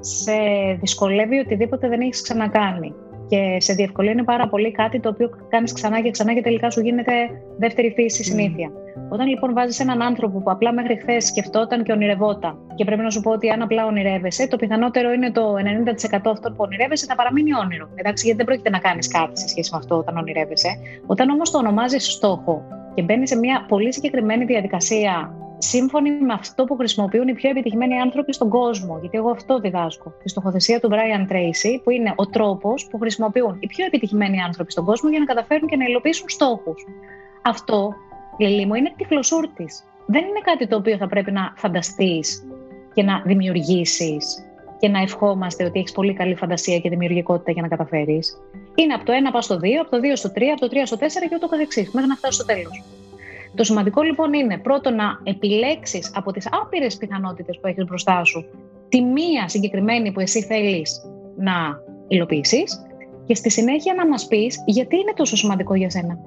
Σε 0.00 0.32
δυσκολεύει 0.80 1.38
οτιδήποτε 1.38 1.88
δεν 1.88 2.00
έχεις 2.00 2.22
ξανακάνει 2.22 2.94
και 3.28 3.56
σε 3.58 3.72
διευκολύνει 3.72 4.24
πάρα 4.24 4.48
πολύ 4.48 4.72
κάτι 4.72 5.00
το 5.00 5.08
οποίο 5.08 5.30
κάνεις 5.48 5.72
ξανά 5.72 6.00
και 6.00 6.10
ξανά 6.10 6.34
και 6.34 6.40
τελικά 6.40 6.70
σου 6.70 6.80
γίνεται 6.80 7.12
δεύτερη 7.58 7.92
φύση 7.96 8.24
συνήθεια. 8.24 8.70
Όταν 9.08 9.26
λοιπόν 9.26 9.54
βάζεις 9.54 9.80
έναν 9.80 10.02
άνθρωπο 10.02 10.38
που 10.38 10.50
απλά 10.50 10.72
μέχρι 10.72 10.96
χθες 10.96 11.24
σκεφτόταν 11.26 11.82
και 11.82 11.92
ονειρευόταν, 11.92 12.58
και 12.74 12.84
πρέπει 12.84 13.02
να 13.02 13.10
σου 13.10 13.20
πω 13.20 13.30
ότι 13.30 13.50
αν 13.50 13.62
απλά 13.62 13.86
ονειρεύεσαι, 13.86 14.48
το 14.48 14.56
πιθανότερο 14.56 15.12
είναι 15.12 15.30
το 15.30 15.54
90% 15.54 16.30
αυτό 16.32 16.50
που 16.50 16.56
ονειρεύεσαι 16.58 17.06
να 17.08 17.14
παραμείνει 17.14 17.54
όνειρο. 17.54 17.88
Εντάξει, 17.94 18.24
γιατί 18.24 18.36
δεν 18.36 18.46
πρόκειται 18.46 18.70
να 18.70 18.78
κάνεις 18.78 19.08
κάτι 19.08 19.40
σε 19.40 19.48
σχέση 19.48 19.70
με 19.72 19.78
αυτό 19.78 19.96
όταν 19.96 20.16
ονειρεύεσαι. 20.16 20.68
Όταν 21.06 21.30
όμως 21.30 21.50
το 21.50 21.58
ονομάζεις 21.58 22.12
στόχο 22.12 22.62
και 22.94 23.02
μπαίνεις 23.02 23.28
σε 23.28 23.36
μια 23.36 23.64
πολύ 23.68 23.92
συγκεκριμένη 23.92 24.44
διαδικασία 24.44 25.34
σύμφωνοι 25.58 26.10
με 26.10 26.32
αυτό 26.32 26.64
που 26.64 26.76
χρησιμοποιούν 26.76 27.28
οι 27.28 27.34
πιο 27.34 27.50
επιτυχημένοι 27.50 28.00
άνθρωποι 28.00 28.32
στον 28.32 28.48
κόσμο. 28.48 28.98
Γιατί 29.00 29.18
εγώ 29.18 29.30
αυτό 29.30 29.58
διδάσκω. 29.58 30.12
Τη 30.22 30.28
στοχοθεσία 30.28 30.80
του 30.80 30.88
Brian 30.92 31.32
Tracy, 31.32 31.80
που 31.84 31.90
είναι 31.90 32.12
ο 32.16 32.26
τρόπος 32.26 32.86
που 32.90 32.98
χρησιμοποιούν 32.98 33.56
οι 33.60 33.66
πιο 33.66 33.84
επιτυχημένοι 33.86 34.40
άνθρωποι 34.40 34.72
στον 34.72 34.84
κόσμο 34.84 35.10
για 35.10 35.18
να 35.18 35.24
καταφέρουν 35.24 35.68
και 35.68 35.76
να 35.76 35.84
υλοποιήσουν 35.84 36.28
στόχους. 36.28 36.86
Αυτό, 37.42 37.94
Λελί 38.38 38.66
μου, 38.66 38.74
είναι 38.74 38.92
τυφλοσούρτη. 38.96 39.66
Δεν 40.06 40.24
είναι 40.24 40.40
κάτι 40.44 40.66
το 40.66 40.76
οποίο 40.76 40.96
θα 40.96 41.06
πρέπει 41.06 41.32
να 41.32 41.52
φανταστείς 41.56 42.46
και 42.94 43.02
να 43.02 43.22
δημιουργήσεις 43.24 44.46
και 44.78 44.88
να 44.88 45.00
ευχόμαστε 45.00 45.64
ότι 45.64 45.78
έχεις 45.78 45.92
πολύ 45.92 46.12
καλή 46.12 46.34
φαντασία 46.34 46.78
και 46.78 46.88
δημιουργικότητα 46.88 47.50
για 47.50 47.62
να 47.62 47.68
καταφέρεις. 47.68 48.40
Είναι 48.74 48.94
από 48.94 49.04
το 49.04 49.12
1 49.12 49.32
πας 49.32 49.44
στο 49.44 49.56
2, 49.56 49.80
από 49.80 49.90
το 49.90 50.00
2 50.00 50.16
στο 50.16 50.32
3, 50.34 50.42
από 50.52 50.60
το 50.60 50.68
3 50.68 50.86
στο 50.86 50.96
4 50.96 51.28
και 51.28 51.34
ούτω 51.34 51.48
καθεξής, 51.48 51.90
μέχρι 51.90 52.08
να 52.08 52.16
φτάσεις 52.16 52.36
στο 52.36 52.44
τέλος. 52.44 52.82
Το 53.56 53.64
σημαντικό 53.64 54.02
λοιπόν 54.02 54.32
είναι 54.32 54.58
πρώτον 54.58 54.94
να 54.94 55.20
επιλέξεις 55.22 56.12
από 56.14 56.32
τις 56.32 56.48
άπειρες 56.62 56.96
πιθανότητες 56.96 57.58
που 57.60 57.66
έχεις 57.66 57.84
μπροστά 57.84 58.24
σου 58.24 58.44
τη 58.88 59.02
μία 59.02 59.48
συγκεκριμένη 59.48 60.12
που 60.12 60.20
εσύ 60.20 60.42
θέλεις 60.42 61.02
να 61.36 61.54
υλοποιήσεις 62.08 62.86
και 63.26 63.34
στη 63.34 63.50
συνέχεια 63.50 63.94
να 63.94 64.06
μας 64.06 64.26
πεις 64.26 64.62
γιατί 64.66 64.96
είναι 64.96 65.12
τόσο 65.16 65.36
σημαντικό 65.36 65.74
για 65.74 65.90
σένα. 65.90 66.18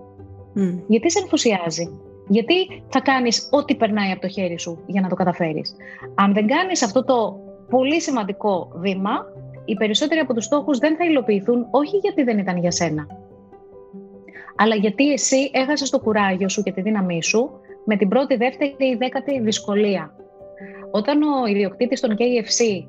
Γιατί 0.87 1.11
σε 1.11 1.19
ενθουσιάζει. 1.19 1.89
Γιατί 2.27 2.83
θα 2.87 3.01
κάνεις 3.01 3.49
ό,τι 3.51 3.75
περνάει 3.75 4.11
από 4.11 4.21
το 4.21 4.27
χέρι 4.27 4.59
σου 4.59 4.83
για 4.85 5.01
να 5.01 5.09
το 5.09 5.15
καταφέρεις. 5.15 5.75
Αν 6.15 6.33
δεν 6.33 6.47
κάνεις 6.47 6.83
αυτό 6.83 7.03
το 7.03 7.39
πολύ 7.69 8.01
σημαντικό 8.01 8.71
βήμα, 8.75 9.11
οι 9.65 9.73
περισσότεροι 9.73 10.19
από 10.19 10.33
τους 10.33 10.45
στόχους 10.45 10.77
δεν 10.77 10.95
θα 10.95 11.05
υλοποιηθούν 11.05 11.67
όχι 11.71 11.97
γιατί 11.97 12.23
δεν 12.23 12.37
ήταν 12.37 12.57
για 12.57 12.71
σένα, 12.71 13.07
αλλά 14.61 14.75
γιατί 14.75 15.11
εσύ 15.11 15.49
έχασες 15.53 15.89
το 15.89 15.99
κουράγιο 15.99 16.49
σου 16.49 16.63
και 16.63 16.71
τη 16.71 16.81
δύναμή 16.81 17.23
σου 17.23 17.49
με 17.85 17.95
την 17.95 18.07
πρώτη, 18.07 18.35
δεύτερη 18.35 18.75
ή 18.77 18.95
δέκατη 18.95 19.39
δυσκολία. 19.39 20.13
Όταν 20.91 21.21
ο 21.23 21.45
ιδιοκτήτης 21.47 21.99
των 21.99 22.15
KFC, 22.19 22.87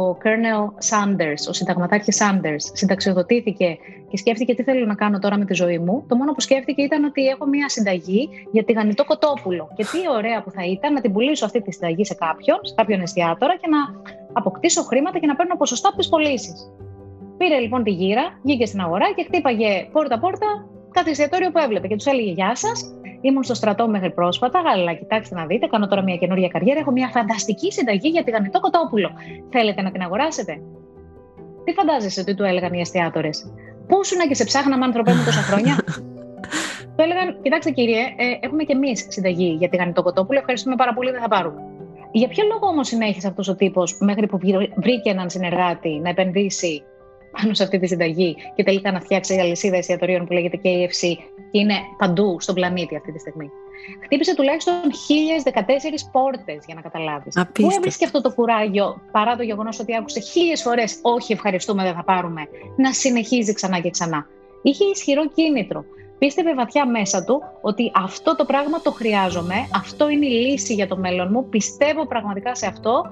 ο 0.00 0.16
Colonel 0.22 0.64
Sanders, 0.90 1.42
ο 1.48 1.52
συνταγματάρχης 1.52 2.18
Sanders, 2.22 2.64
συνταξιοδοτήθηκε 2.72 3.76
και 4.10 4.16
σκέφτηκε 4.16 4.54
τι 4.54 4.62
θέλω 4.62 4.86
να 4.86 4.94
κάνω 4.94 5.18
τώρα 5.18 5.38
με 5.38 5.44
τη 5.44 5.54
ζωή 5.54 5.78
μου, 5.78 6.04
το 6.08 6.16
μόνο 6.16 6.32
που 6.32 6.40
σκέφτηκε 6.40 6.82
ήταν 6.82 7.04
ότι 7.04 7.26
έχω 7.26 7.46
μια 7.46 7.68
συνταγή 7.68 8.28
για 8.52 8.64
τηγανιτό 8.64 9.04
κοτόπουλο. 9.04 9.68
Και 9.76 9.84
τι 9.84 9.98
ωραία 10.16 10.42
που 10.42 10.50
θα 10.50 10.64
ήταν 10.66 10.92
να 10.92 11.00
την 11.00 11.12
πουλήσω 11.12 11.44
αυτή 11.44 11.62
τη 11.62 11.72
συνταγή 11.72 12.04
σε 12.04 12.14
κάποιον, 12.14 12.58
σε 12.62 12.74
κάποιον 12.74 13.00
εστιατόρα 13.00 13.56
και 13.56 13.68
να 13.68 13.78
αποκτήσω 14.32 14.82
χρήματα 14.82 15.18
και 15.18 15.26
να 15.26 15.34
παίρνω 15.36 15.56
ποσοστά 15.56 15.88
από 15.88 15.96
τις 15.96 16.08
πωλήσεις. 16.08 16.70
Πήρε 17.38 17.58
λοιπόν 17.58 17.82
τη 17.82 17.90
γύρα, 17.90 18.22
βγήκε 18.42 18.66
στην 18.66 18.80
αγορά 18.80 19.12
και 19.16 19.24
χτύπαγε 19.24 19.88
πόρτα-πόρτα 19.92 20.66
κάθε 20.92 21.10
εστιατόριο 21.10 21.50
που 21.50 21.58
έβλεπε 21.58 21.86
και 21.86 21.96
τους 21.96 22.06
έλεγε 22.06 22.30
Γεια 22.30 22.56
σας, 22.56 22.92
ήμουν 23.20 23.42
στο 23.42 23.54
στρατό 23.54 23.88
μέχρι 23.88 24.10
πρόσφατα, 24.10 24.62
αλλά 24.66 24.94
κοιτάξτε 24.94 25.34
να 25.34 25.46
δείτε, 25.46 25.66
κάνω 25.66 25.86
τώρα 25.88 26.02
μια 26.02 26.16
καινούργια 26.16 26.48
καριέρα. 26.48 26.80
Έχω 26.80 26.90
μια 26.90 27.08
φανταστική 27.08 27.72
συνταγή 27.72 28.08
για 28.08 28.24
τηγανιτό 28.24 28.60
κοτόπουλο. 28.60 29.10
Θέλετε 29.50 29.82
να 29.82 29.90
την 29.90 30.02
αγοράσετε; 30.02 30.60
Τι 31.64 31.72
φαντάζεσαι 31.72 32.20
ότι 32.20 32.34
του 32.34 32.42
έλεγαν 32.42 32.72
οι 32.72 32.80
εστιατόρε. 32.80 33.30
Πού 33.86 34.04
σου 34.04 34.16
να 34.16 34.26
και 34.26 34.34
σε 34.34 34.44
ψάχναμε 34.44 34.84
άνθρωπε 34.84 35.14
μου 35.14 35.24
τόσα 35.24 35.40
χρόνια; 35.40 35.76
Του 36.96 37.02
έλεγαν, 37.02 37.38
κοιτάξτε 37.42 37.70
κύριε, 37.70 38.00
ε, 38.00 38.24
έχουμε 38.40 38.62
και 38.62 38.72
εμείς 38.72 39.06
συνταγή 39.08 39.56
για 39.58 39.68
τη 39.68 39.76
Γανιτό 39.76 40.02
Κοτόπουλο. 40.02 40.38
Ευχαριστούμε 40.38 40.76
πάρα 40.76 40.92
πολύ, 40.94 41.10
δεν 41.10 41.20
θα 41.20 41.28
πάρουμε. 41.28 41.60
Για 42.12 42.28
ποιο 42.28 42.44
λόγο 42.52 42.66
όμως 42.66 42.86
συνέχισε 42.86 43.28
αυτός 43.28 43.48
ο 43.48 43.54
τύπος 43.54 43.98
μέχρι 44.00 44.26
που 44.26 44.38
βρήκε 44.76 45.10
έναν 45.10 45.30
συνεργάτη 45.30 46.00
να 46.02 46.08
επενδύσει 46.08 46.82
πάνω 47.40 47.54
σε 47.54 47.62
αυτή 47.62 47.78
τη 47.78 47.86
συνταγή 47.86 48.36
και 48.54 48.62
τελικά 48.62 48.92
να 48.92 49.00
φτιάξει 49.00 49.38
αλυσίδα 49.40 49.76
εστιατορίων 49.76 50.26
που 50.26 50.32
λέγεται 50.32 50.60
KFC 50.64 51.16
και 51.50 51.58
είναι 51.58 51.74
παντού 51.98 52.36
στον 52.40 52.54
πλανήτη 52.54 52.96
αυτή 52.96 53.12
τη 53.12 53.18
στιγμή. 53.18 53.50
Χτύπησε 54.04 54.34
τουλάχιστον 54.34 54.74
1014 54.74 55.60
πόρτες 56.12 56.64
για 56.66 56.74
να 56.74 56.80
καταλάβεις. 56.80 57.34
Πού 57.52 57.68
έβρισκε 57.76 58.04
αυτό 58.04 58.20
το 58.20 58.32
κουράγιο, 58.32 59.00
παρά 59.12 59.36
το 59.36 59.42
γεγονός 59.42 59.78
ότι 59.78 59.96
άκουσε 59.96 60.20
χίλιες 60.20 60.62
φορές 60.62 60.98
Όχι, 61.02 61.32
ευχαριστούμε, 61.32 61.82
δεν 61.82 61.94
θα 61.94 62.04
πάρουμε, 62.04 62.42
να 62.76 62.92
συνεχίζει 62.92 63.52
ξανά 63.52 63.80
και 63.80 63.90
ξανά. 63.90 64.26
Είχε 64.62 64.84
ισχυρό 64.84 65.28
κίνητρο. 65.28 65.84
Πίστευε 66.18 66.54
βαθιά 66.54 66.86
μέσα 66.86 67.24
του 67.24 67.42
ότι 67.60 67.92
αυτό 67.94 68.36
το 68.36 68.44
πράγμα 68.44 68.80
το 68.80 68.92
χρειάζομαι, 68.92 69.54
αυτό 69.74 70.08
είναι 70.08 70.26
η 70.26 70.30
λύση 70.30 70.74
για 70.74 70.88
το 70.88 70.96
μέλλον 70.96 71.28
μου, 71.32 71.48
πιστεύω 71.48 72.06
πραγματικά 72.06 72.54
σε 72.54 72.66
αυτό 72.66 73.02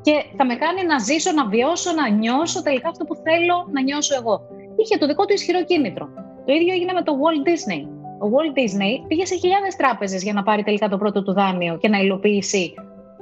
και 0.00 0.24
θα 0.36 0.44
με 0.44 0.54
κάνει 0.54 0.82
να 0.84 0.98
ζήσω, 0.98 1.32
να 1.32 1.46
βιώσω, 1.46 1.92
να 1.92 2.08
νιώσω 2.08 2.62
τελικά 2.62 2.88
αυτό 2.88 3.04
που 3.04 3.14
θέλω 3.14 3.68
να 3.70 3.80
νιώσω 3.82 4.14
εγώ. 4.20 4.40
Είχε 4.76 4.96
το 4.96 5.06
δικό 5.06 5.24
του 5.24 5.32
ισχυρό 5.32 5.64
κίνητρο. 5.64 6.08
Το 6.46 6.52
ίδιο 6.52 6.72
έγινε 6.72 6.92
με 6.92 7.02
το 7.02 7.12
Walt 7.22 7.44
Disney. 7.48 7.82
Ο 8.24 8.26
Walt 8.34 8.54
Disney 8.58 8.94
πήγε 9.08 9.24
σε 9.26 9.36
χιλιάδες 9.36 9.76
τράπεζες 9.76 10.22
για 10.22 10.32
να 10.32 10.42
πάρει 10.42 10.62
τελικά 10.62 10.88
το 10.88 10.98
πρώτο 10.98 11.22
του 11.22 11.32
δάνειο 11.32 11.78
και 11.78 11.88
να 11.88 11.98
υλοποιήσει 11.98 12.74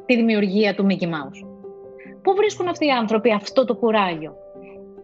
τη 0.06 0.16
δημιουργία 0.16 0.74
του 0.74 0.86
Mickey 0.88 1.04
Mouse. 1.04 1.40
Πού 2.22 2.34
βρίσκουν 2.36 2.68
αυτοί 2.68 2.86
οι 2.86 2.90
άνθρωποι 2.90 3.32
αυτό 3.32 3.64
το 3.64 3.74
κουράγιο; 3.74 4.34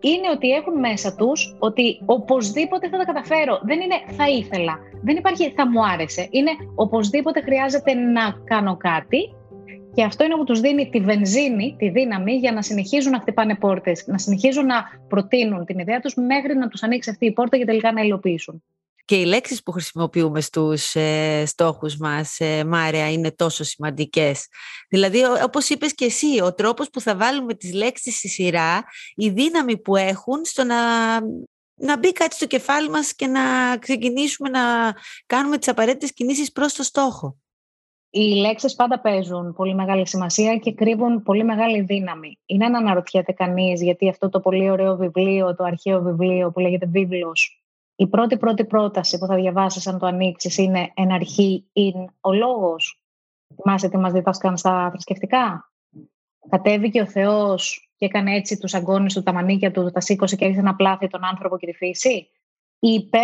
Είναι 0.01 0.31
ότι 0.35 0.51
έχουν 0.51 0.79
μέσα 0.79 1.15
τους 1.15 1.57
ότι 1.59 2.03
οπωσδήποτε 2.05 2.89
θα 2.89 2.99
τα 2.99 3.05
καταφέρω. 3.05 3.61
Δεν 3.63 3.81
είναι 3.81 3.95
θα 4.17 4.29
ήθελα. 4.29 4.79
Δεν 5.03 5.17
υπάρχει 5.17 5.51
θα 5.57 5.69
μου 5.69 5.87
άρεσε. 5.87 6.29
Είναι 6.31 6.51
οπωσδήποτε 6.75 7.41
χρειάζεται 7.41 7.95
να 7.95 8.35
κάνω 8.45 8.77
κάτι 8.77 9.35
και 9.95 10.03
αυτό 10.03 10.25
είναι 10.25 10.37
που 10.37 10.45
τους 10.45 10.61
δίνει 10.61 10.89
τη 10.89 11.01
βενζίνη, 11.01 11.75
τη 11.79 11.89
δύναμη 11.89 12.33
για 12.33 12.53
να 12.53 12.63
συνεχίζουν 12.63 13.13
να 13.13 13.21
χτυπάνε 13.21 13.55
πόρτες, 13.57 14.05
να 14.07 14.19
συνεχίζουν 14.19 14.67
να 14.67 14.85
προτείνουν 15.09 15.65
την 15.65 15.79
ιδέα 15.79 16.01
τους 16.01 16.15
μέχρι 16.15 16.55
να 16.55 16.69
τους 16.69 16.83
ανοίξει 16.83 17.11
αυτή 17.11 17.27
η 17.27 17.33
πόρτα 17.33 17.57
και 17.57 17.65
τελικά 17.65 17.93
να 17.93 18.03
υλοποιήσουν. 18.03 18.63
Και 19.05 19.17
οι 19.17 19.25
λέξεις 19.25 19.63
που 19.63 19.73
χρησιμοποιούμε 19.73 20.41
στους 20.41 20.95
ε, 20.95 21.43
στόχους 21.47 21.97
μας, 21.97 22.41
ε, 22.41 22.65
Μάρια, 22.65 23.13
είναι 23.13 23.31
τόσο 23.31 23.65
σημαντικές. 23.65 24.47
Δηλαδή, 24.89 25.21
όπως 25.45 25.69
είπες 25.69 25.95
και 25.95 26.05
εσύ, 26.05 26.41
ο 26.43 26.55
τρόπος 26.55 26.91
που 26.91 27.01
θα 27.01 27.17
βάλουμε 27.17 27.55
τις 27.55 27.73
λέξεις 27.73 28.17
στη 28.17 28.29
σειρά, 28.29 28.85
η 29.15 29.29
δύναμη 29.29 29.79
που 29.79 29.97
έχουν 29.97 30.45
στο 30.45 30.65
να, 30.65 30.77
να 31.75 31.99
μπει 31.99 32.13
κάτι 32.13 32.35
στο 32.35 32.47
κεφάλι 32.47 32.91
μας 32.91 33.15
και 33.15 33.27
να 33.27 33.77
ξεκινήσουμε 33.79 34.49
να 34.49 34.61
κάνουμε 35.27 35.59
τις 35.59 35.69
απαραίτητες 35.69 36.13
κινήσεις 36.13 36.53
προς 36.53 36.73
το 36.73 36.83
στόχο. 36.83 37.37
Οι 38.15 38.35
λέξεις 38.35 38.75
πάντα 38.75 39.01
παίζουν 39.01 39.53
πολύ 39.53 39.75
μεγάλη 39.75 40.09
σημασία 40.09 40.57
και 40.57 40.73
κρύβουν 40.73 41.23
πολύ 41.23 41.45
μεγάλη 41.45 41.81
δύναμη. 41.81 42.39
Είναι 42.47 42.69
να 42.69 42.79
αναρωτιέται 42.79 43.33
κανείς 43.33 43.83
γιατί 43.83 44.09
αυτό 44.09 44.29
το 44.29 44.41
πολύ 44.41 44.71
ωραίο 44.71 44.97
βιβλίο, 44.97 45.55
το 45.55 45.65
αρχαίο 45.65 46.03
βιβλίο 46.03 46.53
που 46.53 46.61
λέγεται 46.61 46.87
Βίβλος, 46.87 47.63
η 47.97 48.07
πρώτη 48.07 48.37
πρώτη 48.37 48.65
πρόταση 48.65 49.19
που 49.19 49.27
θα 49.27 49.35
διαβάσεις 49.35 49.87
αν 49.87 49.99
το 49.99 50.07
ανοίξεις 50.07 50.57
είναι 50.59 50.93
εν 50.95 51.13
αρχή 51.13 51.69
είναι 51.73 52.05
ο 52.21 52.33
λόγος. 52.33 53.03
Θυμάσαι 53.55 53.89
τι 53.89 53.99
μας 53.99 54.13
διδάσκαν 54.13 54.57
στα 54.57 54.91
θρησκευτικά; 54.91 55.73
Κατέβηκε 56.49 57.01
ο 57.01 57.07
Θεός 57.07 57.91
και 57.97 58.05
έκανε 58.05 58.35
έτσι 58.35 58.59
τους 58.59 58.75
αγκώνε 58.75 59.07
του, 59.07 59.23
τα 59.23 59.33
μανίκια 59.33 59.71
του, 59.71 59.91
τα 59.91 60.01
σήκωσε 60.01 60.37
και 60.37 60.45
έριξε 60.45 60.63
να 60.63 60.75
πλάθει 60.75 61.09
τον 61.09 61.25
άνθρωπο 61.25 61.59
και 61.59 61.67
τη 61.67 61.73
φύση. 61.73 62.29
Είπε 62.79 63.19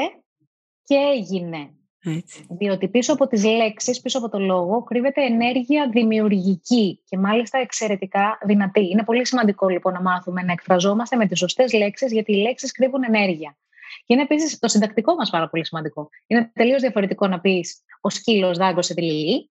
και 0.84 0.94
έγινε. 0.94 1.77
Έτσι. 2.04 2.46
Διότι 2.50 2.88
πίσω 2.88 3.12
από 3.12 3.26
τις 3.26 3.44
λέξεις, 3.44 4.00
πίσω 4.00 4.18
από 4.18 4.28
το 4.28 4.38
λόγο, 4.38 4.82
κρύβεται 4.82 5.24
ενέργεια 5.24 5.88
δημιουργική 5.92 7.02
και 7.04 7.18
μάλιστα 7.18 7.58
εξαιρετικά 7.58 8.38
δυνατή. 8.44 8.88
Είναι 8.88 9.04
πολύ 9.04 9.26
σημαντικό 9.26 9.68
λοιπόν 9.68 9.92
να 9.92 10.00
μάθουμε 10.00 10.42
να 10.42 10.52
εκφραζόμαστε 10.52 11.16
με 11.16 11.26
τις 11.26 11.38
σωστές 11.38 11.72
λέξεις, 11.72 12.12
γιατί 12.12 12.32
οι 12.32 12.42
λέξεις 12.42 12.72
κρύβουν 12.72 13.02
ενέργεια. 13.02 13.56
Και 14.04 14.14
είναι 14.14 14.22
επίσης 14.22 14.58
το 14.58 14.68
συντακτικό 14.68 15.14
μας 15.14 15.30
πάρα 15.30 15.48
πολύ 15.48 15.66
σημαντικό. 15.66 16.08
Είναι 16.26 16.50
τελείως 16.54 16.80
διαφορετικό 16.80 17.26
να 17.26 17.40
πεις 17.40 17.82
Ο 18.00 18.10
σκύλος 18.10 18.58
δάγκωσε 18.58 18.94
τη 18.94 19.02
Λιλή, 19.02 19.50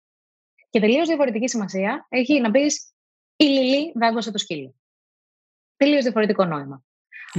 και 0.70 0.80
τελείως 0.80 1.06
διαφορετική 1.06 1.48
σημασία 1.48 2.06
έχει 2.08 2.40
να 2.40 2.50
πεις 2.50 2.92
Η 3.36 3.44
Λιλή 3.44 3.92
δάγκωσε 3.94 4.30
το 4.30 4.38
σκύλο. 4.38 4.74
Τελείως 5.76 6.02
διαφορετικό 6.02 6.44
νόημα. 6.44 6.84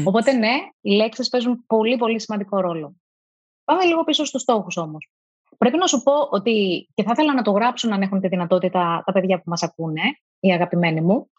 Οπότε, 0.06 0.32
ναι, 0.32 0.54
οι 0.82 0.92
λέξεις 0.92 1.30
παίζουν 1.30 1.64
πολύ, 1.68 1.98
πολύ 1.98 2.20
σημαντικό 2.20 2.60
ρόλο. 2.60 3.01
Πάμε 3.64 3.84
λίγο 3.84 4.04
πίσω 4.04 4.26
στους 4.26 4.42
στόχους 4.42 4.78
όμως. 4.78 5.10
Πρέπει 5.58 5.78
να 5.78 5.88
σου 5.88 6.04
πω 6.04 6.14
ότι, 6.30 6.88
και 6.94 7.04
θα 7.04 7.12
ήθελα 7.12 7.34
να 7.34 7.42
το 7.42 7.52
γράψουν 7.52 7.94
αν 7.94 8.02
έχουν 8.02 8.20
τη 8.20 8.28
δυνατότητα 8.28 9.04
τα 9.06 9.12
παιδιά 9.12 9.38
που 9.38 9.44
μας 9.46 9.64
ακούνε, 9.64 10.02
οι 10.40 10.52
αγαπημένοι 10.52 11.02
μου, 11.02 11.32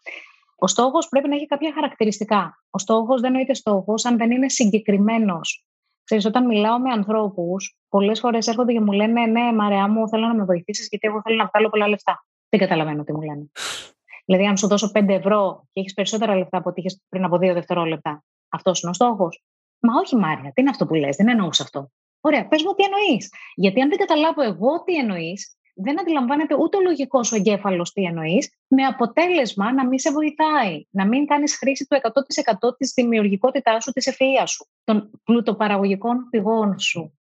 ο 0.55 0.67
στόχος 0.67 1.09
πρέπει 1.09 1.27
να 1.27 1.35
έχει 1.35 1.45
κάποια 1.45 1.73
χαρακτηριστικά. 1.73 2.63
Ο 2.69 2.77
στόχος 2.77 3.21
δεν 3.21 3.31
νοείται 3.31 3.53
στόχος 3.53 4.05
αν 4.05 4.17
δεν 4.17 4.31
είναι 4.31 4.49
συγκεκριμένος. 4.49 5.65
Ξέρεις, 6.03 6.25
όταν 6.25 6.45
μιλάω 6.45 6.79
με 6.79 6.91
ανθρώπους, 6.91 7.77
πολλές 7.89 8.19
φορές 8.19 8.47
έρχονται 8.47 8.73
και 8.73 8.79
μου 8.79 8.91
λένε 8.91 9.25
Ναι, 9.25 9.53
Μαρέα 9.53 9.87
μου, 9.89 10.09
θέλω 10.09 10.27
να 10.27 10.35
με 10.35 10.43
βοηθήσεις, 10.43 10.87
γιατί 10.89 11.07
εγώ 11.07 11.21
θέλω 11.21 11.35
να 11.35 11.45
βγάλω 11.53 11.69
πολλά 11.69 11.87
λεφτά. 11.87 12.25
Δεν 12.49 12.59
καταλαβαίνω 12.59 13.03
τι 13.03 13.13
μου 13.13 13.21
λένε. 13.21 13.51
Δηλαδή, 14.25 14.45
αν 14.45 14.57
σου 14.57 14.67
δώσω 14.67 14.91
5 14.93 15.13
ευρώ 15.13 15.67
και 15.71 15.79
έχεις 15.79 15.93
περισσότερα 15.93 16.35
λεφτά 16.35 16.57
από 16.57 16.69
ό,τι 16.69 16.81
είχες 16.81 17.01
πριν 17.09 17.23
από 17.23 17.35
2 17.35 17.53
δευτερόλεπτα, 17.53 18.23
αυτός 18.49 18.81
είναι 18.81 18.91
ο 18.91 18.93
στόχος. 18.93 19.43
Μα 19.79 19.93
όχι, 19.99 20.15
Μάρια, 20.15 20.51
τι 20.53 20.61
είναι 20.61 20.69
αυτό 20.69 20.85
που 20.85 20.93
λες, 20.93 21.15
δεν 21.15 21.27
εννοούσα 21.27 21.63
αυτό. 21.63 21.89
Ωραία, 22.25 22.47
πες 22.47 22.63
μου 22.63 22.73
τι 22.73 22.83
εννοείς. 22.83 23.31
Γιατί 23.55 23.81
αν 23.81 23.89
δεν 23.89 23.97
καταλάβω 23.97 24.41
εγώ 24.41 24.83
τι 24.83 24.95
εννοείς, 24.95 25.57
δεν 25.75 25.99
αντιλαμβάνεται 25.99 26.55
ούτε 26.55 26.77
ο 26.77 26.81
λογικός 26.81 27.31
ο 27.31 27.35
εγκέφαλος 27.35 27.91
τι 27.91 28.03
εννοείς, 28.03 28.57
με 28.67 28.83
αποτέλεσμα 28.83 29.73
να 29.73 29.87
μην 29.87 29.99
σε 29.99 30.11
βοηθάει, 30.11 30.85
να 30.89 31.07
μην 31.07 31.25
κάνεις 31.25 31.57
χρήση 31.57 31.85
του 31.85 31.95
100% 31.95 32.75
της 32.77 32.93
δημιουργικότητάς 32.93 33.83
σου, 33.83 33.91
της 33.91 34.07
ευφυα 34.07 34.45
σου, 34.45 34.67
των 34.83 35.09
πλουτοπαραγωγικών 35.23 36.27
πηγών 36.29 36.79
σου. 36.79 37.19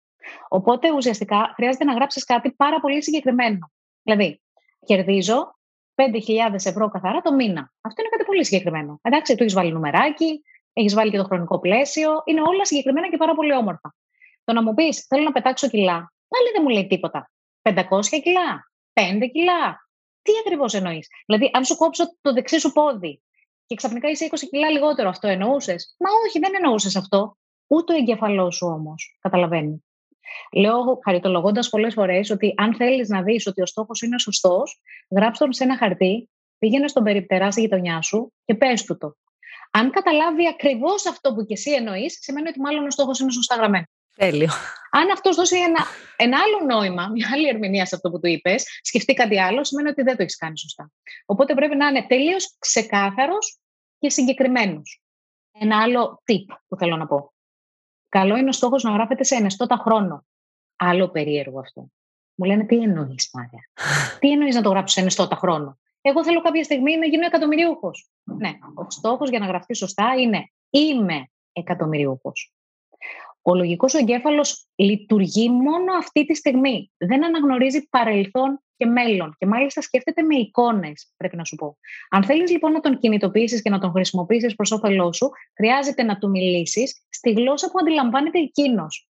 Οπότε 0.48 0.92
ουσιαστικά 0.92 1.54
χρειάζεται 1.56 1.84
να 1.84 1.94
γράψεις 1.94 2.24
κάτι 2.24 2.52
πάρα 2.52 2.80
πολύ 2.80 3.04
συγκεκριμένο. 3.04 3.72
Δηλαδή, 4.04 4.42
κερδίζω 4.86 5.56
5.000 5.96 6.66
ευρώ 6.66 6.90
καθαρά 6.90 7.22
το 7.22 7.34
μήνα. 7.34 7.74
Αυτό 7.82 8.02
είναι 8.02 8.10
κάτι 8.10 8.24
πολύ 8.24 8.46
συγκεκριμένο. 8.46 9.00
Εντάξει, 9.02 9.36
του 9.36 9.44
έχεις 9.44 9.56
βάλει 9.56 9.72
νουμεράκι, 9.72 10.42
έχεις 10.74 10.94
βάλει 10.94 11.12
και 11.12 11.18
το 11.18 11.24
χρονικό 11.24 11.60
πλαίσιο, 11.60 12.22
είναι 12.26 12.42
όλα 12.42 12.66
συγκεκριμένα 12.66 13.10
και 13.10 13.18
πάρα 13.18 13.36
πολύ 13.36 13.54
όμορφα. 13.54 13.96
Το 14.44 14.54
να 14.54 14.64
μου 14.64 14.74
πεις, 14.74 15.06
θέλω 15.08 15.24
να 15.24 15.32
πετάξω 15.32 15.70
κιλά, 15.70 16.14
πάλι 16.28 16.52
δεν 16.54 16.62
μου 16.62 16.70
λέει 16.70 16.88
τίποτα. 16.88 17.32
500 17.62 18.22
κιλά, 18.24 18.72
5 18.94 19.28
κιλά. 19.32 19.90
Τι 20.22 20.32
ακριβώς 20.46 20.74
εννοείς; 20.74 21.08
Δηλαδή, 21.26 21.52
αν 21.54 21.66
σου 21.66 21.76
κόψω 21.76 22.04
το 22.22 22.34
δεξί 22.34 22.60
σου 22.60 22.72
πόδι 22.72 23.22
και 23.66 23.76
ξαφνικά 23.76 24.10
είσαι 24.10 24.26
20 24.26 24.48
κιλά 24.50 24.70
λιγότερο, 24.70 25.10
αυτό 25.10 25.28
εννοούσες; 25.28 25.96
Μα 26.00 26.10
όχι, 26.26 26.40
δεν 26.40 26.52
εννοούσες 26.56 26.96
αυτό. 26.96 27.38
Ούτε 27.68 27.94
ο 27.94 27.96
εγκεφαλός 27.96 28.56
σου 28.56 28.68
όμως 28.68 29.18
καταλαβαίνεις. 29.22 29.80
Λέω 30.54 31.00
χαριτολογώντας 31.04 31.70
πολλές 31.70 31.94
φορές 31.94 32.30
ότι 32.30 32.54
αν 32.58 32.76
θέλεις 32.76 33.10
να 33.10 33.22
δεις 33.22 33.48
ότι 33.48 33.62
ο 33.62 33.66
στόχος 33.66 34.02
είναι 34.02 34.20
σωστός, 34.20 34.82
γράψτε 35.10 35.44
τον 35.44 35.54
σε 35.54 35.64
ένα 35.64 35.78
χαρτί, 35.78 36.30
πήγαινε 36.58 36.88
στον 36.88 37.04
περιπτερά 37.04 37.52
στη 37.52 37.62
γειτονιά 37.62 38.02
σου 38.02 38.34
και 38.46 38.56
πες 38.56 38.84
του 38.84 38.98
το. 38.98 39.16
Αν 39.72 39.92
καταλάβει 39.92 40.48
ακριβώς 40.48 41.06
αυτό 41.06 41.34
που 41.34 41.46
και 41.46 41.54
εσύ 41.54 41.72
εννοείς, 41.72 42.18
σημαίνει 42.22 42.48
ότι 42.48 42.60
μάλλον 42.60 42.86
ο 42.86 42.92
στόχος 42.92 43.20
είναι 43.20 43.32
σωστά 43.32 43.56
γραμμένος. 43.56 43.88
Τέλειο. 44.16 44.50
Αν 44.92 45.12
αυτός 45.12 45.36
δώσει 45.36 45.58
ένα, 45.58 45.86
ένα 46.16 46.38
άλλο 46.40 46.66
νόημα, 46.66 47.08
μια 47.08 47.30
άλλη 47.34 47.48
ερμηνεία 47.48 47.86
σε 47.86 47.96
αυτό 47.96 48.10
που 48.10 48.20
του 48.20 48.28
είπες, 48.28 48.80
σκεφτεί 48.82 49.14
κάτι 49.14 49.40
άλλο, 49.40 49.64
σημαίνει 49.64 49.90
ότι 49.90 50.02
δεν 50.02 50.16
το 50.16 50.22
έχεις 50.22 50.38
κάνει 50.38 50.58
σωστά. 50.58 50.92
Οπότε 51.26 51.54
πρέπει 51.54 51.76
να 51.76 51.88
είναι 51.88 52.06
τελείως 52.08 52.56
ξεκάθαρος 52.60 53.60
και 54.00 54.10
συγκεκριμένος. 54.10 55.02
Ένα 55.52 55.82
άλλο 55.82 56.24
tip 56.26 56.56
που 56.68 56.78
θέλω 56.78 56.96
να 56.96 57.08
πω. 57.08 57.34
Καλό 58.10 58.38
είναι 58.38 58.50
ο 58.50 58.52
στόχος 58.52 58.84
να 58.84 58.92
γράφεται 58.92 59.24
σε 59.24 59.36
ενεστώτα 59.36 59.78
χρόνο. 59.78 60.26
Άλλο 60.76 61.10
περίεργο 61.10 61.60
αυτό. 61.60 61.86
Μου 62.36 62.46
λένε 62.46 62.66
τι 62.66 62.76
εννοείς, 62.76 63.30
Μάρια. 63.34 63.70
τι 64.20 64.32
εννοείς 64.32 64.56
να 64.56 64.62
το 64.62 64.70
γράψεις 64.70 64.94
σε 64.94 65.00
ενεστώτα 65.00 65.36
χρόνο; 65.36 65.80
Εγώ 66.02 66.24
θέλω 66.24 66.42
κάποια 66.42 66.64
στιγμή 66.64 66.98
να 66.98 67.06
γίνω 67.06 67.26
εκατομμυρίουχο. 67.26 67.92
Ναι, 68.24 68.58
ο 68.76 68.90
στόχος 68.90 69.30
για 69.30 69.40
να 69.40 69.46
γραφτεί 69.46 69.76
σωστά 69.76 70.14
είναι 70.18 70.52
είμαι 70.70 71.30
εκατομμυρίουχο. 71.52 72.32
Ο 73.42 73.56
λογικός 73.56 73.94
ο 73.94 73.98
εγκέφαλος 73.98 74.68
λειτουργεί 74.76 75.50
μόνο 75.50 75.94
αυτή 75.98 76.26
τη 76.26 76.36
στιγμή. 76.36 76.92
Δεν 76.98 77.26
αναγνωρίζει 77.26 77.88
παρελθόν 77.90 78.62
και 78.78 78.86
μέλλον. 78.86 79.36
Και 79.38 79.46
μάλιστα 79.46 79.82
σκέφτεται 79.82 80.22
με 80.22 80.36
εικόνες, 80.36 81.14
πρέπει 81.18 81.36
να 81.36 81.46
σου 81.46 81.56
πω. 81.56 81.78
Αν 82.10 82.24
θέλεις 82.24 82.52
λοιπόν 82.52 82.72
να 82.72 82.80
τον 82.80 82.98
κινητοποιήσεις 82.98 83.62
και 83.62 83.70
να 83.70 83.80
τον 83.80 83.92
χρησιμοποιήσεις 83.92 84.56
προς 84.56 84.72
όφελός 84.72 85.18
σου, 85.18 85.30
χρειάζεται 85.56 86.04
να 86.04 86.18
του 86.18 86.30
μιλήσεις 86.30 87.06
στη 87.10 87.32
γλώσσα 87.32 87.72
που 87.72 87.80
αντιλαμβάνεται 87.80 88.40
εκείνος. 88.40 89.10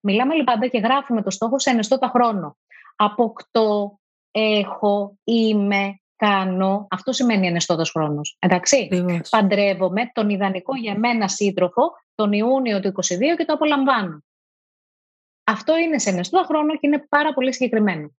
Μιλάμε 0.00 0.34
λοιπόν 0.34 0.70
και 0.70 0.78
γράφουμε 0.78 1.22
το 1.22 1.30
στόχος 1.30 1.62
σε 1.62 1.70
ενεστώτα 1.70 2.08
χρόνο. 2.08 2.56
Αποκτώ, 2.96 3.98
έχω, 4.30 5.18
είμαι, 5.24 6.00
κάνω. 6.16 6.86
Αυτό 6.90 7.12
σημαίνει 7.12 7.46
ενεστώτα 7.46 7.84
χρόνος. 7.84 8.36
Εντάξει. 8.38 8.88
Παντρεύομαι 9.30 10.10
τον 10.12 10.28
ιδανικό 10.28 10.76
για 10.76 10.98
μένα 10.98 11.28
σύντροφο 11.28 11.82
τον 12.18 12.32
Ιούνιο 12.32 12.80
του 12.80 12.92
2022 12.92 13.36
και 13.36 13.44
το 13.44 13.52
απολαμβάνω. 13.52 14.24
Αυτό 15.44 15.76
είναι 15.76 15.98
σε 15.98 16.10
νεστό 16.10 16.44
χρόνο 16.44 16.72
και 16.72 16.86
είναι 16.86 17.06
πάρα 17.08 17.34
πολύ 17.34 17.52
συγκεκριμένο. 17.52 18.12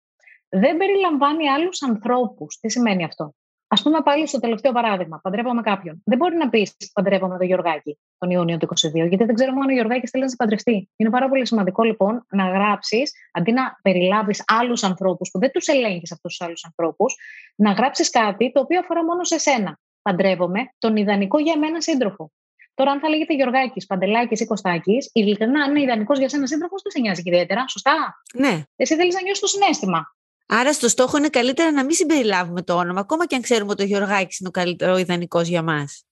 Δεν 0.49 0.77
περιλαμβάνει 0.77 1.49
άλλους 1.49 1.83
ανθρώπους. 1.83 2.59
Τι 2.61 2.71
σημαίνει 2.71 3.05
αυτό; 3.05 3.35
Α 3.69 3.83
πούμε 3.83 4.01
πάλι 4.03 4.27
στο 4.27 4.39
τελευταίο 4.41 4.73
παράδειγμα, 4.73 5.21
παντρεύομαι 5.23 5.63
κάποιον. 5.63 6.03
Δεν 6.05 6.19
μπορεί 6.19 6.37
να 6.37 6.49
πεις 6.49 6.77
παντρεύομαι 6.93 7.39
τον 7.39 7.47
Γιωργάκη 7.47 7.99
τον 8.19 8.31
Ιούνιο 8.31 8.57
του 8.57 8.67
2022, 8.67 9.09
γιατί 9.09 9.25
δεν 9.25 9.35
ξέρουμε 9.35 9.61
αν 9.61 9.69
ο 9.69 9.73
Γιωργάκης 9.73 10.11
θέλει 10.11 10.23
να 10.23 10.29
σε 10.31 10.37
παντρευτεί. 10.37 10.91
Είναι 10.97 11.11
πάρα 11.11 11.29
πολύ 11.29 11.47
σημαντικό 11.47 11.83
λοιπόν 11.83 12.27
να 12.31 12.49
γράψεις, 12.49 13.13
αντί 13.33 13.53
να 13.53 13.79
περιλάβεις 13.83 14.45
άλλους 14.47 14.83
ανθρώπους 14.83 15.31
που 15.31 15.39
δεν 15.39 15.51
τους 15.51 15.67
ελέγχεις 15.67 16.13
αυτούς 16.13 16.37
τους 16.37 16.47
άλλους 16.47 16.65
ανθρώπους, 16.65 17.17
να 17.55 17.73
γράψεις 17.73 18.11
κάτι 18.11 18.53
το 18.53 18.61
οποίο 18.61 18.79
αφορά 18.79 19.05
μόνο 19.05 19.25
σε 19.25 19.39
σένα. 19.39 19.79
Παντρεύομαι 20.03 20.61
τον 20.79 20.97
ιδανικό 20.97 21.39
για 21.39 21.59
μένα 21.59 21.81
σύντροφο. 21.81 22.31
Τώρα, 22.79 22.91
αν 22.91 23.01
θα 23.01 23.09
λέγεται 23.09 23.35
Γιωργάκης, 23.35 23.87
Παντελάκης 23.87 24.41
ή 24.41 24.45
Κωστάκης, 24.45 25.11
ειλικρινά, 25.12 25.62
αν 25.62 25.70
είναι 25.70 25.81
ιδανικός 25.81 26.18
για 26.18 26.29
σένα 26.29 26.47
σύντροφος, 26.47 26.83
δεν 26.83 26.93
σε 26.93 27.01
νοιάζει 27.01 27.22
ιδιαίτερα. 27.24 27.68
Σωστά; 27.68 28.22
Ναι. 28.35 28.62
Εσύ 28.76 28.95
θέλεις 28.95 29.14
να 29.14 29.22
νιώσεις 29.22 29.41
το 29.41 29.47
συνέστημα. 29.47 30.16
Άρα 30.47 30.72
στο 30.72 30.89
στόχο 30.89 31.16
είναι 31.16 31.29
καλύτερα 31.29 31.72
να 31.72 31.85
μην 31.85 31.95
συμπεριλάβουμε 31.95 32.62
το 32.62 32.74
όνομα, 32.74 33.01
ακόμα 33.01 33.26
και 33.26 33.35
αν 33.35 33.43
ξέρουμε 33.43 33.70
ότι 33.70 33.83
ο 33.83 33.87
Γιωργάκης 33.87 34.39
είναι 34.39 34.49
ο 34.49 34.53
καλύτερο 34.53 34.97
ιδανικός 34.97 35.49
για 35.49 35.62
μας. 35.62 36.05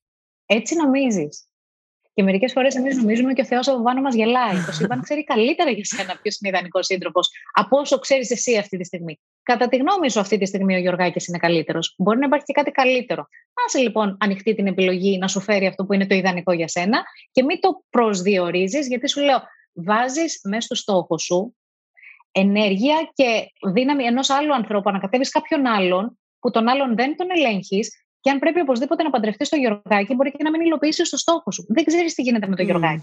Έτσι 0.46 0.76
νομίζεις; 0.76 1.48
Και 2.16 2.22
μερικές 2.22 2.52
φορές 2.52 2.74
εμείς 2.74 2.96
νομίζουμε 2.96 3.32
και 3.32 3.40
ο 3.40 3.44
Θεός 3.44 3.68
από 3.68 3.82
πάνω 3.82 4.00
μας 4.00 4.14
γελάει. 4.14 4.64
Το 4.66 4.72
σύμπαν 4.72 5.00
ξέρει 5.02 5.24
καλύτερα 5.24 5.70
για 5.70 5.84
σένα 5.84 6.18
ποιος 6.22 6.38
είναι 6.38 6.48
ιδανικός 6.48 6.86
σύντροφος 6.86 7.30
από 7.52 7.78
όσο 7.78 7.98
ξέρεις 7.98 8.30
εσύ 8.30 8.56
αυτή 8.56 8.76
τη 8.76 8.84
στιγμή. 8.84 9.20
Κατά 9.42 9.68
τη 9.68 9.76
γνώμη 9.76 10.10
σου, 10.10 10.20
αυτή 10.20 10.38
τη 10.38 10.46
στιγμή 10.46 10.74
ο 10.74 10.78
Γιωργάκης 10.78 11.26
είναι 11.26 11.38
καλύτερος. 11.38 11.94
Μπορεί 11.98 12.18
να 12.18 12.26
υπάρχει 12.26 12.44
και 12.44 12.52
κάτι 12.52 12.70
καλύτερο. 12.70 13.26
Άσε 13.66 13.78
λοιπόν 13.78 14.16
ανοιχτή 14.20 14.54
την 14.54 14.66
επιλογή 14.66 15.18
να 15.18 15.28
σου 15.28 15.40
φέρει 15.40 15.66
αυτό 15.66 15.84
που 15.84 15.92
είναι 15.92 16.06
το 16.06 16.14
ιδανικό 16.14 16.52
για 16.52 16.68
σένα 16.68 17.02
και 17.30 17.42
μην 17.42 17.60
το 17.60 17.84
προσδιορίζεις, 17.90 18.88
γιατί 18.88 19.08
σου 19.08 19.20
λέω, 19.20 19.38
βάζεις 19.72 20.40
μέσα 20.42 20.60
στο 20.60 20.74
στόχο 20.74 21.18
σου 21.18 21.56
ενέργεια 22.32 23.10
και 23.12 23.52
δύναμη 23.72 24.04
ενός 24.04 24.30
άλλου 24.30 24.54
ανθρώπου, 24.54 24.90
να 24.90 24.98
κατέβει 24.98 25.24
κάποιον 25.28 25.66
άλλον 25.66 26.18
που 26.38 26.50
τον 26.50 26.68
άλλον 26.68 26.96
δεν 26.96 27.16
τον 27.16 27.26
ελέγχεις 27.30 28.05
και 28.26 28.32
αν 28.32 28.38
πρέπει 28.38 28.60
οπωσδήποτε 28.60 29.02
να 29.02 29.10
παντρευτείς 29.10 29.48
το 29.48 29.56
Γιωργάκι, 29.56 30.14
μπορεί 30.14 30.30
και 30.30 30.42
να 30.42 30.50
μην 30.50 30.60
υλοποιήσεις 30.60 31.10
το 31.10 31.16
στόχο 31.16 31.50
σου. 31.50 31.64
Δεν 31.68 31.84
ξέρεις 31.84 32.14
τι 32.14 32.22
γίνεται 32.22 32.46
με 32.46 32.56
το 32.56 32.62
mm. 32.62 32.66
Γιωργάκι. 32.66 33.02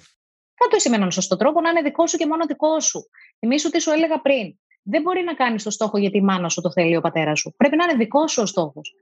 Κάτω 0.55 0.75
εσύ 0.75 0.89
με 0.89 0.95
έναν 0.95 1.11
σωστό 1.11 1.35
τρόπο 1.35 1.61
να 1.61 1.69
είναι 1.69 1.81
δικό 1.81 2.07
σου 2.07 2.17
και 2.17 2.27
μόνο 2.27 2.45
δικό 2.45 2.79
σου. 2.79 2.99
Θυμήσου 3.39 3.69
τι 3.69 3.81
σου 3.81 3.91
έλεγα 3.91 4.21
πριν. 4.21 4.57
Δεν 4.83 5.01
μπορεί 5.01 5.23
να 5.23 5.33
κάνεις 5.33 5.63
το 5.63 5.69
στόχο 5.69 5.97
γιατί 5.97 6.17
η 6.17 6.21
μάνα 6.21 6.49
σου 6.49 6.61
το 6.61 6.71
θέλει 6.71 6.95
ο 6.95 7.01
πατέρας 7.01 7.39
σου. 7.39 7.53
Πρέπει 7.57 7.75
να 7.75 7.83
είναι 7.83 7.93
δικό 7.93 8.27
σου 8.27 8.41
ο 8.41 8.45
στόχος. 8.45 8.95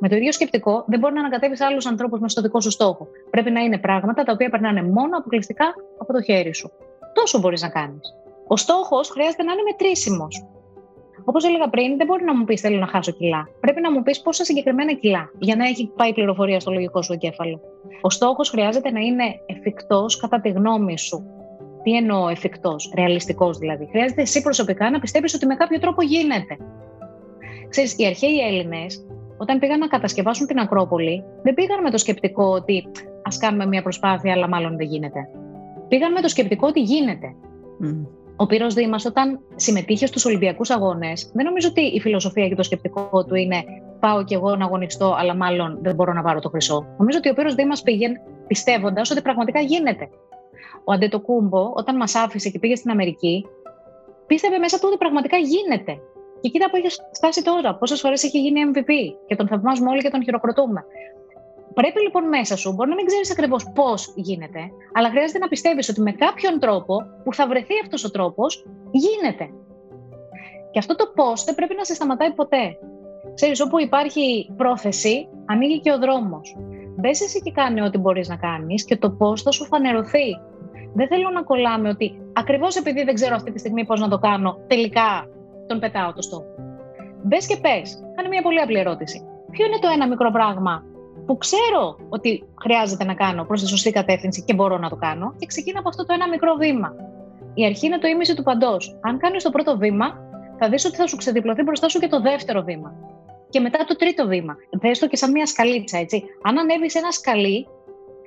Με 0.00 0.08
το 0.08 0.16
ίδιο 0.16 0.32
σκεπτικό, 0.32 0.84
δεν 0.86 0.98
μπορεί 0.98 1.14
να 1.14 1.20
ανακατεύεις 1.20 1.60
άλλους 1.60 1.86
ανθρώπους 1.86 2.20
με 2.20 2.28
στο 2.28 2.40
δικό 2.42 2.60
σου 2.60 2.70
στόχο. 2.70 3.08
Πρέπει 3.30 3.50
να 3.50 3.60
είναι 3.60 3.78
πράγματα 3.78 4.22
τα 4.22 4.32
οποία 4.32 4.50
περνάνε 4.50 4.82
μόνο 4.82 5.18
αποκλειστικά 5.18 5.74
από 5.98 6.12
το 6.12 6.22
χέρι 6.22 6.54
σου. 6.54 6.70
Τόσο 7.14 7.38
μπορείς 7.38 7.62
να 7.62 7.68
κάνεις. 7.68 8.14
Ο 8.46 8.56
στόχος 8.56 9.08
χρειάζεται 9.08 9.42
να 9.42 9.52
είναι 9.52 9.62
μετρήσιμος. 9.62 10.46
Όπως 11.28 11.44
έλεγα 11.44 11.68
πριν, 11.68 11.96
δεν 11.96 12.06
μπορεί 12.06 12.24
να 12.24 12.36
μου 12.36 12.44
πεις 12.44 12.60
θέλω 12.60 12.78
να 12.78 12.86
χάσω 12.86 13.12
κιλά. 13.12 13.48
Πρέπει 13.60 13.80
να 13.80 13.92
μου 13.92 14.02
πεις 14.02 14.20
πόσα 14.20 14.44
συγκεκριμένα 14.44 14.92
κιλά 14.92 15.30
για 15.38 15.56
να 15.56 15.66
έχει 15.66 15.92
πάει 15.96 16.12
πληροφορία 16.12 16.60
στο 16.60 16.72
λογικό 16.72 17.02
σου 17.02 17.12
εγκέφαλο. 17.12 17.60
Ο 18.00 18.10
στόχος 18.10 18.50
χρειάζεται 18.50 18.90
να 18.90 19.00
είναι 19.00 19.24
εφικτός 19.46 20.16
κατά 20.16 20.40
τη 20.40 20.48
γνώμη 20.48 20.98
σου. 20.98 21.26
Τι 21.82 21.96
εννοώ 21.96 22.28
εφικτός, 22.28 22.92
ρεαλιστικός 22.96 23.58
δηλαδή. 23.58 23.88
Χρειάζεται 23.90 24.22
εσύ 24.22 24.42
προσωπικά 24.42 24.90
να 24.90 24.98
πιστεύει 24.98 25.34
ότι 25.34 25.46
με 25.46 25.54
κάποιο 25.54 25.78
τρόπο 25.78 26.02
γίνεται. 26.02 26.56
Ξέρεις, 27.68 27.98
οι 27.98 28.06
αρχαίοι 28.06 28.38
Έλληνες, 28.48 29.06
όταν 29.36 29.58
πήγαν 29.58 29.78
να 29.78 29.86
κατασκευάσουν 29.86 30.46
την 30.46 30.58
Ακρόπολη, 30.58 31.24
δεν 31.42 31.54
πήγαν 31.54 31.82
με 31.82 31.90
το 31.90 31.98
σκεπτικό 31.98 32.44
ότι 32.44 32.86
ας 33.22 33.38
κάνουμε 33.38 33.66
μια 33.66 33.82
προσπάθεια, 33.82 34.32
αλλά 34.32 34.48
μάλλον 34.48 34.76
δεν 34.76 34.86
γίνεται. 34.86 35.28
Πήγαν 35.88 36.12
με 36.12 36.20
το 36.20 36.28
σκεπτικό 36.28 36.66
ότι 36.66 36.80
γίνεται. 36.80 37.34
Ο 38.36 38.46
Πύρος 38.46 38.74
Δήμας 38.74 39.04
όταν 39.04 39.40
συμμετείχε 39.56 40.06
στους 40.06 40.24
Ολυμπιακούς 40.24 40.70
Αγώνες, 40.70 41.30
δεν 41.34 41.44
νομίζω 41.44 41.68
ότι 41.68 41.80
η 41.80 42.00
φιλοσοφία 42.00 42.48
και 42.48 42.54
το 42.54 42.62
σκεπτικό 42.62 43.24
του 43.24 43.34
είναι 43.34 43.64
πάω 44.00 44.24
κι 44.24 44.34
εγώ 44.34 44.56
να 44.56 44.64
αγωνιστώ, 44.64 45.14
αλλά 45.18 45.34
μάλλον 45.34 45.78
δεν 45.82 45.94
μπορώ 45.94 46.12
να 46.12 46.22
πάρω 46.22 46.40
το 46.40 46.48
χρυσό. 46.48 46.86
Νομίζω 46.98 47.18
ότι 47.18 47.28
ο 47.28 47.34
Πύρος 47.34 47.54
Δήμας 47.54 47.82
πήγε 47.82 48.08
πιστεύοντας 48.46 49.10
ότι 49.10 49.22
πραγματικά 49.22 49.60
γίνεται. 49.60 50.08
Ο 50.84 50.92
Αντετοκούμπο, 50.92 51.72
όταν 51.74 51.96
μας 51.96 52.14
άφησε 52.14 52.50
και 52.50 52.58
πήγε 52.58 52.74
στην 52.74 52.90
Αμερική, 52.90 53.46
πίστευε 54.26 54.58
μέσα 54.58 54.78
του 54.78 54.84
ότι 54.88 54.96
πραγματικά 54.96 55.36
γίνεται. 55.36 55.98
Και 56.40 56.48
κοίτα 56.48 56.70
που 56.70 56.76
έχει 56.76 56.88
φτάσει 57.12 57.42
τώρα, 57.42 57.74
πόσες 57.74 58.00
φορές 58.00 58.22
έχει 58.24 58.40
γίνει 58.40 58.60
MVP 58.72 58.90
και 59.26 59.36
τον 59.36 59.48
θαυμάζουμε 59.48 59.90
όλοι 59.90 60.02
και 60.02 60.10
τον 60.10 60.22
χειροκροτούμε. 60.22 60.84
Πρέπει 61.80 62.00
λοιπόν 62.00 62.28
μέσα 62.28 62.56
σου, 62.56 62.72
μπορεί 62.72 62.88
να 62.88 62.94
μην 62.94 63.06
ξέρεις 63.06 63.30
ακριβώς 63.30 63.70
πώς 63.74 64.12
γίνεται, 64.16 64.60
αλλά 64.92 65.08
χρειάζεται 65.08 65.38
να 65.38 65.48
πιστεύεις 65.48 65.88
ότι 65.88 66.00
με 66.00 66.12
κάποιον 66.12 66.58
τρόπο 66.58 66.96
που 67.24 67.34
θα 67.34 67.46
βρεθεί 67.48 67.74
αυτός 67.82 68.04
ο 68.04 68.10
τρόπος, 68.10 68.66
γίνεται. 68.90 69.50
Και 70.70 70.78
αυτό 70.78 70.94
το 70.94 71.06
πώς 71.14 71.44
δεν 71.44 71.54
πρέπει 71.54 71.74
να 71.76 71.84
σε 71.84 71.94
σταματάει 71.94 72.32
ποτέ. 72.32 72.78
Ξέρεις, 73.34 73.60
όπου 73.60 73.80
υπάρχει 73.80 74.52
πρόθεση, 74.56 75.28
ανοίγει 75.46 75.80
και 75.80 75.92
ο 75.92 75.98
δρόμος. 75.98 76.56
Μπες 76.96 77.20
εσύ 77.20 77.42
και 77.42 77.52
κάνει 77.52 77.80
ό,τι 77.80 77.98
μπορείς 77.98 78.28
να 78.28 78.36
κάνεις 78.36 78.84
και 78.84 78.96
το 78.96 79.10
πώς 79.10 79.42
θα 79.42 79.50
σου 79.50 79.64
φανερωθεί. 79.64 80.28
Δεν 80.94 81.08
θέλω 81.08 81.30
να 81.30 81.42
κολλάμε 81.42 81.88
ότι 81.88 82.20
ακριβώς 82.32 82.76
επειδή 82.76 83.02
δεν 83.04 83.14
ξέρω 83.14 83.34
αυτή 83.34 83.52
τη 83.52 83.58
στιγμή 83.58 83.84
πώς 83.84 84.00
να 84.00 84.08
το 84.08 84.18
κάνω, 84.18 84.58
τελικά 84.66 85.28
τον 85.66 85.78
πετάω 85.78 86.12
το 86.12 86.22
στόχο. 86.22 86.54
Μπες 87.22 87.46
και 87.46 87.56
πες. 87.56 88.02
Κάνε 88.14 88.28
μια 88.28 88.42
πολύ 88.42 88.60
απλή 88.60 88.78
ερώτηση. 88.78 89.26
Ποιο 89.50 89.66
είναι 89.66 89.78
το 89.80 89.88
ένα 89.94 90.08
μικρό 90.08 90.30
πράγμα 90.30 90.84
που 91.26 91.38
ξέρω 91.38 91.98
ότι 92.08 92.44
χρειάζεται 92.62 93.04
να 93.04 93.14
κάνω 93.14 93.44
προς 93.44 93.60
τη 93.60 93.68
σωστή 93.68 93.90
κατεύθυνση 93.90 94.42
και 94.42 94.54
μπορώ 94.54 94.78
να 94.78 94.88
το 94.88 94.96
κάνω 94.96 95.34
και 95.38 95.46
ξεκινά 95.46 95.78
από 95.78 95.88
αυτό 95.88 96.06
το 96.06 96.12
ένα 96.12 96.28
μικρό 96.28 96.54
βήμα. 96.54 96.94
Η 97.54 97.64
αρχή 97.64 97.86
είναι 97.86 97.98
το 97.98 98.08
ίμιση 98.08 98.34
του 98.34 98.42
παντός. 98.42 98.98
Αν 99.00 99.18
κάνεις 99.18 99.42
το 99.42 99.50
πρώτο 99.50 99.76
βήμα, 99.76 100.06
θα 100.58 100.68
δεις 100.68 100.84
ότι 100.84 100.96
θα 100.96 101.06
σου 101.06 101.16
ξεδιπλωθεί 101.16 101.62
μπροστά 101.62 101.88
σου 101.88 101.98
και 101.98 102.08
το 102.08 102.20
δεύτερο 102.20 102.62
βήμα. 102.62 102.92
Και 103.48 103.60
μετά 103.60 103.84
το 103.84 103.96
τρίτο 103.96 104.26
βήμα. 104.26 104.56
Δες 104.70 104.98
το 104.98 105.06
και 105.08 105.16
σαν 105.16 105.30
μια 105.30 105.46
σκαλίτσα, 105.46 105.98
έτσι. 105.98 106.24
Αν 106.42 106.58
ανέβεις 106.58 106.94
ένα 106.94 107.10
σκαλί, 107.10 107.66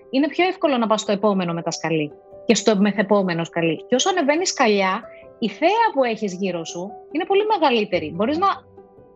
είναι 0.09 0.27
πιο 0.27 0.45
εύκολο 0.45 0.77
να 0.77 0.87
πας 0.87 1.01
στο 1.01 1.11
επόμενο 1.11 1.53
με 1.53 1.61
τα 1.61 1.71
σκαλί 1.71 2.11
και 2.45 2.55
στο 2.55 2.77
μεθεπόμενο 2.77 3.43
σκαλί. 3.43 3.85
Και 3.87 3.95
όσο 3.95 4.09
ανεβαίνεις 4.09 4.49
σκαλιά, 4.49 5.03
η 5.39 5.49
θέα 5.49 5.85
που 5.93 6.03
έχεις 6.03 6.33
γύρω 6.33 6.65
σου 6.65 6.91
είναι 7.11 7.25
πολύ 7.25 7.45
μεγαλύτερη. 7.45 8.11
Μπορείς 8.15 8.37
να 8.37 8.47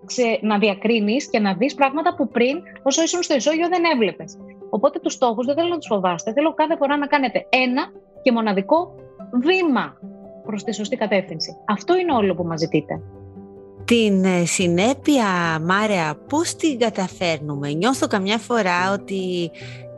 ξε, 0.06 0.40
να 0.42 0.58
διακρίνεις 0.58 1.30
και 1.30 1.40
να 1.40 1.54
δεις 1.54 1.74
πράγματα 1.74 2.16
που 2.16 2.28
πριν, 2.28 2.62
όσο 2.84 3.04
ήσουν 3.04 3.24
στο 3.24 3.36
ισόγειο, 3.36 3.68
δεν 3.68 3.84
έβλεπες. 3.94 4.38
Οπότε 4.70 5.00
τους 5.00 5.14
στόχους 5.14 5.46
δεν 5.46 5.56
θέλω 5.56 5.68
να 5.68 5.78
τους 5.78 5.88
φοβάστε. 5.88 6.34
Θέλω 6.34 6.54
κάθε 6.54 6.76
φορά 6.78 6.98
να 6.98 7.08
κάνετε 7.08 7.46
ένα 7.50 7.92
και 8.22 8.32
μοναδικό 8.32 8.96
βήμα 9.42 9.98
προς 10.46 10.64
τη 10.64 10.74
σωστή 10.74 10.96
κατεύθυνση. 10.96 11.56
Αυτό 11.68 11.98
είναι 11.98 12.14
όλο 12.14 12.36
που 12.36 12.44
μας 12.44 12.60
ζητείτε. 12.60 13.02
Την 13.86 14.24
ε, 14.24 14.46
συνέπεια, 14.46 15.60
Μάρια, 15.62 16.18
πώς 16.30 16.56
την 16.56 16.80
καταφέρνουμε; 16.80 17.70
Νιώθω 17.70 18.08
καμιά 18.08 18.38
φορά 18.38 18.92
ότι 18.94 19.52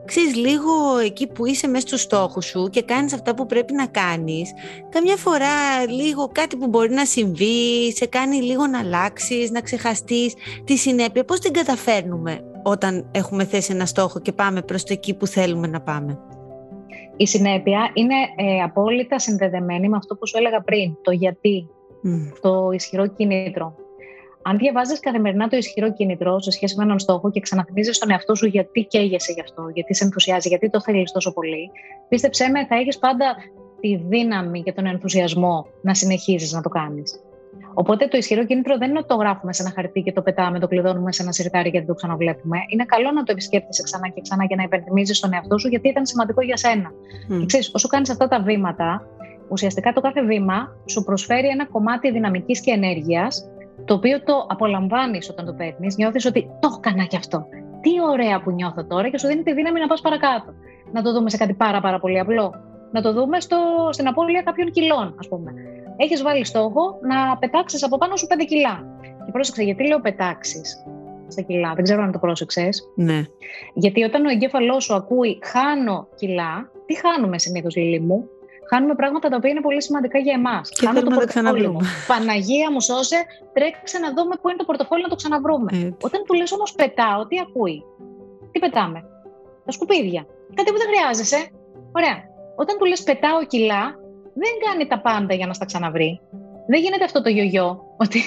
ξέρεις 0.06 0.36
λίγο 0.36 0.98
εκεί 1.06 1.28
που 1.28 1.46
είσαι 1.46 1.68
μέσα 1.68 1.88
στους 1.88 2.02
στόχους 2.02 2.46
σου 2.46 2.70
και 2.70 2.82
κάνεις 2.82 3.14
αυτά 3.14 3.36
που 3.36 3.46
πρέπει 3.46 3.74
να 3.74 3.86
κάνεις 3.86 4.52
καμιά 4.90 5.16
φορά 5.16 5.86
λίγο 5.88 6.30
κάτι 6.32 6.58
που 6.58 6.68
μπορεί 6.68 6.94
να 6.94 7.06
συμβεί 7.06 7.94
σε 7.96 8.06
κάνει 8.06 8.36
λίγο 8.36 8.68
να 8.68 8.80
αλλάξεις, 8.80 9.52
να 9.52 9.62
ξεχαστείς 9.62 10.34
τη 10.64 10.76
συνέπεια. 10.78 11.26
Πώς 11.26 11.40
την 11.40 11.54
καταφέρνουμε 11.54 12.40
όταν 12.64 13.10
έχουμε 13.12 13.46
θέσει 13.46 13.74
ένα 13.74 13.86
στόχο 13.86 14.20
και 14.20 14.32
πάμε 14.32 14.62
προς 14.62 14.84
το 14.84 14.94
εκεί 14.94 15.14
που 15.14 15.28
θέλουμε 15.28 15.68
να 15.68 15.82
πάμε; 15.82 16.20
Η 17.16 17.28
συνέπεια 17.28 17.92
είναι 17.94 18.16
ε, 18.36 18.62
απόλυτα 18.62 19.20
συνδεδεμένη 19.20 19.90
με 19.90 19.98
αυτό 19.98 20.16
που 20.16 20.28
σου 20.28 20.38
έλεγα 20.38 20.62
πριν, 20.62 20.98
το 21.02 21.12
γιατί, 21.12 21.70
το 22.42 22.70
ισχυρό 22.72 23.08
κίνητρο 23.08 23.76
αν 24.48 24.58
διαβάζεις 24.58 25.00
καθημερινά 25.00 25.48
το 25.48 25.58
ισχυρό 25.58 25.94
κίνητρο 25.94 26.40
σε 26.40 26.52
σχέση 26.52 26.76
με 26.78 26.84
έναν 26.84 27.00
στόχο 27.00 27.32
και 27.32 27.40
ξαναθυμίζεις 27.40 27.98
τον 27.98 28.12
εαυτό 28.12 28.36
σου 28.36 28.46
γιατί 28.46 28.84
καίγεσαι 28.84 29.32
γι' 29.32 29.42
αυτό, 29.42 29.70
γιατί 29.74 29.96
σε 29.96 30.04
ενθουσιάζει, 30.04 30.48
γιατί 30.48 30.70
το 30.70 30.82
θέλεις 30.82 31.12
τόσο 31.12 31.34
πολύ, 31.34 31.72
πίστεψέ 32.10 32.50
με, 32.50 32.66
θα 32.66 32.76
έχεις 32.76 32.98
πάντα 32.98 33.36
τη 33.80 33.96
δύναμη 33.96 34.64
και 34.64 34.72
τον 34.72 34.86
ενθουσιασμό 34.86 35.66
να 35.82 35.94
συνεχίζεις 35.94 36.52
να 36.52 36.62
το 36.62 36.70
κάνεις. 36.70 37.20
Οπότε 37.74 38.08
το 38.08 38.18
ισχυρό 38.18 38.46
κίνητρο 38.46 38.78
δεν 38.78 38.90
είναι 38.90 38.98
ότι 38.98 39.08
το 39.08 39.16
γράφουμε 39.16 39.54
σε 39.54 39.62
ένα 39.62 39.72
χαρτί 39.76 40.02
και 40.02 40.12
το 40.12 40.22
πετάμε, 40.22 40.60
το 40.60 40.68
κλειδώνουμε 40.68 41.12
σε 41.12 41.22
ένα 41.24 41.32
σιρτάρι 41.32 41.72
και 41.72 41.78
δεν 41.78 41.88
το 41.88 41.94
ξαναβλέπουμε. 41.94 42.58
Είναι 42.68 42.86
καλό 42.86 43.12
να 43.12 43.24
το 43.24 43.32
επισκέπτεσαι 43.32 43.84
ξανά 43.84 44.08
και 44.08 44.22
ξανά 44.22 44.46
και 44.46 44.56
να 44.56 44.64
υπενθυμίζεις 44.64 45.20
τον 45.20 45.34
εαυτό 45.34 45.58
σου 45.58 45.68
γιατί 45.68 45.88
ήταν 45.88 46.06
σημαντικό 46.06 46.42
για 46.42 46.58
σένα. 46.58 46.92
Mm. 46.92 47.40
Και 47.40 47.46
ξέρεις, 47.46 47.72
όσο 47.74 47.88
κάνεις 47.88 48.10
αυτά 48.10 48.28
τα 48.28 48.42
βήματα, 48.42 49.08
ουσιαστικά 49.50 49.94
το 49.94 50.02
κάθε 50.02 50.24
βήμα 50.24 50.76
σου 50.86 51.04
προσφέρει 51.04 51.48
ένα 51.48 51.66
κομμάτι 51.66 52.12
δυναμικής 52.12 52.62
και 52.62 52.72
ενέργειας 52.72 53.50
το 53.86 53.94
οποίο 53.94 54.24
το 54.24 54.46
απολαμβάνεις 54.50 55.30
όταν 55.30 55.46
το 55.46 55.54
παίρνεις, 55.54 55.98
νιώθεις 55.98 56.26
ότι 56.26 56.50
το 56.60 56.70
έκανα 56.78 57.04
κι 57.04 57.16
αυτό. 57.16 57.46
Τι 57.82 57.92
ωραία 58.12 58.42
που 58.42 58.52
νιώθω 58.52 58.86
τώρα 58.86 59.10
και 59.10 59.18
σου 59.18 59.28
δίνει 59.28 59.44
τη 59.44 59.54
δύναμη 59.54 59.80
να 59.80 59.88
πας 59.88 60.02
παρακάτω. 60.02 60.54
Να 60.92 61.02
το 61.02 61.14
δούμε 61.14 61.30
σε 61.30 61.38
κάτι 61.38 61.54
πάρα, 61.54 61.82
πάρα 61.82 62.00
πολύ 62.00 62.20
απλό. 62.20 62.54
Να 62.92 63.02
το 63.02 63.14
δούμε 63.14 63.40
στο, 63.40 63.58
στην 63.92 64.08
απώλεια 64.08 64.42
κάποιων 64.42 64.72
κιλών, 64.72 65.16
ας 65.20 65.28
πούμε. 65.28 65.54
Έχεις 65.98 66.22
βάλει 66.24 66.46
στόχο 66.46 67.00
να 67.02 67.38
πετάξεις 67.38 67.84
από 67.84 67.98
πάνω 67.98 68.16
σου 68.16 68.28
5 68.30 68.46
κιλά. 68.48 68.84
Και 69.26 69.32
πρόσεξε, 69.32 69.64
γιατί 69.64 69.88
λέω 69.88 70.00
πετάξεις 70.00 70.86
στα 71.28 71.42
κιλά, 71.42 71.74
δεν 71.74 71.84
ξέρω 71.84 72.02
αν 72.04 72.12
το 72.12 72.20
πρόσεξες. 72.20 72.92
Ναι. 72.96 73.22
Γιατί 73.74 74.04
όταν 74.04 74.26
ο 74.26 74.30
εγκέφαλός 74.30 74.84
σου 74.84 74.94
ακούει 74.94 75.40
χάνω 75.44 76.08
κιλά, 76.16 76.70
Τι 76.86 76.98
χάνουμε 76.98 77.40
συνήθως, 77.40 77.76
Λίλη 77.76 78.00
μου; 78.00 78.30
Χάνουμε 78.70 78.96
πράγματα 78.96 79.30
τα 79.30 79.36
οποία 79.36 79.50
είναι 79.50 79.62
πολύ 79.62 79.82
σημαντικά 79.82 80.18
για 80.20 80.34
εμάς. 80.34 80.70
Και 80.70 80.86
Χάνω 80.86 81.00
θέλουμε 81.00 81.16
το 81.16 81.20
να 81.20 81.26
τα 81.26 81.32
ξαναβρούμε. 81.34 81.86
Παναγία 82.08 82.72
μου 82.72 82.82
σώσε, 82.82 83.20
τρέξε 83.54 83.98
να 84.00 84.10
δούμε 84.16 84.34
πού 84.42 84.50
είναι 84.50 84.58
το 84.58 84.68
πορτοφόλι 84.70 85.02
να 85.02 85.12
το 85.14 85.16
ξαναβρούμε. 85.16 85.72
Έτσι. 85.74 85.96
Όταν 86.08 86.20
του 86.26 86.34
λες 86.34 86.52
όμως 86.52 86.72
πετάω, 86.80 87.28
τι 87.28 87.36
ακούει; 87.46 87.78
Τι 88.52 88.60
πετάμε; 88.60 89.00
Τα 89.66 89.72
σκουπίδια. 89.72 90.22
Κάτι 90.58 90.70
που 90.72 90.78
δεν 90.82 90.88
χρειάζεσαι. 90.92 91.40
Ωραία. 92.00 92.18
Όταν 92.56 92.78
του 92.78 92.86
λες 92.86 93.04
πετάω 93.04 93.46
κιλά, 93.46 93.84
δεν 94.42 94.54
κάνει 94.66 94.88
τα 94.88 95.00
πάντα 95.02 95.34
για 95.34 95.48
να 95.48 95.54
στα 95.54 95.66
ξαναβρει. 95.66 96.22
Δεν 96.68 96.82
γίνεται 96.82 97.04
αυτό 97.04 97.22
το 97.22 97.30
γιογιό, 97.30 97.68
ότι 97.98 98.20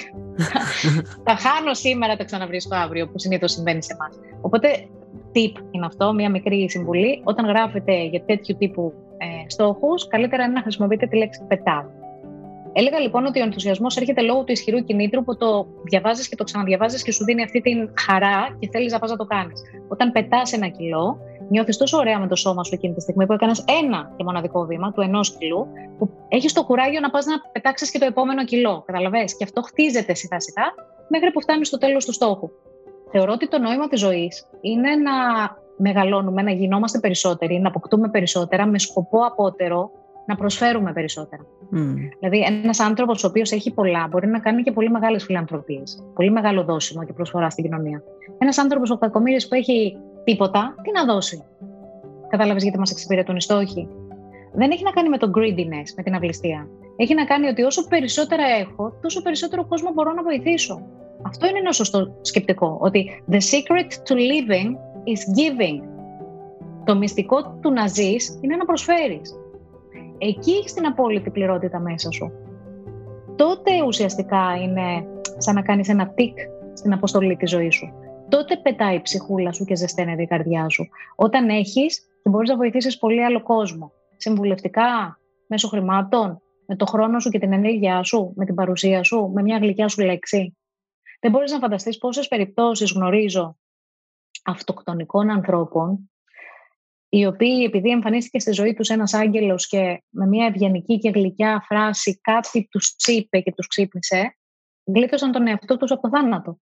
θα 1.25 1.35
χάνω 1.35 1.73
σήμερα, 1.73 2.15
τα 2.15 2.23
ξαναβρίσκω 2.23 2.75
αύριο, 2.75 3.07
που 3.09 3.19
συνήθως 3.19 3.51
συμβαίνει 3.51 3.83
σε 3.83 3.93
εμάς. 3.93 4.19
Οπότε, 4.41 4.87
tip 5.33 5.53
είναι 5.71 5.85
αυτό, 5.85 6.13
μια 6.13 6.29
μικρή 6.29 6.69
συμβουλή. 6.69 7.21
Όταν 7.23 7.45
γράφετε 7.45 8.03
για 8.03 8.21
τέτοιου 8.21 8.55
τύπου 8.57 8.93
ε, 8.93 9.08
στόχους, 9.51 10.07
καλύτερα 10.07 10.43
είναι 10.43 10.53
να 10.53 10.61
χρησιμοποιείτε 10.61 11.05
τη 11.07 11.17
λέξη 11.17 11.43
πετάω. 11.47 11.97
Έλεγα 12.73 12.99
λοιπόν 12.99 13.25
ότι 13.25 13.39
ο 13.39 13.43
ενθουσιασμός 13.43 13.97
έρχεται 13.97 14.21
λόγω 14.21 14.43
του 14.43 14.51
ισχυρού 14.51 14.83
κινήτρου 14.83 15.23
που 15.23 15.37
το 15.37 15.67
διαβάζεις 15.83 16.29
και 16.29 16.35
το 16.35 16.43
ξαναδιαβάζεις 16.43 17.03
και 17.03 17.11
σου 17.11 17.23
δίνει 17.23 17.43
αυτή 17.43 17.61
την 17.61 17.93
χαρά 18.05 18.57
και 18.59 18.69
θέλεις 18.71 18.91
να 18.91 18.99
πας 18.99 19.09
να 19.09 19.15
το 19.15 19.25
κάνεις. 19.25 19.61
Όταν 19.87 20.11
πετάς 20.11 20.53
ένα 20.53 20.67
κιλό, 20.67 21.17
νιώθεις 21.49 21.77
τόσο 21.77 21.97
ωραία 21.97 22.19
με 22.19 22.27
το 22.27 22.35
σώμα 22.35 22.63
σου 22.63 22.73
εκείνη 22.73 22.93
τη 22.93 23.01
στιγμή 23.01 23.25
που 23.25 23.33
έκανες 23.33 23.63
ένα 23.83 24.13
και 24.17 24.23
μοναδικό 24.23 24.65
βήμα 24.65 24.91
του 24.91 25.01
ενός 25.01 25.37
κιλού, 25.37 25.67
που 25.97 26.09
έχεις 26.27 26.53
το 26.53 26.63
κουράγιο 26.63 26.99
να 26.99 27.09
πας 27.09 27.25
να 27.25 27.33
πετάξεις 27.51 27.91
και 27.91 27.99
το 27.99 28.05
επόμενο 28.05 28.45
κιλό. 28.45 28.83
Καταλαβέ. 28.85 29.23
Και 29.23 29.43
αυτό 29.43 29.61
χτίζεται 29.61 30.13
σιγά 30.13 30.39
σιγά 30.39 30.63
μέχρι 31.07 31.31
που 31.31 31.41
φτάνεις 31.41 31.67
στο 31.67 31.77
τέλος 31.77 32.05
του 32.05 32.13
στόχου. 32.13 32.49
Θεωρώ 33.11 33.31
ότι 33.31 33.47
το 33.47 33.59
νόημα 33.59 33.87
της 33.87 33.99
ζωής 33.99 34.45
είναι 34.61 34.95
να 34.95 35.13
μεγαλώνουμε, 35.79 36.41
να 36.41 36.51
γινόμαστε 36.51 36.99
περισσότεροι, 36.99 37.59
να 37.59 37.67
αποκτούμε 37.67 38.09
περισσότερα 38.09 38.65
με 38.65 38.79
σκοπό 38.79 39.19
απότερο 39.19 39.91
να 40.25 40.35
προσφέρουμε 40.35 40.93
περισσότερα. 40.93 41.41
Mm. 41.73 41.95
Δηλαδή, 42.19 42.39
ένας 42.63 42.79
άνθρωπος 42.79 43.23
ο 43.23 43.27
οποίος 43.27 43.51
έχει 43.51 43.73
πολλά 43.73 44.07
μπορεί 44.09 44.27
να 44.27 44.39
κάνει 44.39 44.63
και 44.63 44.71
πολύ 44.71 44.89
μεγάλες 44.89 45.23
φιλανθρωπίες. 45.23 46.03
Πολύ 46.13 46.31
μεγάλο 46.31 46.63
δώσιμο 46.63 47.03
και 47.03 47.13
προσφορά 47.13 47.49
στην 47.49 47.63
κοινωνία. 47.63 48.03
Ένας 48.37 48.57
άνθρωπος 48.57 48.91
ο 48.91 48.97
κακομοίρης 48.97 49.47
που 49.47 49.55
έχει 49.55 49.97
τίποτα, 50.23 50.75
τι 50.83 50.91
να 50.91 51.13
δώσει; 51.13 51.43
Κατάλαβες 52.29 52.63
γιατί 52.63 52.79
μας 52.79 52.91
εξυπηρετούν 52.91 53.35
οι 53.35 53.41
στόχοι; 53.41 53.87
Δεν 54.53 54.71
έχει 54.71 54.83
να 54.83 54.91
κάνει 54.91 55.09
με 55.09 55.17
το 55.17 55.31
greediness, 55.35 55.89
με 55.97 56.03
την 56.03 56.15
αυλιστία. 56.15 56.67
Έχει 56.95 57.13
να 57.13 57.25
κάνει 57.25 57.47
ότι 57.47 57.61
όσο 57.63 57.87
περισσότερα 57.87 58.43
έχω, 58.59 58.93
τόσο 59.01 59.21
περισσότερο 59.21 59.65
κόσμο 59.65 59.91
μπορώ 59.93 60.13
να 60.13 60.23
βοηθήσω. 60.23 60.81
Αυτό 61.25 61.47
είναι 61.47 61.59
ένα 61.59 61.71
σωστό 61.71 62.17
σκεπτικό. 62.21 62.77
Ότι 62.81 63.23
the 63.31 63.35
secret 63.35 63.89
to 64.07 64.15
living 64.15 64.69
is 65.15 65.39
giving. 65.39 65.81
Το 66.83 66.95
μυστικό 66.95 67.57
του 67.61 67.71
να 67.71 67.87
ζεις 67.87 68.39
είναι 68.41 68.55
να 68.55 68.65
προσφέρεις. 68.65 69.33
Εκεί 70.17 70.51
έχεις 70.51 70.73
την 70.73 70.85
απόλυτη 70.85 71.29
πληρότητα 71.29 71.79
μέσα 71.79 72.11
σου. 72.11 72.31
Τότε 73.35 73.71
ουσιαστικά 73.87 74.55
είναι 74.63 75.07
σαν 75.37 75.55
να 75.55 75.61
κάνεις 75.61 75.89
ένα 75.89 76.09
τικ 76.09 76.37
στην 76.73 76.93
αποστολή 76.93 77.35
της 77.35 77.49
ζωής 77.49 77.75
σου 77.75 77.93
τότε 78.29 78.57
πετάει 78.57 78.95
η 78.95 79.01
ψυχούλα 79.01 79.51
σου 79.51 79.65
και 79.65 79.75
ζεσταίνεται 79.75 80.21
η 80.21 80.27
καρδιά 80.27 80.69
σου. 80.69 80.89
Όταν 81.15 81.49
έχεις 81.49 81.99
και 81.99 82.29
μπορείς 82.29 82.49
να 82.49 82.55
βοηθήσεις 82.55 82.97
πολύ 82.97 83.23
άλλο 83.23 83.43
κόσμο. 83.43 83.91
Συμβουλευτικά, 84.17 85.19
μέσω 85.47 85.67
χρημάτων, 85.67 86.41
με 86.65 86.75
το 86.75 86.85
χρόνο 86.85 87.19
σου 87.19 87.29
και 87.29 87.39
την 87.39 87.53
ενέργειά 87.53 88.03
σου, 88.03 88.33
με 88.35 88.45
την 88.45 88.55
παρουσία 88.55 89.03
σου, 89.03 89.31
με 89.33 89.41
μια 89.41 89.57
γλυκιά 89.57 89.87
σου 89.87 90.01
λέξη. 90.01 90.57
Δεν 91.19 91.31
μπορείς 91.31 91.51
να 91.51 91.59
φανταστείς 91.59 91.97
πόσες 91.97 92.27
περιπτώσεις 92.27 92.91
γνωρίζω 92.91 93.57
αυτοκτονικών 94.43 95.29
ανθρώπων, 95.29 96.11
οι 97.09 97.25
οποίοι 97.25 97.63
επειδή 97.67 97.89
εμφανίστηκε 97.89 98.39
στη 98.39 98.51
ζωή 98.51 98.73
τους 98.73 98.89
ένας 98.89 99.13
άγγελος 99.13 99.67
και 99.67 100.03
με 100.09 100.27
μια 100.27 100.45
ευγενική 100.45 100.97
και 100.97 101.09
γλυκιά 101.09 101.63
φράση 101.67 102.19
κάτι 102.21 102.67
τους 102.71 102.95
είπε 103.05 103.39
και 103.39 103.53
τους 103.55 103.67
ξύπνησε, 103.67 104.37
γλίτωσαν 104.83 105.31
τον 105.31 105.47
εαυτό 105.47 105.77
τους 105.77 105.91
από 105.91 106.01
το 106.01 106.09
θάνατο 106.09 106.59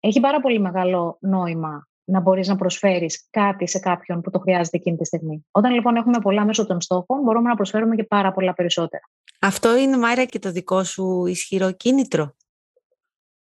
έχει 0.00 0.20
πάρα 0.20 0.40
πολύ 0.40 0.60
μεγάλο 0.60 1.18
νόημα 1.20 1.88
να 2.04 2.20
μπορείς 2.20 2.48
να 2.48 2.56
προσφέρεις 2.56 3.28
κάτι 3.30 3.68
σε 3.68 3.78
κάποιον 3.78 4.20
που 4.20 4.30
το 4.30 4.38
χρειάζεται 4.38 4.76
εκείνη 4.76 4.96
τη 4.96 5.04
στιγμή. 5.04 5.46
Όταν 5.50 5.72
λοιπόν 5.72 5.96
έχουμε 5.96 6.18
πολλά 6.18 6.44
μέσω 6.44 6.66
των 6.66 6.80
στόχων, 6.80 7.22
μπορούμε 7.22 7.48
να 7.48 7.54
προσφέρουμε 7.54 7.96
και 7.96 8.04
πάρα 8.04 8.32
πολλά 8.32 8.54
περισσότερα. 8.54 9.02
Αυτό 9.40 9.76
είναι, 9.76 9.96
Μάρια, 9.96 10.24
και 10.24 10.38
το 10.38 10.50
δικό 10.50 10.84
σου 10.84 11.26
ισχυρό 11.26 11.72
κίνητρο; 11.72 12.34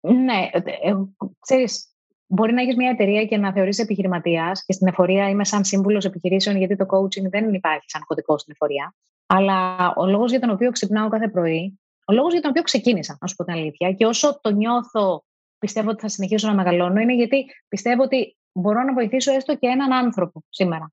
Ναι, 0.01 0.51
ε, 0.53 0.59
ε, 0.59 0.95
ξέρεις, 1.39 1.90
μπορεί 2.33 2.53
να 2.53 2.63
έχεις 2.63 2.77
μια 2.77 2.91
εταιρεία 2.91 3.25
και 3.25 3.37
να 3.37 3.53
θεωρείς 3.53 3.79
επιχειρηματίας 3.79 4.65
και 4.65 4.73
στην 4.73 4.87
εφορία 4.87 5.29
είμαι 5.29 5.45
σαν 5.45 5.65
σύμβουλος 5.65 6.05
επιχειρήσεων 6.05 6.57
γιατί 6.57 6.77
το 6.77 6.87
coaching 6.91 7.31
δεν 7.31 7.55
υπάρχει 7.55 7.91
σαν 7.91 8.03
κωδικό 8.07 8.39
στην 8.39 8.53
εφορία. 8.53 8.95
Αλλά 9.27 9.93
ο 9.97 10.07
λόγος 10.07 10.31
για 10.31 10.41
τον 10.41 10.51
οποίο 10.51 10.71
ξυπνάω 10.71 11.09
κάθε 11.09 11.29
πρωί, 11.29 11.81
ο 12.05 12.13
λόγος 12.13 12.33
για 12.33 12.41
τον 12.41 12.51
οποίο 12.51 12.63
ξεκίνησα, 12.63 13.19
να 13.21 13.27
σου 13.27 13.37
πω 13.37 13.45
την 13.45 13.53
αλήθεια, 13.55 13.93
και 13.93 14.07
όσο 14.07 14.41
το 14.41 14.51
νιώθω 14.51 15.25
πιστεύω 15.59 15.91
ότι 15.91 16.01
θα 16.01 16.09
συνεχίσω 16.09 16.49
να 16.49 16.55
μεγαλώνω 16.55 17.01
είναι 17.01 17.15
γιατί 17.15 17.47
πιστεύω 17.69 18.03
ότι 18.03 18.37
μπορώ 18.53 18.83
να 18.83 18.93
βοηθήσω 18.93 19.33
έστω 19.33 19.57
και 19.57 19.67
έναν 19.67 19.93
άνθρωπο 19.93 20.45
σήμερα. 20.49 20.93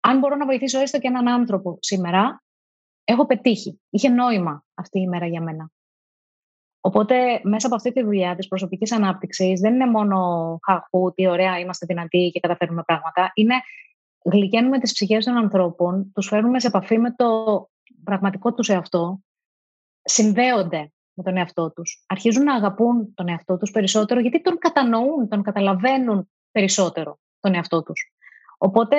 Αν 0.00 0.18
μπορώ 0.18 0.36
να 0.36 0.46
βοηθήσω 0.46 0.80
έστω 0.80 0.98
και 0.98 1.08
έναν 1.08 1.28
άνθρωπο 1.28 1.78
σήμερα, 1.80 2.42
έχω 3.04 3.26
πετύχει. 3.26 3.80
Είχε 3.90 4.08
νόημα 4.08 4.64
αυτή 4.74 5.00
η 5.00 5.08
μέρα 5.08 5.26
για 5.26 5.42
μένα. 5.42 5.70
Οπότε, 6.84 7.40
μέσα 7.42 7.66
από 7.66 7.76
αυτή 7.76 7.92
τη 7.92 8.02
δουλειά 8.02 8.34
της 8.34 8.48
προσωπικής 8.48 8.92
ανάπτυξης, 8.92 9.60
δεν 9.60 9.74
είναι 9.74 9.86
μόνο 9.86 10.58
χαχού, 10.66 11.12
τι 11.14 11.26
ωραία, 11.26 11.58
είμαστε 11.58 11.86
δυνατοί 11.86 12.30
και 12.32 12.40
καταφέρνουμε 12.40 12.82
πράγματα. 12.86 13.30
Είναι 13.34 13.54
γλυκαίνουμε 14.24 14.78
τις 14.78 14.92
ψυχές 14.92 15.24
των 15.24 15.36
ανθρώπων, 15.36 16.12
τους 16.14 16.26
φέρνουμε 16.26 16.60
σε 16.60 16.66
επαφή 16.66 16.98
με 16.98 17.14
το 17.16 17.26
πραγματικό 18.04 18.54
τους 18.54 18.68
εαυτό, 18.68 19.20
συνδέονται 20.02 20.92
με 21.12 21.22
τον 21.22 21.36
εαυτό 21.36 21.72
τους. 21.72 22.04
Αρχίζουν 22.08 22.44
να 22.44 22.54
αγαπούν 22.54 23.14
τον 23.14 23.28
εαυτό 23.28 23.56
τους 23.56 23.70
περισσότερο 23.70 24.20
γιατί 24.20 24.42
τον 24.42 24.58
κατανοούν, 24.58 25.28
τον 25.28 25.42
καταλαβαίνουν 25.42 26.30
περισσότερο 26.52 27.18
τον 27.40 27.54
εαυτό 27.54 27.82
τους. 27.82 28.12
Οπότε 28.58 28.96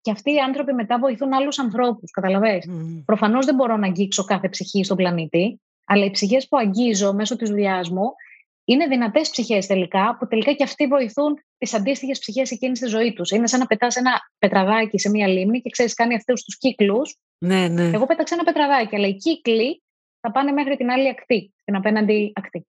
και 0.00 0.10
αυτοί 0.10 0.32
οι 0.32 0.38
άνθρωποι 0.38 0.72
μετά 0.72 0.98
βοηθούν 0.98 1.32
άλλους 1.32 1.58
ανθρώπους. 1.58 2.10
Καταλαβαίνετε. 2.10 2.66
Mm. 2.70 3.02
Προφανώς 3.04 3.46
δεν 3.46 3.54
μπορώ 3.54 3.76
να 3.76 3.86
αγγίξω 3.86 4.24
κάθε 4.24 4.48
ψυχή 4.48 4.84
στον 4.84 4.96
πλανήτη, 4.96 5.60
αλλά 5.84 6.04
οι 6.04 6.10
ψυχές 6.10 6.48
που 6.48 6.56
αγγίζω 6.56 7.12
μέσω 7.12 7.36
της 7.36 7.48
δουλειάς 7.50 7.90
μου 7.90 8.12
είναι 8.64 8.86
δυνατές 8.86 9.30
ψυχές 9.30 9.66
τελικά, 9.66 10.16
που 10.18 10.26
τελικά 10.26 10.52
και 10.52 10.62
αυτοί 10.62 10.86
βοηθούν 10.86 11.34
τις 11.58 11.74
αντίστοιχες 11.74 12.18
ψυχές 12.18 12.50
εκείνης 12.50 12.78
στη 12.78 12.86
ζωής 12.86 13.12
τους. 13.12 13.30
Είναι 13.30 13.46
σαν 13.46 13.60
να 13.60 13.66
πετάς 13.66 13.96
ένα 13.96 14.20
πετραδάκι 14.38 14.98
σε 14.98 15.10
μία 15.10 15.26
λίμνη 15.26 15.60
και 15.60 15.70
ξέρεις, 15.70 15.94
κάνει 15.94 16.14
αυτούς 16.14 16.42
τους 16.42 16.58
κύκλους. 16.58 17.16
Ναι, 17.38 17.68
ναι. 17.68 17.90
Εγώ 17.94 18.06
πέταξα 18.06 18.34
ένα 18.34 18.44
πετραδάκι, 18.44 18.96
αλλά 18.96 19.06
οι 19.06 19.14
κύκλοι 19.16 19.82
θα 20.20 20.30
πάνε 20.30 20.52
μέχρι 20.52 20.76
την 20.76 20.90
άλλη 20.90 21.08
ακτή, 21.08 21.54
την 21.64 21.76
απέναντι 21.76 22.32
ακτή. 22.34 22.66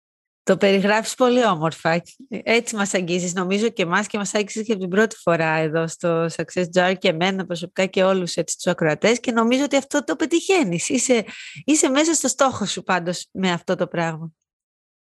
Το 0.48 0.56
περιγράφεις 0.56 1.14
πολύ 1.14 1.44
όμορφα. 1.44 2.02
Έτσι 2.28 2.76
μας 2.76 2.94
αγγίζεις 2.94 3.34
νομίζω 3.34 3.68
και 3.68 3.82
εμάς 3.82 4.06
και 4.06 4.18
μας 4.18 4.34
άγγισες 4.34 4.66
και 4.66 4.72
από 4.72 4.80
την 4.80 4.90
πρώτη 4.90 5.16
φορά 5.16 5.54
εδώ 5.54 5.86
στο 5.86 6.24
Success 6.24 6.64
Jar 6.74 6.94
και 6.98 7.08
εμένα 7.08 7.46
προσωπικά 7.46 7.86
και 7.86 8.04
όλους 8.04 8.34
έτσι 8.34 8.56
τους 8.56 8.66
ακροατές 8.66 9.20
και 9.20 9.32
νομίζω 9.32 9.64
ότι 9.64 9.76
αυτό 9.76 10.04
το 10.04 10.16
πετυχαίνεις. 10.16 10.88
Είσαι, 10.88 11.24
είσαι 11.64 11.88
μέσα 11.88 12.14
στο 12.14 12.28
στόχο 12.28 12.64
σου 12.64 12.82
πάντως 12.82 13.28
με 13.32 13.50
αυτό 13.50 13.74
το 13.74 13.86
πράγμα. 13.86 14.32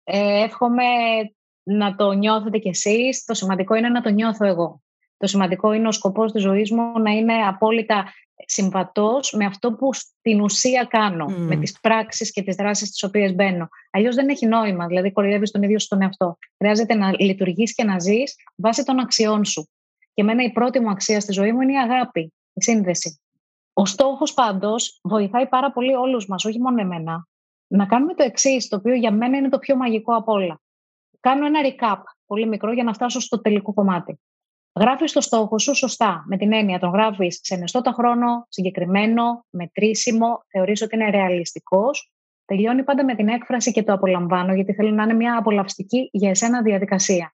Ε, 0.04 0.44
εύχομαι 0.44 0.84
να 1.64 1.96
το 1.96 2.12
νιώθετε 2.12 2.58
κι 2.58 2.70
εσείς. 2.70 3.26
Το 3.26 3.34
σημαντικό 3.34 3.76
είναι 3.76 3.90
να 3.90 4.02
το 4.02 4.10
νιώθω 4.10 4.46
εγώ. 4.46 4.82
Το 5.18 5.28
σημαντικό 5.28 5.74
είναι 5.74 5.88
ο 5.88 5.92
σκοπός 5.92 6.32
της 6.32 6.42
ζωής 6.42 6.72
μου 6.72 7.00
να 7.00 7.12
είναι 7.12 7.34
απόλυτα 7.34 8.14
συμβατός 8.46 9.32
με 9.32 9.46
αυτό 9.46 9.74
που 9.74 9.94
στην 9.94 10.42
ουσία 10.42 10.84
κάνω, 10.84 11.26
με 11.26 11.56
τις 11.56 11.80
πράξεις 11.80 12.32
και 12.32 12.44
τις 12.44 12.56
δράσεις 12.56 12.88
στις 12.88 13.04
οποίες 13.04 13.34
μπαίνω. 13.34 13.68
Αλλιώς 13.92 14.16
δεν 14.16 14.30
έχει 14.30 14.46
νόημα, 14.46 14.88
δηλαδή 14.88 15.12
κοροϊδεύεις 15.12 15.52
τον 15.52 15.64
ίδιο 15.64 15.80
στον 15.80 16.02
εαυτό. 16.02 16.38
Χρειάζεται 16.58 16.94
να 16.96 17.12
λειτουργείς 17.20 17.74
και 17.74 17.84
να 17.84 18.00
ζεις 18.00 18.36
βάσει 18.56 18.84
των 18.84 19.00
αξιών 19.00 19.46
σου. 19.46 19.70
Και 20.14 20.22
εμένα 20.22 20.44
η 20.44 20.52
πρώτη 20.52 20.80
μου 20.80 20.90
αξία 20.90 21.20
στη 21.20 21.32
ζωή 21.32 21.52
μου 21.52 21.62
είναι 21.62 21.74
η 21.74 21.78
αγάπη, 21.78 22.34
η 22.54 22.62
σύνδεση. 22.62 23.20
Ο 23.74 23.86
στόχος 23.86 24.34
πάντως 24.34 25.00
βοηθάει 25.04 25.48
πάρα 25.48 25.72
πολύ 25.72 25.94
όλους 25.94 26.28
μας, 26.28 26.46
όχι 26.46 26.60
μόνο 26.60 26.82
εμένα, 26.82 27.28
να 27.68 27.86
κάνουμε 27.86 28.14
το 28.14 28.24
εξής, 28.24 28.68
το 28.68 28.76
οποίο 28.76 28.94
για 28.94 29.12
μένα 29.12 29.38
είναι 29.38 29.50
το 29.50 29.60
πιο 29.60 29.76
μαγικό 29.76 30.16
από 30.16 30.34
όλα. 30.34 30.62
Κάνω 31.20 31.46
ένα 31.46 31.60
recap 31.64 32.02
πολύ 32.26 32.48
μικρό 32.48 32.74
για 32.74 32.84
να 32.84 32.94
φτάσω 32.94 33.20
στο 33.20 33.42
τελικό 33.42 33.74
κομμάτι. 33.74 34.20
Γράφεις 34.80 35.12
το 35.12 35.22
στόχο 35.22 35.60
σου 35.60 35.76
σωστά. 35.76 36.24
Με 36.28 36.38
την 36.38 36.54
έννοια 36.54 36.80
τον 36.80 36.90
γράφεις 36.90 37.40
σε 37.44 37.56
νεστότα 37.56 37.92
χρόνο, 37.92 38.46
συγκεκριμένο, 38.50 39.46
μετρήσιμο, 39.50 40.44
θεωρείς 40.48 40.82
ότι 40.82 40.96
είναι 40.96 41.10
ρεαλιστικός. 41.10 42.12
Τελειώνει 42.46 42.84
πάντα 42.84 43.04
με 43.04 43.16
την 43.16 43.28
έκφραση 43.28 43.72
και 43.72 43.84
το 43.84 43.94
απολαμβάνω, 43.94 44.54
γιατί 44.54 44.74
θέλω 44.74 44.90
να 44.90 45.04
είναι 45.04 45.14
μια 45.14 45.38
απολαυστική 45.38 46.10
για 46.12 46.30
εσένα 46.30 46.62
διαδικασία. 46.62 47.34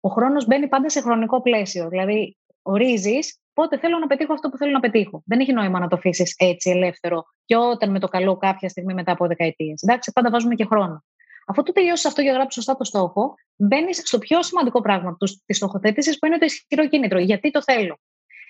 Ο 0.00 0.08
χρόνος 0.08 0.46
μπαίνει 0.46 0.68
πάντα 0.68 0.88
σε 0.90 1.00
χρονικό 1.00 1.42
πλαίσιο. 1.42 1.88
Δηλαδή, 1.88 2.36
ορίζεις 2.62 3.40
πότε 3.52 3.78
θέλω 3.78 3.98
να 3.98 4.06
πετύχω 4.06 4.32
αυτό 4.32 4.48
που 4.48 4.56
θέλω 4.56 4.70
να 4.70 4.80
πετύχω. 4.80 5.22
Δεν 5.26 5.40
έχει 5.40 5.52
νόημα 5.52 5.78
να 5.78 5.88
το 5.88 5.96
αφήσεις 5.96 6.34
έτσι 6.38 6.70
ελεύθερο 6.70 7.24
και 7.44 7.56
όταν 7.56 7.90
με 7.90 7.98
το 7.98 8.08
καλό 8.08 8.36
κάποια 8.36 8.68
στιγμή 8.68 8.94
μετά 8.94 9.12
από 9.12 9.26
δεκαετίες. 9.26 9.82
Εντάξει, 9.82 10.12
πάντα 10.12 10.30
βάζουμε 10.30 10.54
και 10.54 10.64
χρόνο. 10.64 11.04
Αφού 11.48 11.62
το 11.62 11.72
τελειώσει 11.72 12.06
αυτό 12.06 12.22
και 12.22 12.30
γράψει 12.30 12.58
σωστά 12.58 12.76
το 12.76 12.84
στόχο, 12.84 13.34
μπαίνεις 13.56 13.96
στο 13.96 14.18
πιο 14.18 14.42
σημαντικό 14.42 14.80
πράγμα 14.80 15.16
τη 15.46 15.54
στοχοθέτησης, 15.54 16.18
που 16.18 16.26
είναι 16.26 16.38
το 16.38 16.44
ισχυρό 16.44 16.88
κίνητρο. 16.88 17.18
Γιατί 17.18 17.50
το 17.50 17.62
θέλω. 17.62 17.98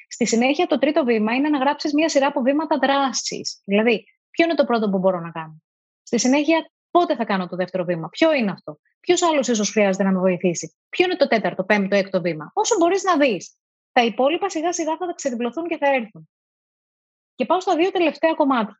Στη 0.08 0.26
συνέχεια, 0.26 0.66
το 0.66 0.78
τρίτο 0.78 1.04
βήμα 1.04 1.34
είναι 1.34 1.48
να 1.48 1.58
γράψεις 1.58 1.92
μια 1.92 2.08
σειρά 2.08 2.26
από 2.26 2.40
βήματα 2.40 2.78
δράσης. 2.78 3.60
Δηλαδή, 3.64 4.04
ποιο 4.30 4.44
είναι 4.44 4.54
το 4.54 4.64
πρώτο 4.64 4.90
που 4.90 4.98
μπορώ 4.98 5.20
να 5.20 5.30
κάνω. 5.30 5.62
Στη 6.02 6.18
συνέχεια, 6.18 6.70
πότε 6.90 7.16
θα 7.16 7.24
κάνω 7.24 7.46
το 7.46 7.56
δεύτερο 7.56 7.84
βήμα, 7.84 8.08
ποιο 8.08 8.32
είναι 8.32 8.50
αυτό. 8.50 8.78
Ποιος 9.00 9.22
άλλος 9.22 9.48
ίσως 9.48 9.70
χρειάζεται 9.70 10.04
να 10.04 10.12
με 10.12 10.18
βοηθήσει. 10.18 10.76
Ποιο 10.88 11.04
είναι 11.04 11.16
το 11.16 11.26
τέταρτο, 11.26 11.64
πέμπτο, 11.64 11.96
έκτο 11.96 12.20
βήμα. 12.20 12.50
Όσο 12.54 12.76
μπορείς 12.78 13.02
να 13.02 13.16
δεις. 13.16 13.56
Τα 13.92 14.04
υπόλοιπα 14.04 14.48
σιγά 14.48 14.72
σιγά 14.72 14.96
θα 14.96 15.12
ξεδιπλωθούν 15.14 15.68
και 15.68 15.76
θα 15.76 15.86
έρθουν. 15.86 16.28
Και 17.34 17.46
πάω 17.46 17.60
στα 17.60 17.76
δύο 17.76 17.90
τελευταία 17.90 18.34
κομμάτια. 18.34 18.78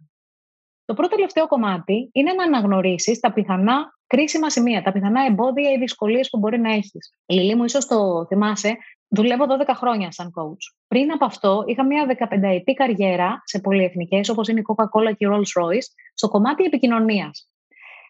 Το 0.84 0.94
πρώτο 0.94 1.14
τελευταίο 1.14 1.46
κομμάτι 1.46 2.08
είναι 2.12 2.32
να 2.32 2.44
αναγνωρίσεις 2.44 3.20
τα 3.20 3.32
πιθανά 3.32 3.95
κρίσιμα 4.06 4.50
σημεία, 4.50 4.82
τα 4.82 4.92
πιθανά 4.92 5.24
εμπόδια 5.24 5.70
ή 5.70 5.78
δυσκολίες 5.78 6.30
που 6.30 6.38
μπορεί 6.38 6.58
να 6.58 6.72
έχεις. 6.72 7.12
Η 7.26 7.34
Λιλή 7.34 7.54
μου, 7.54 7.64
ίσως 7.64 7.86
το 7.86 8.26
θυμάσαι, 8.26 8.76
δουλεύω 9.08 9.44
12 9.44 9.74
χρόνια 9.74 10.12
σαν 10.12 10.32
coach. 10.36 10.74
Πριν 10.88 11.12
από 11.12 11.24
αυτό, 11.24 11.64
είχα 11.66 11.84
μια 11.84 12.06
15 12.06 12.42
ετή 12.42 12.72
καριέρα 12.72 13.42
σε 13.44 13.58
πολυεθνικές 13.58 14.28
όπως 14.28 14.48
είναι 14.48 14.60
η 14.60 14.64
Coca-Cola 14.68 15.16
και 15.16 15.26
η 15.26 15.28
Rolls 15.30 15.62
Royce 15.62 15.86
στο 16.14 16.28
κομμάτι 16.28 16.64
επικοινωνίας. 16.64 17.50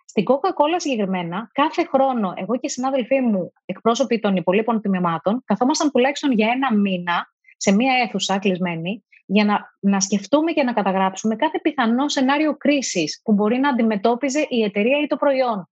Στην 0.07 0.25
Coca-Cola 0.29 0.77
συγκεκριμένα, 0.77 1.51
κάθε 1.53 1.85
χρόνο, 1.85 2.33
εγώ 2.37 2.55
και 2.55 2.67
οι 2.67 2.69
συνάδελφοί 2.69 3.21
μου, 3.21 3.53
εκπρόσωποι 3.65 4.19
των 4.19 4.37
υπολείπων 4.37 4.81
τμήματων, 4.81 5.43
καθόμασταν 5.45 5.91
τουλάχιστον 5.91 6.33
για 6.33 6.49
ένα 6.55 6.75
μήνα 6.75 7.33
σε 7.57 7.73
μία 7.73 7.93
αίθουσα 8.03 8.39
κλεισμένη 8.39 9.05
για 9.27 9.45
να, 9.45 9.77
να 9.81 10.01
σκεφτούμε 10.01 10.53
και 10.53 10.63
να 10.63 10.73
καταγράψουμε 10.73 11.37
κάθε 11.37 11.59
πιθανό 11.61 12.09
σενάριο 12.09 12.57
κρίσης 12.57 13.21
που 13.25 13.33
μπορεί 13.33 13.59
να 13.59 13.69
αντιμετώπιζε 13.69 14.47
η 14.49 14.63
εταιρεία 14.63 15.01
ή 15.01 15.07
το 15.07 15.17
προϊόν. 15.17 15.69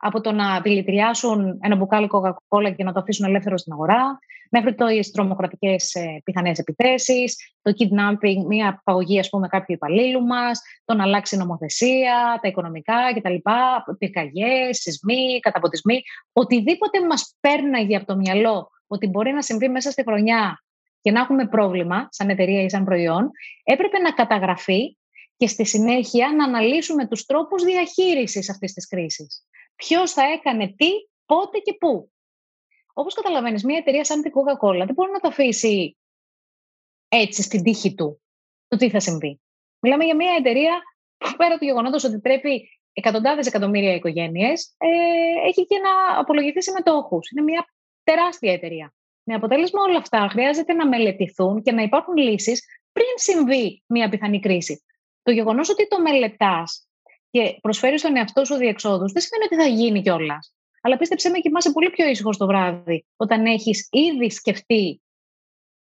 Από 0.00 0.20
το 0.20 0.32
να 0.32 0.60
δηλητηριάσουν 0.60 1.58
ένα 1.60 1.76
μπουκάλι 1.76 2.08
Coca-Cola 2.12 2.74
και 2.76 2.84
να 2.84 2.92
το 2.92 3.00
αφήσουν 3.00 3.26
ελεύθερο 3.26 3.56
στην 3.56 3.72
αγορά, 3.72 4.18
μέχρι 4.50 4.74
το 4.74 4.88
οι 4.88 5.10
τρομοκρατικές 5.12 5.94
ε, 5.94 6.20
πιθανές 6.24 6.58
επιθέσεις, 6.58 7.36
το 7.62 7.72
kidnapping, 7.78 8.46
μια 8.46 8.68
απαγωγή 8.68 9.18
ας 9.18 9.28
πούμε, 9.28 9.48
κάποιου 9.48 9.74
υπαλλήλου 9.74 10.26
μας, 10.26 10.60
το 10.84 10.94
να 10.94 11.02
αλλάξει 11.02 11.36
νομοθεσία, 11.36 12.38
τα 12.42 12.48
οικονομικά 12.48 13.14
κτλ. 13.14 13.34
Πυρκαγιές, 13.98 14.78
σεισμοί, 14.78 15.40
καταποτισμοί. 15.40 16.02
Οτιδήποτε 16.32 17.06
μας 17.06 17.36
πέρναγε 17.40 17.96
από 17.96 18.06
το 18.06 18.16
μυαλό 18.16 18.70
ότι 18.86 19.06
μπορεί 19.06 19.32
να 19.32 19.42
συμβεί 19.42 19.68
μέσα 19.68 19.90
στη 19.90 20.02
χρονιά 20.02 20.62
και 21.00 21.10
να 21.10 21.20
έχουμε 21.20 21.46
πρόβλημα, 21.46 22.08
σαν 22.10 22.28
εταιρεία 22.28 22.62
ή 22.62 22.70
σαν 22.70 22.84
προϊόν, 22.84 23.30
έπρεπε 23.64 23.98
να 23.98 24.10
καταγραφεί 24.10 24.96
και 25.36 25.46
στη 25.46 25.66
συνέχεια 25.66 26.32
να 26.36 26.44
αναλύσουμε 26.44 27.06
τους 27.06 27.24
τρόπους 27.24 27.64
διαχείρισης 27.64 28.50
αυτής 28.50 28.72
της 28.72 28.88
κρίσης. 28.88 29.44
Ποιος 29.78 30.12
θα 30.12 30.22
έκανε 30.22 30.68
τι, 30.68 30.90
πότε 31.26 31.58
και 31.58 31.74
πού. 31.74 32.12
Όπως 32.92 33.14
καταλαβαίνεις, 33.14 33.64
μια 33.64 33.76
εταιρεία 33.76 34.04
σαν 34.04 34.22
την 34.22 34.32
Coca-Cola 34.34 34.82
δεν 34.86 34.94
μπορεί 34.94 35.10
να 35.10 35.20
το 35.20 35.28
αφήσει 35.28 35.96
έτσι 37.08 37.42
στην 37.42 37.62
τύχη 37.62 37.94
του 37.94 38.20
το 38.68 38.76
τι 38.76 38.90
θα 38.90 39.00
συμβεί. 39.00 39.40
Μιλάμε 39.80 40.04
για 40.04 40.16
μια 40.16 40.34
εταιρεία 40.38 40.80
που 41.16 41.36
πέρα 41.36 41.58
του 41.58 41.64
γεγονότος 41.64 42.04
ότι 42.04 42.18
πρέπει 42.18 42.68
εκατοντάδες 42.92 43.46
εκατομμύρια 43.46 43.94
οικογένειες, 43.94 44.74
ε, 44.78 45.48
έχει 45.48 45.66
και 45.66 45.78
να 45.78 46.18
απολογηθεί 46.18 46.62
συμμετόχους. 46.62 47.30
Είναι 47.30 47.42
μια 47.42 47.66
τεράστια 48.02 48.52
εταιρεία. 48.52 48.94
Με 49.22 49.34
αποτέλεσμα 49.34 49.82
όλα 49.82 49.98
αυτά 49.98 50.28
χρειάζεται 50.30 50.72
να 50.72 50.88
μελετηθούν 50.88 51.62
και 51.62 51.72
να 51.72 51.82
υπάρχουν 51.82 52.16
λύσεις 52.16 52.64
πριν 52.92 53.06
συμβεί 53.14 53.82
μια 53.86 54.08
πιθανή 54.08 54.40
κρίση. 54.40 54.84
Το 55.22 55.30
γεγονός 55.30 55.68
ότι 55.68 55.88
το 55.88 56.00
μελετάς 56.00 56.87
και 57.30 57.58
προσφέρεις 57.60 58.00
στον 58.00 58.16
εαυτό 58.16 58.44
σου 58.44 58.54
διεξόδους 58.54 59.12
δεν 59.12 59.22
σημαίνει 59.22 59.44
ότι 59.44 59.56
θα 59.56 59.82
γίνει 59.82 60.02
κιόλας. 60.02 60.54
Αλλά 60.82 60.96
πίστεψέ 60.96 61.30
με, 61.30 61.38
κοιμάσαι 61.38 61.70
πολύ 61.72 61.90
πιο 61.90 62.08
ήσυχο 62.08 62.30
το 62.30 62.46
βράδυ 62.46 63.06
όταν 63.16 63.46
έχεις 63.46 63.88
ήδη 63.90 64.30
σκεφτεί 64.30 65.02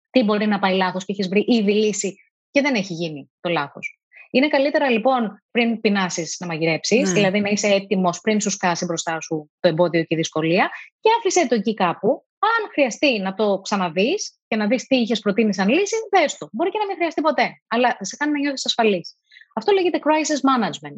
τι 0.10 0.24
μπορεί 0.24 0.46
να 0.46 0.60
πάει 0.60 0.76
λάθος 0.76 1.06
και 1.06 1.12
έχεις 1.12 1.28
βρει 1.28 1.46
ήδη 1.48 1.74
λύση 1.74 2.16
και 2.52 2.62
δεν 2.62 2.76
έχει 2.76 2.94
γίνει 2.94 3.32
το 3.40 3.50
λάθος. 3.50 4.00
Είναι 4.32 4.48
καλύτερα 4.48 4.90
λοιπόν 4.90 5.44
πριν 5.52 5.82
πεινάσεις 5.82 6.36
να 6.40 6.48
μαγειρέψεις, 6.48 7.08
ναι. 7.08 7.14
δηλαδή 7.14 7.40
να 7.40 7.50
είσαι 7.50 7.68
έτοιμος 7.68 8.22
πριν 8.22 8.42
σου 8.42 8.50
σκάσει 8.50 8.86
μπροστά 8.86 9.22
σου 9.22 9.52
το 9.60 9.68
εμπόδιο 9.68 10.02
και 10.02 10.14
η 10.14 10.16
δυσκολία 10.16 10.70
και 11.00 11.10
άφησε 11.18 11.48
το 11.48 11.56
εκεί 11.56 11.74
κάπου 11.74 12.26
αν 12.40 12.70
χρειαστεί 12.72 13.20
να 13.20 13.34
το 13.34 13.60
ξαναδεί 13.60 14.16
και 14.48 14.56
να 14.56 14.68
δεις 14.68 14.88
τι 14.88 14.96
είχες 14.96 15.20
προτείνει 15.20 15.54
σαν 15.54 15.70
λύση, 15.70 15.96
δες 16.12 16.38
το. 16.38 16.50
Μπορεί 16.52 16.70
και 16.70 16.78
να 16.78 16.86
μην 16.86 16.96
χρειαστεί 16.96 17.22
ποτέ, 17.22 17.62
αλλά 17.68 17.98
σε 18.00 18.16
κάνει 18.16 18.32
να 18.32 18.40
νιώθεις 18.40 18.66
ασφαλής. 18.66 19.16
Αυτό 19.56 19.72
λέγεται 19.72 20.00
crisis 20.04 20.42
management. 20.50 20.98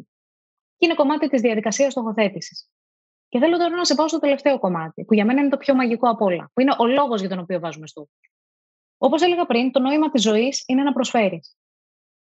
Και 0.80 0.86
είναι 0.86 0.94
κομμάτι 0.94 1.28
της 1.28 1.40
διαδικασίας 1.40 1.92
στοχοθέτησης. 1.92 2.68
Και 3.28 3.38
θέλω 3.38 3.56
τώρα 3.58 3.76
να 3.76 3.84
σε 3.84 3.94
πάω 3.94 4.08
στο 4.08 4.18
τελευταίο 4.18 4.58
κομμάτι, 4.58 5.04
που 5.04 5.14
για 5.14 5.24
μένα 5.24 5.40
είναι 5.40 5.50
το 5.50 5.56
πιο 5.56 5.74
μαγικό 5.74 6.08
από 6.08 6.24
όλα, 6.24 6.50
που 6.54 6.60
είναι 6.60 6.74
ο 6.78 6.86
λόγος 6.86 7.20
για 7.20 7.28
τον 7.28 7.38
οποίο 7.38 7.60
βάζουμε 7.60 7.86
στόχο. 7.86 8.08
Όπως 8.98 9.22
έλεγα 9.22 9.46
πριν, 9.46 9.72
το 9.72 9.80
νόημα 9.80 10.10
της 10.10 10.22
ζωής 10.22 10.64
είναι 10.66 10.82
να 10.82 10.92
προσφέρεις. 10.92 11.56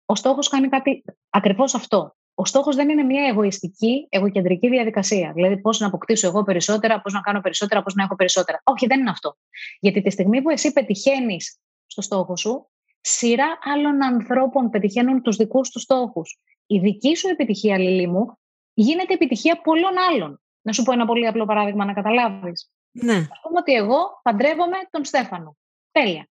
Ο 0.05 0.15
στόχος 0.15 0.49
κάνει 0.49 0.69
κάτι 0.69 1.05
ακριβώς 1.31 1.75
αυτό. 1.75 2.17
Ο 2.35 2.45
στόχος 2.45 2.77
δεν 2.77 2.89
είναι 2.89 3.03
μια 3.03 3.27
εγωιστική, 3.29 4.07
εγωκεντρική 4.09 4.69
διαδικασία. 4.69 5.33
Δηλαδή, 5.33 5.61
πώς 5.61 5.81
να 5.81 5.87
αποκτήσω 5.87 6.27
εγώ 6.27 6.43
περισσότερα, 6.43 7.01
πώς 7.01 7.13
να 7.13 7.21
κάνω 7.21 7.41
περισσότερα, 7.41 7.83
πώς 7.83 7.95
να 7.95 8.03
έχω 8.03 8.15
περισσότερα. 8.15 8.61
Όχι, 8.65 8.87
δεν 8.87 9.01
είναι 9.01 9.11
αυτό. 9.11 9.37
Γιατί 9.81 10.03
τη 10.03 10.11
στιγμή 10.11 10.43
που 10.43 10.51
εσύ 10.51 10.73
πετυχαίνεις 10.73 11.59
στο 11.87 12.03
στόχο 12.03 12.37
σου, 12.37 12.71
σειρά 13.01 13.59
άλλων 13.75 14.03
ανθρώπων 14.03 14.71
πετυχαίνουν 14.71 15.23
τους 15.23 15.37
δικούς 15.37 15.71
τους 15.71 15.83
στόχους. 15.83 16.39
Η 16.71 16.79
δική 16.79 17.17
σου 17.17 17.29
επιτυχία, 17.29 17.79
Λίλη 17.79 18.07
μου, 18.07 18.39
γίνεται 18.75 19.15
επιτυχία 19.15 19.61
πολλών 19.61 19.99
άλλων. 19.99 20.43
Να 20.63 20.73
σου 20.73 20.83
πω 20.83 20.93
ένα 20.93 21.07
πολύ 21.07 21.27
απλό 21.27 21.45
παράδειγμα 21.45 21.85
να 21.85 21.93
καταλάβεις. 21.93 22.73
Ναι. 22.91 23.15
Α 23.15 23.41
πούμε 23.43 23.59
ότι 23.59 23.73
εγώ 23.73 24.21
παντρεύομαι 24.23 24.77
τον 24.91 25.05
Στέφανο. 25.05 25.57
Τέλεια. 25.91 26.29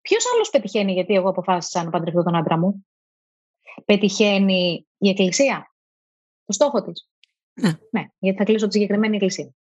Ποιος 0.00 0.24
άλλος 0.34 0.50
πετυχαίνει 0.50 0.92
γιατί 0.92 1.14
εγώ 1.14 1.28
αποφάσισα 1.28 1.84
να 1.84 1.90
παντρευτώ 1.90 2.22
τον 2.22 2.36
άντρα 2.36 2.58
μου; 2.58 2.86
Πετυχαίνει 3.84 4.86
η 4.98 5.08
Εκκλησία, 5.08 5.74
το 6.44 6.52
στόχο 6.52 6.82
της; 6.82 7.10
Ναι. 7.52 7.72
ναι, 7.90 8.06
γιατί 8.18 8.38
θα 8.38 8.44
κλείσω 8.44 8.66
τη 8.66 8.72
συγκεκριμένη 8.72 9.14
Εκκλησία. 9.14 9.54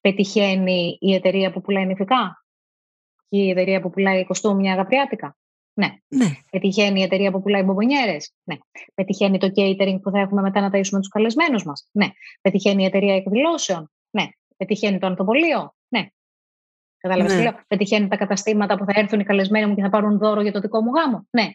Πετυχαίνει 0.00 0.96
η 1.00 1.14
εταιρεία 1.14 1.52
που 1.52 1.60
πουλάει 1.60 1.86
νηφικά; 1.86 2.44
Και 3.28 3.38
η 3.38 3.50
εταιρεία 3.50 3.80
που 3.80 3.90
πουλάει 3.90 4.24
κοστούμια 4.24 4.72
αγαπριάτικα. 4.72 5.36
Ναι. 5.74 5.96
ναι. 6.08 6.26
Πετυχαίνει 6.50 7.00
η 7.00 7.02
εταιρεία 7.02 7.30
που 7.30 7.42
πουλάει 7.42 7.62
μπομπονιέρε. 7.62 8.16
Ναι. 8.44 8.56
Πετυχαίνει 8.94 9.38
το 9.38 9.46
catering 9.56 9.98
που 10.02 10.10
θα 10.10 10.20
έχουμε 10.20 10.42
μετά 10.42 10.60
να 10.60 10.68
ταΐσουμε 10.68 10.98
τους 10.98 11.08
καλεσμένους 11.08 11.64
μας. 11.64 11.88
Ναι. 11.92 12.08
Πετυχαίνει 12.40 12.82
η 12.82 12.86
εταιρεία 12.86 13.14
εκδηλώσεων. 13.14 13.90
Ναι. 14.10 14.28
Πετυχαίνει 14.56 14.98
το 14.98 15.06
ανθοπολείο. 15.06 15.74
Ναι. 15.88 16.06
Κατάλαβες 16.96 17.34
ναι. 17.34 17.52
Πετυχαίνει 17.66 18.08
τα 18.08 18.16
καταστήματα 18.16 18.76
που 18.76 18.84
θα 18.84 18.92
έρθουν 18.94 19.20
οι 19.20 19.24
καλεσμένοι 19.24 19.66
μου 19.66 19.74
και 19.74 19.82
θα 19.82 19.90
πάρουν 19.90 20.18
δώρο 20.18 20.40
για 20.42 20.52
το 20.52 20.60
δικό 20.60 20.82
μου 20.82 20.90
γάμο. 20.90 21.26
Ναι 21.30 21.50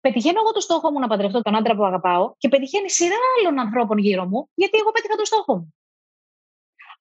πετυχαίνω 0.00 0.40
εγώ 0.40 0.52
το 0.52 0.60
στόχο 0.60 0.90
μου 0.90 0.98
να 0.98 1.06
παντρευτώ 1.06 1.42
τον 1.42 1.56
άντρα 1.56 1.76
που 1.76 1.84
αγαπάω 1.84 2.34
και 2.38 2.48
πετυχαίνει 2.48 2.90
σειρά 2.90 3.16
άλλων 3.38 3.58
ανθρώπων 3.58 3.98
γύρω 3.98 4.26
μου, 4.26 4.50
γιατί 4.54 4.78
εγώ 4.78 4.90
πέτυχα 4.90 5.14
το 5.14 5.24
στόχο 5.24 5.56
μου. 5.56 5.74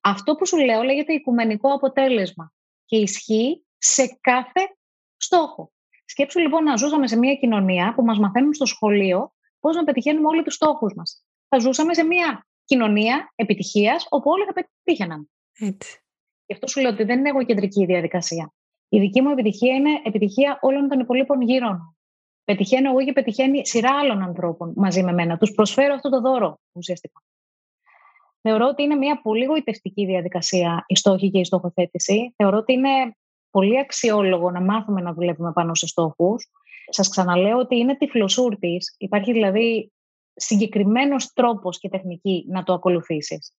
Αυτό 0.01 0.35
που 0.35 0.47
σου 0.47 0.57
λέω 0.57 0.81
λέγεται 0.81 1.13
οικουμενικό 1.13 1.73
αποτέλεσμα 1.73 2.53
και 2.85 2.97
ισχύει 2.97 3.65
σε 3.77 4.17
κάθε 4.21 4.77
στόχο. 5.17 5.71
Σκέψου 6.17 6.39
λοιπόν 6.39 6.63
να 6.63 6.75
ζούσαμε 6.75 7.07
σε 7.07 7.17
μια 7.17 7.35
κοινωνία 7.35 7.93
που 7.95 8.03
μας 8.03 8.19
μαθαίνουν 8.19 8.53
στο 8.53 8.65
σχολείο 8.65 9.33
πώς 9.59 9.75
να 9.75 9.83
πετυχαίνουμε 9.83 10.27
όλοι 10.27 10.43
τους 10.43 10.53
στόχους 10.53 10.93
μας. 10.95 11.25
Θα 11.47 11.59
ζούσαμε 11.59 11.93
σε 11.93 12.03
μια 12.03 12.47
κοινωνία 12.65 13.31
επιτυχίας 13.35 14.05
όπου 14.09 14.29
όλοι 14.29 14.45
θα 14.45 14.53
πετύχαιναν. 14.53 15.29
Έτσι. 15.59 15.99
Γι' 16.45 16.53
αυτό 16.53 16.67
σου 16.67 16.81
λέω 16.81 16.91
ότι 16.91 17.03
δεν 17.03 17.19
είναι 17.19 17.29
εγωκεντρική 17.29 17.81
η 17.81 17.85
διαδικασία. 17.85 18.53
Η 18.89 18.99
δική 18.99 19.21
μου 19.21 19.29
επιτυχία 19.29 19.75
είναι 19.75 20.01
επιτυχία 20.03 20.57
όλων 20.61 20.87
των 20.87 20.99
υπολείπων 20.99 21.41
γύρω 21.41 21.95
Πετυχαίνω 22.43 22.89
εγώ 22.89 23.03
και 23.03 23.13
πετυχαίνει 23.13 23.67
σειρά 23.67 23.97
άλλων 23.97 24.21
ανθρώπων 24.21 24.73
μαζί 24.75 25.03
με 25.03 25.13
μένα. 25.13 25.37
Τους 25.37 25.51
προσφέρω 25.51 25.93
αυτό 25.93 26.09
το 26.09 26.21
δώρο 26.21 26.59
ουσιαστικά. 26.71 27.23
Θεωρώ 28.41 28.67
ότι 28.67 28.83
είναι 28.83 28.95
μια 28.95 29.21
πολύ 29.21 29.45
γοητευτική 29.45 30.05
διαδικασία 30.05 30.83
η 30.87 30.95
στόχη 30.95 31.31
και 31.31 31.39
η 31.39 31.43
στοχοθέτηση. 31.43 32.33
Θεωρώ 32.37 32.57
ότι 32.57 32.73
είναι 32.73 32.89
πολύ 33.49 33.79
αξιόλογο 33.79 34.51
να 34.51 34.61
μάθουμε 34.61 35.01
να 35.01 35.13
δουλεύουμε 35.13 35.51
πάνω 35.51 35.75
σε 35.75 35.87
στόχους. 35.87 36.51
Σας 36.89 37.09
ξαναλέω 37.09 37.57
ότι 37.57 37.77
είναι 37.77 37.97
τυφλοσούρτη. 37.97 38.77
Υπάρχει 38.97 39.31
δηλαδή 39.31 39.91
συγκεκριμένος 40.33 41.33
τρόπος 41.33 41.79
και 41.79 41.89
τεχνική 41.89 42.45
να 42.49 42.63
το 42.63 42.73
ακολουθήσεις. 42.73 43.53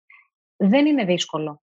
Δεν 0.55 0.85
είναι 0.85 1.03
δύσκολο. 1.03 1.61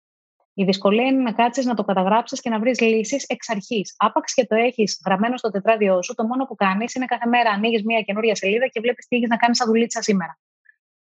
Η 0.55 0.64
δυσκολία 0.64 1.07
είναι 1.07 1.22
να 1.22 1.33
κάτσεις 1.33 1.64
να 1.64 1.75
το 1.75 1.85
καταγράψεις 1.85 2.41
και 2.41 2.51
να 2.51 2.59
βρεις 2.59 2.81
λύσεις 2.81 3.25
εξ 3.25 3.49
αρχής. 3.49 3.95
Άπαξ 3.99 4.35
και 4.35 4.47
το 4.47 4.55
έχεις 4.55 5.03
γραμμένο 5.07 5.37
στο 5.37 5.51
τετράδιό 5.51 6.03
σου, 6.03 6.14
το 6.14 6.25
μόνο 6.25 6.45
που 6.45 6.55
κάνεις 6.55 6.95
είναι 6.95 7.05
κάθε 7.05 7.29
μέρα 7.29 7.51
ανοίγεις 7.51 7.85
μια 7.85 8.01
καινούρια 8.01 8.35
σελίδα 8.35 8.66
και 8.66 8.81
βλέπεις 8.81 9.07
τι 9.07 9.16
έχεις 9.16 9.29
να 9.29 9.37
κάνεις 9.37 9.57
σαν 9.57 9.66
δουλίτσα 9.66 10.03
σήμερα. 10.03 10.39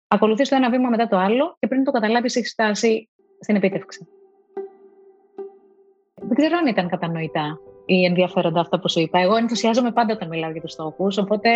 Ακολουθείς 0.08 0.50
το 0.50 0.56
ένα 0.56 0.70
βήμα 0.70 0.90
μετά 0.90 1.08
το 1.08 1.18
άλλο 1.18 1.56
και 1.60 1.68
πριν 1.68 1.84
το 1.84 1.92
καταλάβεις, 1.92 2.36
έχεις 2.36 2.52
φτάσει 2.52 3.10
στην 3.40 3.56
επίτευξη. 3.56 4.08
Δεν 6.28 6.38
ξέρω 6.38 6.58
αν 6.58 6.68
ήταν 6.68 6.90
κατανοητά 6.90 7.60
ή 7.86 8.06
ενδιαφέροντα 8.06 8.60
αυτά 8.60 8.80
που 8.80 8.90
σου 8.90 9.00
είπα. 9.00 9.20
Εγώ 9.20 9.36
ενθουσιάζομαι 9.36 9.92
πάντα 9.92 10.14
όταν 10.14 10.28
μιλάω 10.28 10.52
για 10.52 10.62
τους 10.62 10.72
στόχους, 10.72 11.18
οπότε 11.18 11.50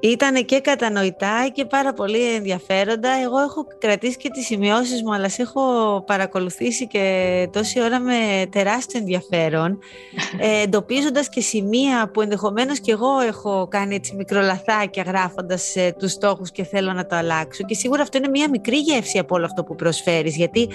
Ήταν 0.00 0.44
και 0.44 0.60
κατανοητά 0.60 1.48
και 1.52 1.64
πάρα 1.64 1.92
πολύ 1.92 2.34
ενδιαφέροντα. 2.34 3.10
Εγώ 3.24 3.38
έχω 3.38 3.66
κρατήσει 3.78 4.16
και 4.16 4.30
τις 4.30 4.46
σημειώσεις 4.46 5.02
μου, 5.02 5.14
αλλά 5.14 5.28
σε 5.28 5.42
έχω 5.42 5.62
παρακολουθήσει 6.06 6.86
και 6.86 7.48
τόση 7.52 7.82
ώρα 7.82 8.00
με 8.00 8.46
τεράστιο 8.50 9.00
ενδιαφέρον, 9.00 9.78
ε, 10.40 10.62
εντοπίζοντας 10.62 11.28
και 11.28 11.40
σημεία 11.40 12.10
που 12.10 12.20
ενδεχομένως 12.20 12.80
και 12.80 12.92
εγώ 12.92 13.18
έχω 13.18 13.68
κάνει 13.70 13.94
έτσι 13.94 14.14
μικρολαθάκια 14.16 15.02
γράφοντας 15.06 15.76
ε, 15.76 15.94
τους 15.98 16.12
στόχους 16.12 16.50
και 16.50 16.64
θέλω 16.64 16.92
να 16.92 17.06
το 17.06 17.16
αλλάξω. 17.16 17.64
Και 17.64 17.74
σίγουρα 17.74 18.02
αυτό 18.02 18.18
είναι 18.18 18.28
μια 18.28 18.50
μικρή 18.50 18.76
γεύση 18.76 19.18
από 19.18 19.34
όλο 19.34 19.44
αυτό 19.44 19.64
που 19.64 19.74
προσφέρεις, 19.74 20.36
γιατί 20.36 20.68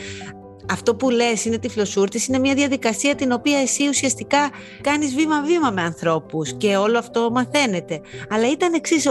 αυτό 0.72 0.95
που 0.95 1.09
λες 1.09 1.45
είναι 1.45 1.57
τυφλοσούρτης, 1.57 2.28
είναι 2.28 2.39
μια 2.39 2.53
διαδικασία 2.53 3.16
την 3.16 3.32
οποία 3.32 3.59
εσύ 3.59 3.88
ουσιαστικά 3.88 4.49
κάνεις 4.82 5.16
βήμα-βήμα 5.16 5.72
με 5.72 5.82
ανθρώπους 5.82 6.53
και 6.53 6.76
όλο 6.76 6.97
αυτό 6.97 7.30
μαθαίνεται. 7.32 8.01
Αλλά 8.30 8.51
ήταν 8.51 8.74
εξής 8.74 9.07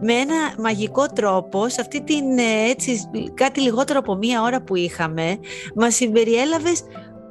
με 0.00 0.12
ένα 0.12 0.54
μαγικό 0.58 1.06
τρόπο, 1.06 1.68
σε 1.68 1.80
αυτή 1.80 2.02
την 2.02 2.38
ε, 2.38 2.70
έτσι, 2.70 3.10
κάτι 3.34 3.60
λιγότερο 3.60 3.98
από 3.98 4.14
μία 4.14 4.42
ώρα 4.42 4.62
που 4.62 4.76
είχαμε, 4.76 5.38
μας 5.74 5.94
συμπεριέλαβες 5.94 6.82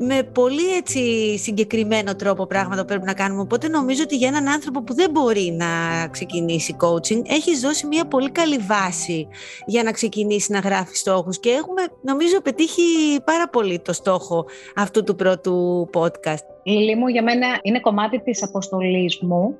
με 0.03 0.23
πολύ 0.23 0.75
έτσι 0.75 1.01
συγκεκριμένο 1.37 2.15
τρόπο 2.15 2.45
πράγματα 2.45 2.81
που 2.81 2.87
πρέπει 2.87 3.05
να 3.05 3.13
κάνουμε. 3.13 3.41
Οπότε 3.41 3.67
νομίζω 3.67 4.03
ότι 4.03 4.15
για 4.15 4.27
έναν 4.27 4.47
άνθρωπο 4.47 4.83
που 4.83 4.93
δεν 4.93 5.11
μπορεί 5.11 5.55
να 5.57 5.67
ξεκινήσει 6.07 6.75
coaching, 6.79 7.21
έχεις 7.25 7.59
δώσει 7.59 7.87
μια 7.87 8.05
πολύ 8.05 8.31
καλή 8.31 8.57
βάση 8.57 9.27
για 9.65 9.83
να 9.83 9.91
ξεκινήσει 9.91 10.51
να 10.51 10.59
γράφεις 10.59 10.99
στόχους 10.99 11.39
και 11.39 11.49
έχουμε 11.49 11.81
νομίζω 12.01 12.41
πετύχει 12.41 12.81
πάρα 13.23 13.49
πολύ 13.49 13.79
το 13.79 13.93
στόχο 13.93 14.45
αυτού 14.75 15.03
του 15.03 15.15
πρώτου 15.15 15.89
podcast. 15.93 16.45
Λίλη 16.63 16.95
μου, 16.95 17.07
για 17.07 17.23
μένα 17.23 17.47
είναι 17.61 17.79
κομμάτι 17.79 18.19
της 18.19 18.43
αποστολής 18.43 19.19
μου 19.21 19.57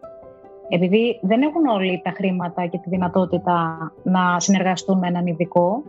επειδή 0.73 1.19
δεν 1.21 1.41
έχουν 1.41 1.65
όλοι 1.65 2.01
τα 2.03 2.13
χρήματα 2.15 2.65
και 2.65 2.77
τη 2.77 2.89
δυνατότητα 2.89 3.77
να 4.03 4.39
συνεργαστούν 4.39 4.97
με 4.97 5.07
έναν 5.07 5.27
ειδικό, 5.27 5.83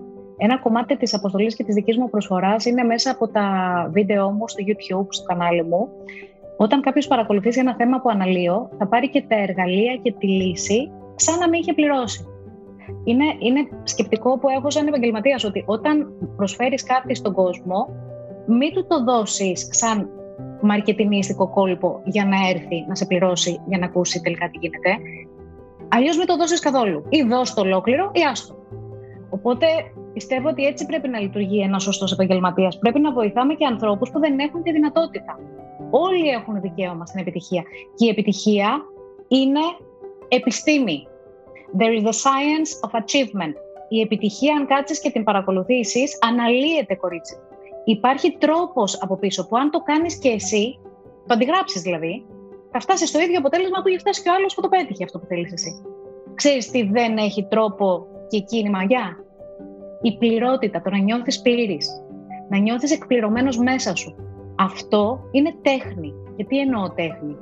ένα 0.44 0.58
κομμάτι 0.58 0.96
της 0.96 1.14
αποστολής 1.14 1.56
και 1.56 1.64
της 1.64 1.74
δικής 1.74 1.96
μου 1.98 2.10
προσφοράς 2.10 2.64
είναι 2.64 2.82
μέσα 2.82 3.10
από 3.10 3.28
τα 3.28 3.46
βίντεο 3.92 4.30
μου 4.30 4.48
στο 4.48 4.64
YouTube, 4.66 5.06
στο 5.08 5.24
κανάλι 5.24 5.62
μου. 5.62 5.88
Όταν 6.56 6.80
κάποιος 6.80 7.06
παρακολουθήσει 7.06 7.60
ένα 7.60 7.74
θέμα 7.74 8.00
που 8.00 8.08
αναλύω, 8.08 8.70
θα 8.78 8.86
πάρει 8.86 9.10
και 9.10 9.24
τα 9.28 9.36
εργαλεία 9.36 9.96
και 10.02 10.12
τη 10.12 10.26
λύση 10.26 10.90
σαν 11.14 11.38
να 11.38 11.48
μην 11.48 11.60
είχε 11.60 11.72
πληρώσει. 11.72 12.26
Είναι, 13.04 13.24
είναι 13.38 13.68
σκεπτικό 13.82 14.38
που 14.38 14.48
έχω 14.48 14.70
σαν 14.70 14.86
επαγγελματίας 14.86 15.44
ότι 15.44 15.62
όταν 15.66 16.12
προσφέρεις 16.36 16.82
κάτι 16.82 17.14
στον 17.14 17.32
κόσμο, 17.32 17.88
μην 18.46 18.72
του 18.72 18.86
το 18.86 19.04
δώσεις 19.04 19.68
σαν 19.70 20.08
μαρκετινίστικο 20.60 21.48
κόλπο 21.48 22.00
για 22.04 22.24
να 22.24 22.36
έρθει 22.48 22.84
να 22.88 22.94
σε 22.94 23.06
πληρώσει 23.06 23.60
για 23.66 23.78
να 23.78 23.86
ακούσει 23.86 24.20
τελικά 24.20 24.48
τι 24.50 24.58
γίνεται. 24.58 24.96
Αλλιώς 25.88 26.16
μην 26.16 26.26
το 26.26 26.36
δώσεις 26.36 26.60
καθόλου. 26.60 27.04
Ή 27.08 27.22
δώσ' 27.22 27.54
το 27.54 27.60
ολόκληρο 27.60 28.10
ή 28.14 28.20
άστο. 28.30 28.54
Οπότε 29.30 29.66
πιστεύω 30.12 30.48
ότι 30.48 30.64
έτσι 30.64 30.86
πρέπει 30.86 31.08
να 31.08 31.20
λειτουργεί 31.20 31.60
ένας 31.60 31.82
σωστός 31.82 32.12
επαγγελματίας. 32.12 32.78
Πρέπει 32.78 33.00
να 33.00 33.12
βοηθάμε 33.12 33.54
και 33.54 33.66
ανθρώπους 33.66 34.10
που 34.10 34.18
δεν 34.18 34.38
έχουν 34.38 34.62
τη 34.62 34.72
δυνατότητα. 34.72 35.38
Όλοι 35.90 36.28
έχουν 36.28 36.60
δικαίωμα 36.60 37.06
στην 37.06 37.20
επιτυχία. 37.20 37.62
Και 37.94 38.06
η 38.06 38.08
επιτυχία 38.08 38.82
είναι 39.28 39.60
επιστήμη. 40.28 41.06
There 41.78 42.00
is 42.00 42.02
the 42.02 42.16
science 42.24 42.70
of 42.86 43.00
achievement. 43.00 43.54
Η 43.88 44.00
επιτυχία, 44.00 44.56
αν 44.56 44.66
κάτσεις 44.66 45.00
και 45.00 45.10
την 45.10 45.24
παρακολουθήσεις, 45.24 46.18
αναλύεται, 46.20 46.94
κορίτσι. 46.94 47.36
Υπάρχει 47.84 48.36
τρόπος 48.38 49.02
από 49.02 49.16
πίσω 49.16 49.48
που 49.48 49.56
αν 49.56 49.70
το 49.70 49.78
κάνεις 49.78 50.18
και 50.18 50.28
εσύ, 50.28 50.78
το 51.26 51.34
αντιγράψεις 51.34 51.82
δηλαδή, 51.82 52.26
θα 52.70 52.80
φτάσεις 52.80 53.08
στο 53.08 53.20
ίδιο 53.20 53.38
αποτέλεσμα 53.38 53.82
που 53.82 53.88
έχει 53.88 53.98
φτάσει 53.98 54.22
και 54.22 54.28
ο 54.28 54.32
άλλος 54.34 54.54
που 54.54 54.60
το 54.60 54.68
πέτυχε 54.68 55.04
αυτό 55.04 55.18
που 55.18 55.26
θέλεις 55.26 55.52
εσύ. 55.52 55.82
Ξέρεις 56.34 56.70
τι 56.70 56.82
δεν 56.82 57.16
έχει 57.16 57.44
τρόπο 57.44 58.06
και 58.28 58.36
εκείνη 58.36 58.68
η 58.68 58.70
μαγιά; 58.70 59.21
Η 60.02 60.16
πληρότητα, 60.18 60.82
το 60.82 60.90
να 60.90 60.98
νιώθεις 60.98 61.42
πλήρης, 61.42 61.88
να 62.48 62.58
νιώθεις 62.58 62.92
εκπληρωμένος 62.92 63.58
μέσα 63.58 63.96
σου. 63.96 64.14
Αυτό 64.58 65.20
είναι 65.30 65.54
τέχνη. 65.62 66.14
Και 66.36 66.44
τι 66.44 66.58
εννοώ 66.58 66.90
τέχνη; 66.90 67.36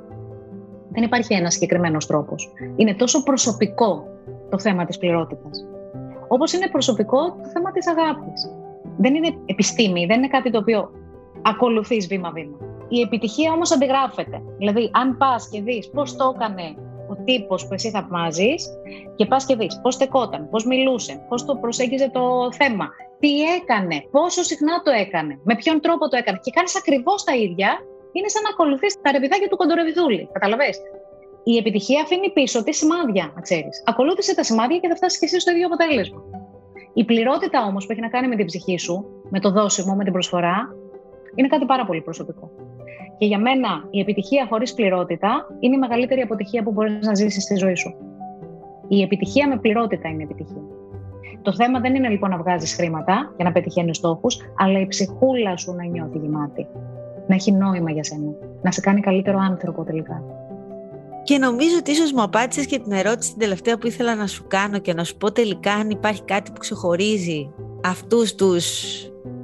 Δεν 0.89 1.03
υπάρχει 1.03 1.33
ένας 1.33 1.53
συγκεκριμένος 1.53 2.05
τρόπος. 2.05 2.51
Είναι 2.75 2.93
τόσο 2.93 3.23
προσωπικό 3.23 4.07
το 4.49 4.59
θέμα 4.59 4.85
της 4.85 4.97
πληρότητας. 4.97 5.67
Όπως 6.27 6.53
είναι 6.53 6.69
προσωπικό 6.69 7.17
το 7.17 7.49
θέμα 7.53 7.71
της 7.71 7.87
αγάπης. 7.87 8.55
Δεν 8.97 9.15
είναι 9.15 9.35
επιστήμη, 9.45 10.05
δεν 10.05 10.17
είναι 10.17 10.27
κάτι 10.27 10.51
το 10.51 10.57
οποίο 10.57 10.91
ακολουθείς 11.41 12.07
βήμα-βήμα. 12.07 12.57
Η 12.89 13.01
επιτυχία 13.01 13.51
όμως 13.51 13.71
αντιγράφεται. 13.71 14.41
Δηλαδή, 14.57 14.89
αν 14.93 15.17
πας 15.17 15.49
και 15.49 15.61
δεις 15.61 15.89
πώς 15.89 16.15
το 16.15 16.33
έκανε 16.35 16.75
ο 17.11 17.15
τύπος 17.23 17.67
που 17.67 17.73
εσύ 17.73 17.89
θαυμάζεις 17.89 18.69
και 19.15 19.25
πας 19.25 19.45
και 19.45 19.55
δεις 19.55 19.79
πώς 19.81 19.93
στεκόταν, 19.93 20.49
πώς 20.49 20.65
μιλούσε, 20.65 21.25
πώς 21.29 21.45
το 21.45 21.55
προσέγγιζε 21.55 22.09
το 22.09 22.23
θέμα, 22.59 22.87
τι 23.19 23.31
έκανε, 23.41 23.97
πόσο 24.11 24.43
συχνά 24.43 24.81
το 24.85 24.91
έκανε, 24.91 25.39
με 25.43 25.55
ποιον 25.55 25.81
τρόπο 25.81 26.07
το 26.07 26.17
έκανε 26.17 26.39
και 26.43 26.51
κάνεις 26.51 26.77
ακριβώς 26.77 27.23
τα 27.23 27.35
ίδια, 27.35 27.69
είναι 28.11 28.27
σαν 28.27 28.41
να 28.43 28.49
ακολουθείς 28.49 29.01
τα 29.01 29.11
ρεπιδάκια 29.11 29.47
του 29.47 29.57
κοντορεβιδούλη. 29.57 30.29
Καταλαβέ. 30.31 30.69
Η 31.43 31.57
επιτυχία 31.57 32.01
αφήνει 32.01 32.29
πίσω 32.31 32.63
τη 32.63 32.73
σημάδια, 32.73 33.31
να 33.35 33.41
ξέρεις. 33.41 33.83
Ακολούθησε 33.85 34.35
τα 34.35 34.43
σημάδια 34.43 34.77
και 34.77 34.87
θα 34.87 34.95
φτάσεις 34.95 35.19
και 35.19 35.25
εσύ 35.25 35.39
στο 35.39 35.51
ίδιο 35.51 35.65
αποτέλεσμα. 35.65 36.21
Η 36.93 37.03
πληρότητα 37.05 37.65
όμως 37.65 37.85
που 37.85 37.91
έχει 37.91 38.01
να 38.01 38.09
κάνει 38.09 38.27
με 38.27 38.35
την 38.35 38.45
ψυχή 38.45 38.77
σου, 38.77 39.05
με 39.29 39.39
το 39.39 39.51
δώσιμο, 39.51 39.95
με 39.95 40.03
την 40.03 40.13
προσφορά, 40.13 40.75
είναι 41.35 41.47
κάτι 41.47 41.65
πάρα 41.65 41.85
πολύ 41.85 42.01
προσωπικό. 42.01 42.51
Και 43.21 43.27
για 43.27 43.39
μένα 43.39 43.87
η 43.89 43.99
επιτυχία 43.99 44.47
χωρίς 44.49 44.73
πληρότητα 44.73 45.47
είναι 45.59 45.75
η 45.75 45.77
μεγαλύτερη 45.77 46.21
αποτυχία 46.21 46.63
που 46.63 46.71
μπορείς 46.71 47.05
να 47.05 47.15
ζήσεις 47.15 47.43
στη 47.43 47.55
ζωή 47.55 47.75
σου. 47.75 47.93
Η 48.87 49.01
επιτυχία 49.01 49.47
με 49.47 49.57
πληρότητα 49.57 50.09
είναι 50.09 50.23
επιτυχία. 50.23 50.61
Το 51.41 51.53
θέμα 51.53 51.79
δεν 51.79 51.95
είναι 51.95 52.09
λοιπόν 52.09 52.29
να 52.29 52.37
βγάζεις 52.37 52.75
χρήματα 52.75 53.33
για 53.35 53.45
να 53.45 53.51
πετυχαίνεις 53.51 53.97
στόχους, 53.97 54.39
αλλά 54.57 54.79
η 54.79 54.87
ψυχούλα 54.87 55.57
σου 55.57 55.73
να 55.73 55.85
νιώθει 55.85 56.17
γεμάτη. 56.17 56.67
Να 57.27 57.35
έχει 57.35 57.51
νόημα 57.51 57.91
για 57.91 58.03
σένα. 58.03 58.31
Να 58.61 58.71
σε 58.71 58.81
κάνει 58.81 59.01
καλύτερο 59.01 59.37
άνθρωπο 59.39 59.83
τελικά. 59.83 60.23
Και 61.23 61.37
νομίζω 61.37 61.75
ότι 61.79 61.91
ίσως 61.91 62.11
μου 62.11 62.21
απάντησες 62.21 62.65
και 62.65 62.79
την 62.79 62.91
ερώτηση 62.91 63.29
την 63.29 63.39
τελευταία 63.39 63.77
που 63.77 63.87
ήθελα 63.87 64.15
να 64.15 64.27
σου 64.27 64.45
κάνω 64.47 64.79
και 64.79 64.93
να 64.93 65.03
σου 65.03 65.17
πω 65.17 65.31
τελικά 65.31 65.73
αν 65.73 65.89
υπάρχει 65.89 66.23
κάτι 66.23 66.51
που 66.51 66.59
ξεχωρίζει 66.59 67.53
αυτούς 67.83 68.35
τους 68.35 68.65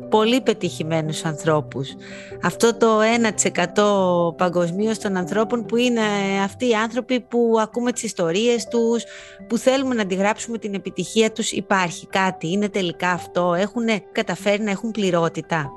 πολύ 0.10 0.42
πετυχημένους 0.42 1.26
ανθρώπους. 1.26 1.96
Αυτό 2.44 2.78
το 2.78 3.00
1% 3.02 4.36
παγκοσμίως 4.38 5.00
των 5.00 5.18
ανθρώπων 5.18 5.66
που 5.66 5.76
είναι 5.76 6.02
αυτοί 6.44 6.70
οι 6.70 6.74
άνθρωποι 6.74 7.20
που 7.20 7.56
ακούμε 7.60 7.92
τις 7.92 8.04
ιστορίες 8.04 8.68
τους, 8.68 9.04
που 9.48 9.58
θέλουμε 9.58 9.96
να 9.96 10.02
αντιγράψουμε 10.02 10.58
την 10.58 10.74
επιτυχία 10.74 11.32
τους, 11.32 11.52
υπάρχει 11.52 12.08
κάτι, 12.08 12.52
είναι 12.52 12.70
τελικά 12.70 13.12
αυτό, 13.12 13.54
έχουν 13.54 13.86
καταφέρει 14.12 14.64
να 14.64 14.72
έχουν 14.72 14.92
πληρότητα. 14.92 15.72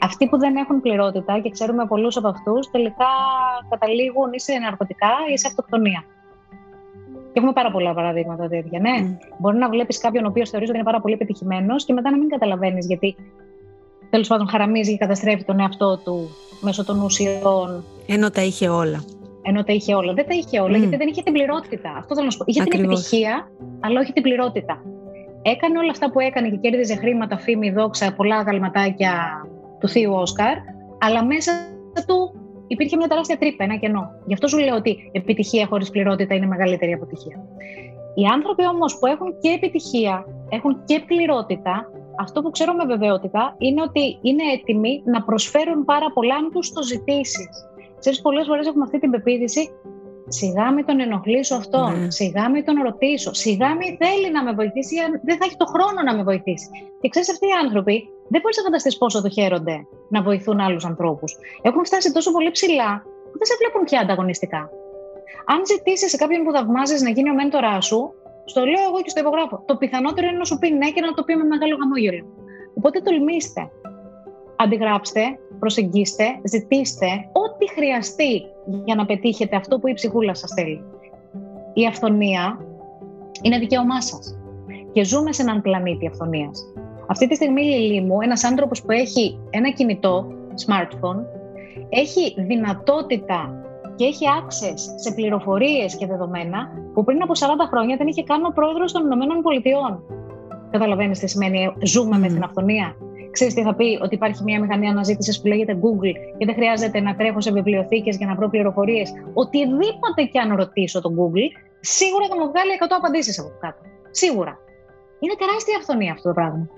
Αυτοί 0.00 0.28
που 0.28 0.38
δεν 0.38 0.56
έχουν 0.56 0.80
πληρότητα 0.80 1.40
και 1.40 1.50
ξέρουμε 1.50 1.86
πολλούς 1.86 2.16
από 2.16 2.28
αυτούς, 2.28 2.70
τελικά 2.70 3.06
καταλήγουν 3.70 4.32
ή 4.32 4.40
σε 4.40 4.52
ναρκωτικά 4.52 5.10
ή 5.32 5.38
σε 5.38 5.46
αυτοκτονία. 5.46 6.04
Και 7.32 7.42
έχουμε 7.42 7.52
πάρα 7.52 7.70
πολλά 7.70 7.94
παραδείγματα 7.94 8.48
τέτοια. 8.48 8.80
Ναι, 8.80 8.96
mm. 9.00 9.36
μπορεί 9.38 9.56
να 9.56 9.68
βλέπεις 9.68 9.98
κάποιον 9.98 10.24
ο 10.24 10.28
οποίος 10.28 10.50
θεωρείς 10.50 10.68
ότι 10.68 10.78
είναι 10.78 10.86
πάρα 10.86 11.00
πολύ 11.00 11.16
πετυχημένος 11.16 11.84
και 11.84 11.92
μετά 11.92 12.10
να 12.10 12.16
μην 12.16 12.28
καταλαβαίνεις 12.28 12.86
γιατί 12.86 13.16
τέλος 14.10 14.28
πάντων 14.28 14.48
χαραμίζει 14.48 14.90
και 14.90 14.98
καταστρέφει 14.98 15.44
τον 15.44 15.60
εαυτό 15.60 15.98
του 16.04 16.30
μέσω 16.60 16.84
των 16.84 17.02
ουσιών. 17.02 17.84
Ενώ 18.06 18.30
τα 18.30 18.42
είχε 18.42 18.68
όλα. 18.68 19.04
Ενώ 19.42 19.64
τα 19.64 19.72
είχε 19.72 19.94
όλα. 19.94 20.12
Δεν 20.12 20.26
τα 20.26 20.34
είχε 20.34 20.60
όλα, 20.60 20.76
γιατί 20.76 20.96
δεν 20.96 21.08
είχε 21.08 21.22
την 21.22 21.32
πληρότητα. 21.32 21.94
Αυτό 21.98 22.14
θέλω 22.14 22.26
να 22.26 22.30
σου 22.30 22.38
πω. 22.38 22.44
Είχε 22.46 22.62
την 22.62 22.84
επιτυχία, 22.84 23.50
αλλά 23.80 24.00
όχι 24.00 24.12
την 24.12 24.22
πληρότητα. 24.22 24.82
Έκανε 25.42 25.78
όλα 25.78 25.90
αυτά 25.90 26.10
που 26.10 26.20
έκανε 26.20 26.48
και 26.48 26.56
κέρδιζε 26.56 26.96
χρήματα, 26.96 27.38
φήμη, 27.38 27.70
δόξα, 27.70 28.12
πολλά 28.16 28.36
αγαλματάκια 28.36 29.12
του 29.80 29.88
θείου 29.88 30.12
Όσκαρ, 30.12 30.56
αλλά 30.98 31.24
μέσα 31.24 31.52
του 32.06 32.34
υπήρχε 32.66 32.96
μια 32.96 33.06
τεράστια 33.06 33.38
τρύπα, 33.38 33.64
ένα 33.64 33.76
κενό. 33.76 34.10
Γι' 34.26 34.32
αυτό 34.32 34.48
σου 34.48 34.58
λέω 34.58 34.74
ότι 34.74 35.10
επιτυχία 35.12 35.66
χωρίς 35.66 35.90
πληρότητα 35.90 36.34
είναι 36.34 36.46
μεγαλύτερη 36.46 36.92
αποτυχία. 36.92 37.36
Οι 38.14 38.24
άνθρωποι 38.34 38.66
όμως 38.66 38.98
που 38.98 39.06
έχουν 39.06 39.38
και 39.40 39.48
επιτυχία, 39.48 40.24
έχουν 40.48 40.84
και 40.84 41.02
πληρότητα, 41.06 41.90
αυτό 42.18 42.42
που 42.42 42.50
ξέρω 42.50 42.72
με 42.74 42.84
βεβαιότητα 42.84 43.54
είναι 43.58 43.82
ότι 43.82 44.18
είναι 44.22 44.42
έτοιμοι 44.52 45.02
να 45.04 45.22
προσφέρουν 45.22 45.84
πάρα 45.84 46.12
πολλά 46.12 46.34
αν 46.34 46.50
τους 46.52 46.72
το 46.72 46.82
ζητήσεις. 46.82 47.48
Ξέρεις, 47.98 48.20
πολλές 48.20 48.46
φορές 48.46 48.66
έχουμε 48.66 48.84
αυτή 48.84 48.98
την 48.98 49.10
πεποίθηση 49.10 49.70
Σιγά 50.28 50.72
μην 50.72 50.84
τον 50.84 51.00
ενοχλήσω 51.00 51.54
αυτόν, 51.54 52.00
ναι. 52.00 52.10
σιγά 52.10 52.50
μην 52.50 52.64
τον 52.64 52.82
ρωτήσω, 52.82 53.34
σιγά 53.34 53.74
μην 53.74 53.96
θέλει 53.96 54.30
να 54.32 54.42
με 54.42 54.52
βοηθήσει, 54.52 54.94
δεν 55.22 55.36
θα 55.38 55.44
έχει 55.44 55.56
το 55.56 55.64
χρόνο 55.64 56.02
να 56.04 56.16
με 56.16 56.22
βοηθήσει. 56.22 56.68
Και 57.00 57.08
ξέρεις, 57.08 57.30
αυτοί 57.30 57.46
οι 57.46 57.56
άνθρωποι 57.64 58.08
δεν 58.28 58.40
μπορείς 58.40 58.56
να 58.56 58.62
φανταστείς 58.62 58.98
πόσο 58.98 59.22
το 59.22 59.28
χαίρονται 59.28 59.86
να 60.08 60.22
βοηθούν 60.22 60.60
άλλους 60.60 60.84
ανθρώπους. 60.84 61.36
Έχουν 61.62 61.84
φτάσει 61.84 62.12
τόσο 62.12 62.32
πολύ 62.32 62.50
ψηλά 62.50 63.02
που 63.30 63.38
δεν 63.38 63.46
σε 63.46 63.54
βλέπουν 63.60 63.84
πια 63.84 64.00
ανταγωνιστικά. 64.00 64.70
Αν 65.46 65.60
ζητήσεις 65.66 66.10
σε 66.10 66.16
κάποιον 66.16 66.44
που 66.44 66.52
θαυμάζεις 66.52 67.02
να 67.02 67.10
γίνει 67.10 67.30
ο 67.30 67.34
μέντοράς 67.34 67.86
σου, 67.86 68.14
στο 68.50 68.60
λέω 68.64 68.84
εγώ 68.88 68.98
και 69.02 69.10
στο 69.12 69.20
υπογράφω. 69.20 69.62
Το 69.66 69.76
πιθανότερο 69.76 70.26
είναι 70.26 70.38
να 70.38 70.44
σου 70.44 70.58
πει 70.58 70.68
ναι 70.70 70.90
και 70.90 71.00
να 71.00 71.12
το 71.14 71.22
πει 71.22 71.34
με 71.36 71.44
μεγάλο 71.44 71.76
χαμόγελο. 71.80 72.24
Οπότε 72.78 73.00
τολμήστε. 73.00 73.70
Αντιγράψτε, 74.56 75.20
προσεγγίστε, 75.58 76.24
ζητήστε 76.44 77.06
ό,τι 77.32 77.70
χρειαστεί 77.70 78.42
για 78.84 78.94
να 78.94 79.06
πετύχετε 79.06 79.56
αυτό 79.56 79.78
που 79.78 79.88
η 79.88 79.92
ψυχούλα 79.92 80.34
σας 80.34 80.52
θέλει. 80.52 80.84
Η 81.74 81.86
αυθονία 81.86 82.60
Είναι 83.42 83.58
δικαίωμά 83.58 84.00
σας. 84.00 84.38
Και 84.92 85.04
ζούμε 85.04 85.32
σε 85.32 85.42
έναν 85.42 85.62
πλανήτη 85.62 86.06
αυθονίας. 86.06 86.64
Αυτή 87.06 87.28
τη 87.28 87.34
στιγμή, 87.34 87.62
Λιλή 87.62 88.00
μου, 88.00 88.20
ένας 88.20 88.44
άνθρωπος 88.44 88.82
που 88.82 88.90
έχει 88.92 89.38
ένα 89.50 89.70
κινητό, 89.70 90.26
smartphone, 90.66 91.24
έχει 91.88 92.34
δυνατότητα 92.38 93.65
και 93.96 94.04
έχει 94.04 94.24
access 94.40 94.78
σε 94.94 95.12
πληροφορίες 95.14 95.96
και 95.96 96.06
δεδομένα 96.06 96.58
που 96.94 97.04
πριν 97.04 97.22
από 97.22 97.32
40 97.38 97.44
χρόνια 97.70 97.96
δεν 97.96 98.06
είχε 98.06 98.22
καν 98.22 98.44
ο 98.44 98.52
πρόεδρος 98.54 98.92
των 98.92 99.04
Ηνωμένων 99.04 99.42
Πολιτειών. 99.42 100.02
Καταλαβαίνεις 100.70 101.18
τι 101.18 101.28
σημαίνει 101.28 101.72
ζούμε 101.82 102.18
με 102.18 102.28
την 102.28 102.42
αυθονία. 102.42 102.96
Ξέρεις 103.30 103.54
τι 103.54 103.62
θα 103.62 103.74
πει, 103.74 103.98
ότι 104.02 104.14
υπάρχει 104.14 104.42
μια 104.42 104.60
μηχανή 104.60 104.88
αναζήτησης 104.88 105.40
που 105.40 105.46
λέγεται 105.46 105.78
Google 105.82 106.12
και 106.38 106.44
δεν 106.44 106.54
χρειάζεται 106.54 107.00
να 107.00 107.16
τρέχω 107.16 107.40
σε 107.40 107.52
βιβλιοθήκες 107.52 108.16
για 108.16 108.26
να 108.26 108.34
βρω 108.34 108.48
πληροφορίες. 108.48 109.12
Οτιδήποτε 109.34 110.22
και 110.32 110.38
αν 110.38 110.56
ρωτήσω 110.56 111.00
τον 111.00 111.12
Google, 111.18 111.48
σίγουρα 111.80 112.26
θα 112.30 112.36
μου 112.38 112.46
βγάλει 112.50 112.70
100 112.80 112.86
απαντήσεις 112.98 113.38
από 113.40 113.50
κάτω. 113.60 113.80
Σίγουρα. 114.10 114.58
Είναι 115.20 115.34
τεράστια 115.38 115.76
αυθονία 115.78 116.12
αυτό 116.12 116.28
το 116.28 116.34
πράγμα. 116.34 116.68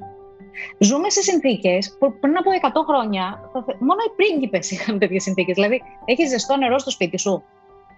Ζούμε 0.78 1.11
σε 1.11 1.22
συνθήκες 1.22 1.96
που 1.99 2.18
πριν 2.20 2.36
από 2.36 2.51
100 2.62 2.84
χρόνια 2.88 3.51
μόνο 3.78 4.01
οι 4.07 4.12
πρίγκιπες 4.16 4.70
είχαν 4.72 4.99
τέτοιες 4.99 5.22
συνθήκες. 5.22 5.55
Δηλαδή, 5.55 5.82
έχεις 6.05 6.28
ζεστό 6.28 6.57
νερό 6.57 6.78
στο 6.78 6.90
σπίτι 6.90 7.18
σου, 7.18 7.42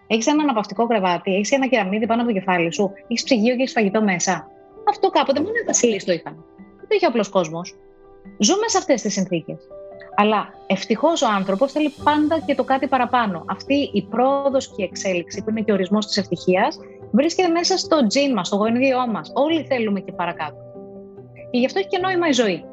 έχεις 0.06 0.26
ένα 0.26 0.42
αναπαυτικό 0.42 0.86
κρεβάτι, 0.86 1.34
έχεις 1.34 1.50
ένα 1.50 1.66
κεραμίδι 1.66 2.06
πάνω 2.06 2.22
από 2.22 2.32
το 2.32 2.38
κεφάλι 2.38 2.72
σου, 2.72 2.92
έχεις 3.08 3.22
ψυγείο 3.22 3.54
και 3.56 3.62
έχεις 3.62 3.72
φαγητό 3.72 4.02
μέσα. 4.02 4.50
Αυτό 4.88 5.10
κάποτε 5.10 5.40
μόνο 5.40 5.52
οι 5.62 5.66
βασιλείς 5.66 6.04
το 6.04 6.12
είχαν. 6.12 6.44
Δεν 6.56 6.88
το 6.88 6.94
είχε 6.94 7.06
απλός 7.06 7.28
κόσμος. 7.28 7.74
Ζούμε 8.38 8.68
σε 8.68 8.78
αυτές 8.78 9.02
τις 9.02 9.12
συνθήκες. 9.12 9.58
Αλλά 10.14 10.54
ευτυχώς 10.66 11.22
ο 11.22 11.26
άνθρωπος 11.28 11.72
θέλει 11.72 11.94
πάντα 12.04 12.40
και 12.46 12.54
το 12.54 12.64
κάτι 12.64 12.86
παραπάνω. 12.86 13.44
Αυτή 13.46 13.90
η 13.92 14.02
πρόοδος 14.02 14.66
και 14.68 14.82
η 14.82 14.84
εξέλιξη, 14.84 15.42
που 15.42 15.50
είναι 15.50 15.60
και 15.60 15.70
ο 15.70 15.74
ορισμός 15.74 16.06
της 16.06 16.16
ευτυχίας, 16.16 16.78
βρίσκεται 17.10 17.48
μέσα 17.48 17.76
στο 17.76 18.06
τζιν 18.06 18.32
μας, 18.32 18.46
στο 18.46 18.56
γονιδίό 18.56 19.06
μας. 19.06 19.30
Όλοι 19.34 19.64
θέλουμε 19.64 20.00
και 20.00 20.12
παρακάτω. 20.12 20.69
Και 21.50 21.58
γι' 21.58 21.64
αυτό 21.64 21.78
έχει 21.78 21.88
και 21.88 21.98
νόημα 21.98 22.28
η 22.28 22.32
ζωή. 22.32 22.64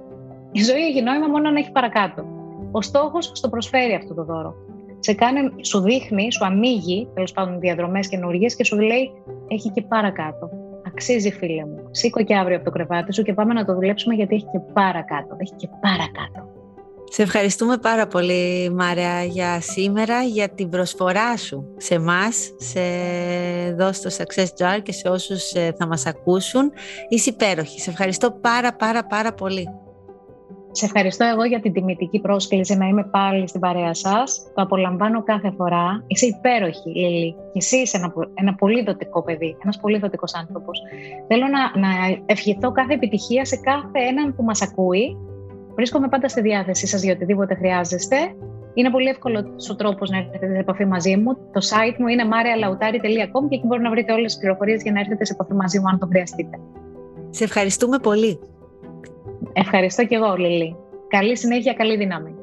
Η 0.51 0.61
ζωή 0.63 0.81
έχει 0.81 1.01
νόημα 1.01 1.27
μόνο 1.27 1.47
αν 1.47 1.55
έχει 1.55 1.71
παρακάτω. 1.71 2.25
Ο 2.71 2.81
στόχος 2.81 3.31
στο 3.33 3.49
προσφέρει 3.49 3.93
αυτό 3.93 4.13
το 4.13 4.23
δώρο. 4.23 4.55
Σε 4.99 5.13
κάνει, 5.13 5.39
σου 5.61 5.79
δείχνει, 5.79 6.31
σου 6.31 6.45
ανοίγει 6.45 7.09
τέλος 7.13 7.31
πάντων 7.31 7.59
διαδρομές 7.59 8.07
καινούργιες 8.07 8.55
και 8.55 8.63
σου 8.63 8.79
λέει 8.79 9.11
έχει 9.47 9.69
και 9.69 9.81
παρακάτω. 9.81 10.49
Αξίζει, 10.87 11.31
φίλε 11.31 11.65
μου. 11.65 11.87
Σήκω 11.91 12.23
και 12.23 12.35
αύριο 12.35 12.55
από 12.55 12.65
το 12.65 12.71
κρεβάτι 12.71 13.13
σου 13.13 13.23
και 13.23 13.33
πάμε 13.33 13.53
να 13.53 13.65
το 13.65 13.73
δουλέψουμε 13.73 14.13
γιατί 14.13 14.35
έχει 14.35 14.45
και 14.51 14.59
παρακάτω. 14.73 15.35
Έχει 15.37 15.53
και 15.55 15.69
παρακάτω. 15.81 16.56
Σε 17.09 17.21
ευχαριστούμε 17.21 17.77
πάρα 17.77 18.07
πολύ 18.07 18.69
Μάρια 18.69 19.23
για 19.23 19.61
σήμερα, 19.61 20.21
για 20.21 20.49
την 20.49 20.69
προσφορά 20.69 21.37
σου 21.37 21.73
σε 21.77 21.93
εμάς, 21.93 22.53
σε 22.57 22.79
εδώ 23.67 23.93
στο 23.93 24.09
Success 24.17 24.45
Jar 24.45 24.79
και 24.83 24.91
σε 24.91 25.07
όσους 25.07 25.51
ε, 25.51 25.75
θα 25.77 25.87
μας 25.87 26.05
ακούσουν. 26.05 26.71
Είσαι 27.09 27.29
υπέροχη. 27.29 27.79
Σε 27.79 27.89
ευχαριστώ 27.89 28.31
πάρα 28.31 28.73
πάρα 28.73 29.05
πάρα 29.05 29.33
πολύ. 29.33 29.67
Σε 30.71 30.85
ευχαριστώ 30.85 31.25
εγώ 31.25 31.43
για 31.43 31.59
την 31.59 31.73
τιμητική 31.73 32.19
πρόσκληση 32.19 32.75
να 32.75 32.87
είμαι 32.87 33.03
πάλι 33.03 33.47
στην 33.47 33.59
παρέα 33.59 33.93
σας. 33.93 34.51
Το 34.55 34.61
απολαμβάνω 34.61 35.23
κάθε 35.23 35.53
φορά. 35.57 36.03
Είσαι 36.07 36.25
υπέροχη, 36.25 36.89
Λίλη. 36.89 37.31
Και 37.31 37.57
εσύ 37.57 37.77
είσαι 37.77 37.97
ένα, 37.97 38.13
ένα 38.33 38.55
πολύ 38.55 38.83
δοτικό 38.83 39.23
παιδί, 39.23 39.57
ένας 39.63 39.79
πολύ 39.79 39.97
δοτικός 39.97 40.33
άνθρωπος. 40.33 40.79
Θέλω 41.27 41.45
να, 41.47 41.79
να 41.79 41.87
ευχηθώ 42.25 42.71
κάθε 42.71 42.93
επιτυχία 42.93 43.45
σε 43.45 43.55
κάθε 43.55 43.99
έναν 44.09 44.35
που 44.35 44.43
μας 44.43 44.61
ακούει 44.61 45.17
Βρίσκομαι 45.77 46.07
πάντα 46.07 46.27
στη 46.27 46.41
διάθεσή 46.41 46.87
σας 46.87 47.03
για 47.03 47.13
οτιδήποτε 47.13 47.55
χρειάζεστε. 47.55 48.15
Είναι 48.73 48.89
πολύ 48.89 49.09
εύκολο 49.09 49.45
ο 49.71 49.75
τρόπος 49.75 50.09
να 50.09 50.17
έρθετε 50.17 50.47
σε 50.53 50.59
επαφή 50.59 50.85
μαζί 50.85 51.17
μου. 51.17 51.33
Το 51.33 51.61
site 51.69 51.95
μου 51.97 52.07
είναι 52.07 52.23
marialautari.com 52.33 53.47
και 53.49 53.55
εκεί 53.55 53.65
μπορείτε 53.65 53.87
να 53.87 53.89
βρείτε 53.89 54.13
όλες 54.13 54.31
τις 54.31 54.39
πληροφορίες 54.41 54.81
για 54.81 54.91
να 54.91 54.99
έρθετε 54.99 55.25
σε 55.25 55.33
επαφή 55.33 55.53
μαζί 55.53 55.79
μου, 55.79 55.87
αν 55.87 55.99
το 55.99 56.07
χρειαστείτε. 56.07 56.59
Σε 57.29 57.43
ευχαριστούμε 57.43 57.97
πολύ. 57.97 58.39
Ευχαριστώ 59.53 60.05
και 60.05 60.15
εγώ, 60.15 60.35
Λίλη. 60.35 60.75
Καλή 61.07 61.37
συνέχεια, 61.37 61.73
καλή 61.73 61.97
δύναμη. 61.97 62.35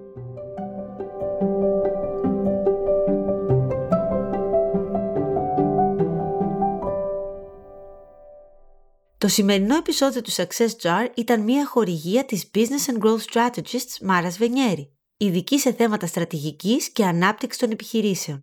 Το 9.24 9.30
σημερινό 9.30 9.76
επεισόδιο 9.76 10.22
του 10.22 10.32
Success 10.32 10.68
Jar 10.82 11.08
ήταν 11.14 11.40
μια 11.40 11.66
χορηγία 11.66 12.24
της 12.24 12.50
Business 12.54 12.86
and 12.86 12.98
Growth 12.98 13.20
Strategists 13.32 13.98
Μάρας 14.02 14.38
Βενιέρη, 14.38 14.92
ειδική 15.16 15.58
σε 15.58 15.72
θέματα 15.72 16.06
στρατηγικής 16.06 16.90
και 16.90 17.04
ανάπτυξης 17.04 17.60
των 17.60 17.70
επιχειρήσεων. 17.70 18.40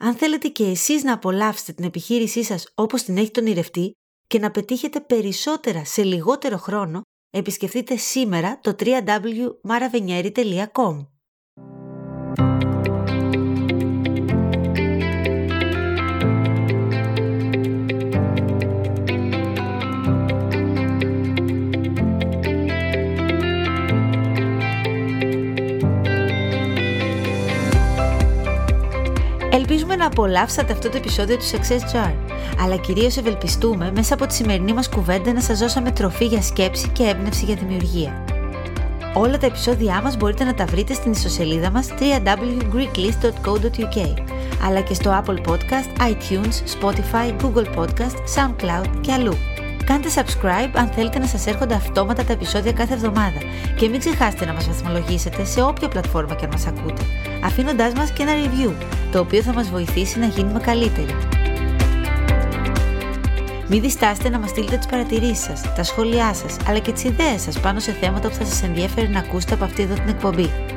Αν 0.00 0.14
θέλετε 0.14 0.48
και 0.48 0.64
εσείς 0.64 1.02
να 1.02 1.12
απολαύσετε 1.12 1.72
την 1.72 1.84
επιχείρησή 1.84 2.44
σας 2.44 2.68
όπως 2.74 3.02
την 3.02 3.16
έχει 3.16 3.30
τον 3.30 3.46
ηρευτή 3.46 3.92
και 4.26 4.38
να 4.38 4.50
πετύχετε 4.50 5.00
περισσότερα 5.00 5.84
σε 5.84 6.02
λιγότερο 6.02 6.56
χρόνο, 6.56 7.00
επισκεφτείτε 7.30 7.96
σήμερα 7.96 8.60
το 8.60 8.74
www.maravenieri.com. 8.78 11.06
Ελπίζουμε 29.92 30.18
να 30.18 30.22
απολαύσατε 30.22 30.72
αυτό 30.72 30.88
το 30.88 30.96
επεισόδιο 30.96 31.36
του 31.36 31.44
Success 31.44 31.80
Jar, 31.94 32.14
αλλά 32.62 32.76
κυρίως 32.76 33.16
ευελπιστούμε 33.16 33.92
μέσα 33.94 34.14
από 34.14 34.26
τη 34.26 34.34
σημερινή 34.34 34.72
μας 34.72 34.88
κουβέντα 34.88 35.32
να 35.32 35.40
σας 35.40 35.58
δώσαμε 35.58 35.90
τροφή 35.90 36.24
για 36.24 36.42
σκέψη 36.42 36.88
και 36.88 37.02
έμπνευση 37.02 37.44
για 37.44 37.54
δημιουργία. 37.54 38.24
Όλα 39.14 39.38
τα 39.38 39.46
επεισόδια 39.46 40.00
μας 40.02 40.16
μπορείτε 40.16 40.44
να 40.44 40.54
τα 40.54 40.64
βρείτε 40.64 40.94
στην 40.94 41.12
ιστοσελίδα 41.12 41.70
μας 41.70 41.88
www.greeklist.co.uk 41.98 44.14
αλλά 44.66 44.80
και 44.80 44.94
στο 44.94 45.22
Apple 45.24 45.38
Podcast, 45.48 45.90
iTunes, 46.10 46.62
Spotify, 46.80 47.36
Google 47.42 47.66
Podcast, 47.76 48.16
SoundCloud 48.34 48.86
και 49.00 49.12
αλλού. 49.12 49.34
Κάντε 49.84 50.08
subscribe 50.14 50.70
αν 50.72 50.86
θέλετε 50.86 51.18
να 51.18 51.26
σας 51.26 51.46
έρχονται 51.46 51.74
αυτόματα 51.74 52.24
τα 52.24 52.32
επεισόδια 52.32 52.72
κάθε 52.72 52.94
εβδομάδα 52.94 53.38
και 53.76 53.88
μην 53.88 53.98
ξεχάσετε 53.98 54.44
να 54.44 54.52
μας 54.52 54.66
βαθμολογήσετε 54.66 55.44
σε 55.44 55.62
όποια 55.62 55.88
πλατφόρμα 55.88 56.34
και 56.34 56.44
αν 56.44 56.50
μας 56.50 56.66
ακούτε, 56.66 57.02
αφήνοντάς 57.44 57.92
μας 57.92 58.10
και 58.10 58.22
ένα 58.22 58.32
review, 58.32 58.72
το 59.12 59.18
οποίο 59.18 59.42
θα 59.42 59.52
μας 59.52 59.70
βοηθήσει 59.70 60.18
να 60.18 60.26
γίνουμε 60.26 60.60
καλύτεροι. 60.60 61.16
Μην 63.68 63.80
διστάσετε 63.80 64.28
να 64.28 64.38
μας 64.38 64.50
στείλετε 64.50 64.76
τις 64.76 64.86
παρατηρήσεις 64.86 65.44
σας, 65.44 65.74
τα 65.74 65.82
σχόλιά 65.82 66.34
σας, 66.34 66.56
αλλά 66.66 66.78
και 66.78 66.92
τις 66.92 67.04
ιδέες 67.04 67.42
σας 67.42 67.60
πάνω 67.60 67.80
σε 67.80 67.92
θέματα 67.92 68.28
που 68.28 68.34
θα 68.34 68.44
σας 68.44 68.62
ενδιαφέρει 68.62 69.08
να 69.08 69.18
ακούσετε 69.18 69.54
από 69.54 69.64
αυτή 69.64 69.82
εδώ 69.82 69.94
την 69.94 70.08
εκπομπή. 70.08 70.71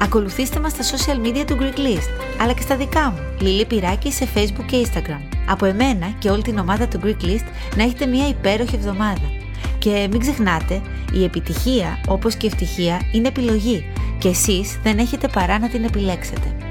Ακολουθήστε 0.00 0.60
μας 0.60 0.72
στα 0.72 0.82
social 0.96 1.26
media 1.26 1.44
του 1.46 1.56
Greek 1.60 1.78
List, 1.78 2.40
αλλά 2.40 2.52
και 2.52 2.62
στα 2.62 2.76
δικά 2.76 3.10
μου, 3.10 3.18
Λίλη 3.40 3.66
Πυράκη 3.66 4.12
σε 4.12 4.28
Facebook 4.34 4.64
και 4.66 4.86
Instagram. 4.86 5.20
Από 5.48 5.64
εμένα 5.64 6.06
και 6.18 6.30
όλη 6.30 6.42
την 6.42 6.58
ομάδα 6.58 6.88
του 6.88 7.00
Greek 7.04 7.24
List 7.24 7.46
να 7.76 7.82
έχετε 7.82 8.06
μια 8.06 8.28
υπέροχη 8.28 8.74
εβδομάδα. 8.74 9.32
Και 9.78 10.08
μην 10.10 10.20
ξεχνάτε, 10.20 10.80
η 11.12 11.24
επιτυχία 11.24 12.00
όπως 12.08 12.34
και 12.34 12.46
η 12.46 12.50
ευτυχία 12.52 13.00
είναι 13.12 13.28
επιλογή 13.28 13.84
και 14.18 14.28
εσείς 14.28 14.78
δεν 14.82 14.98
έχετε 14.98 15.28
παρά 15.28 15.58
να 15.58 15.68
την 15.68 15.84
επιλέξετε. 15.84 16.65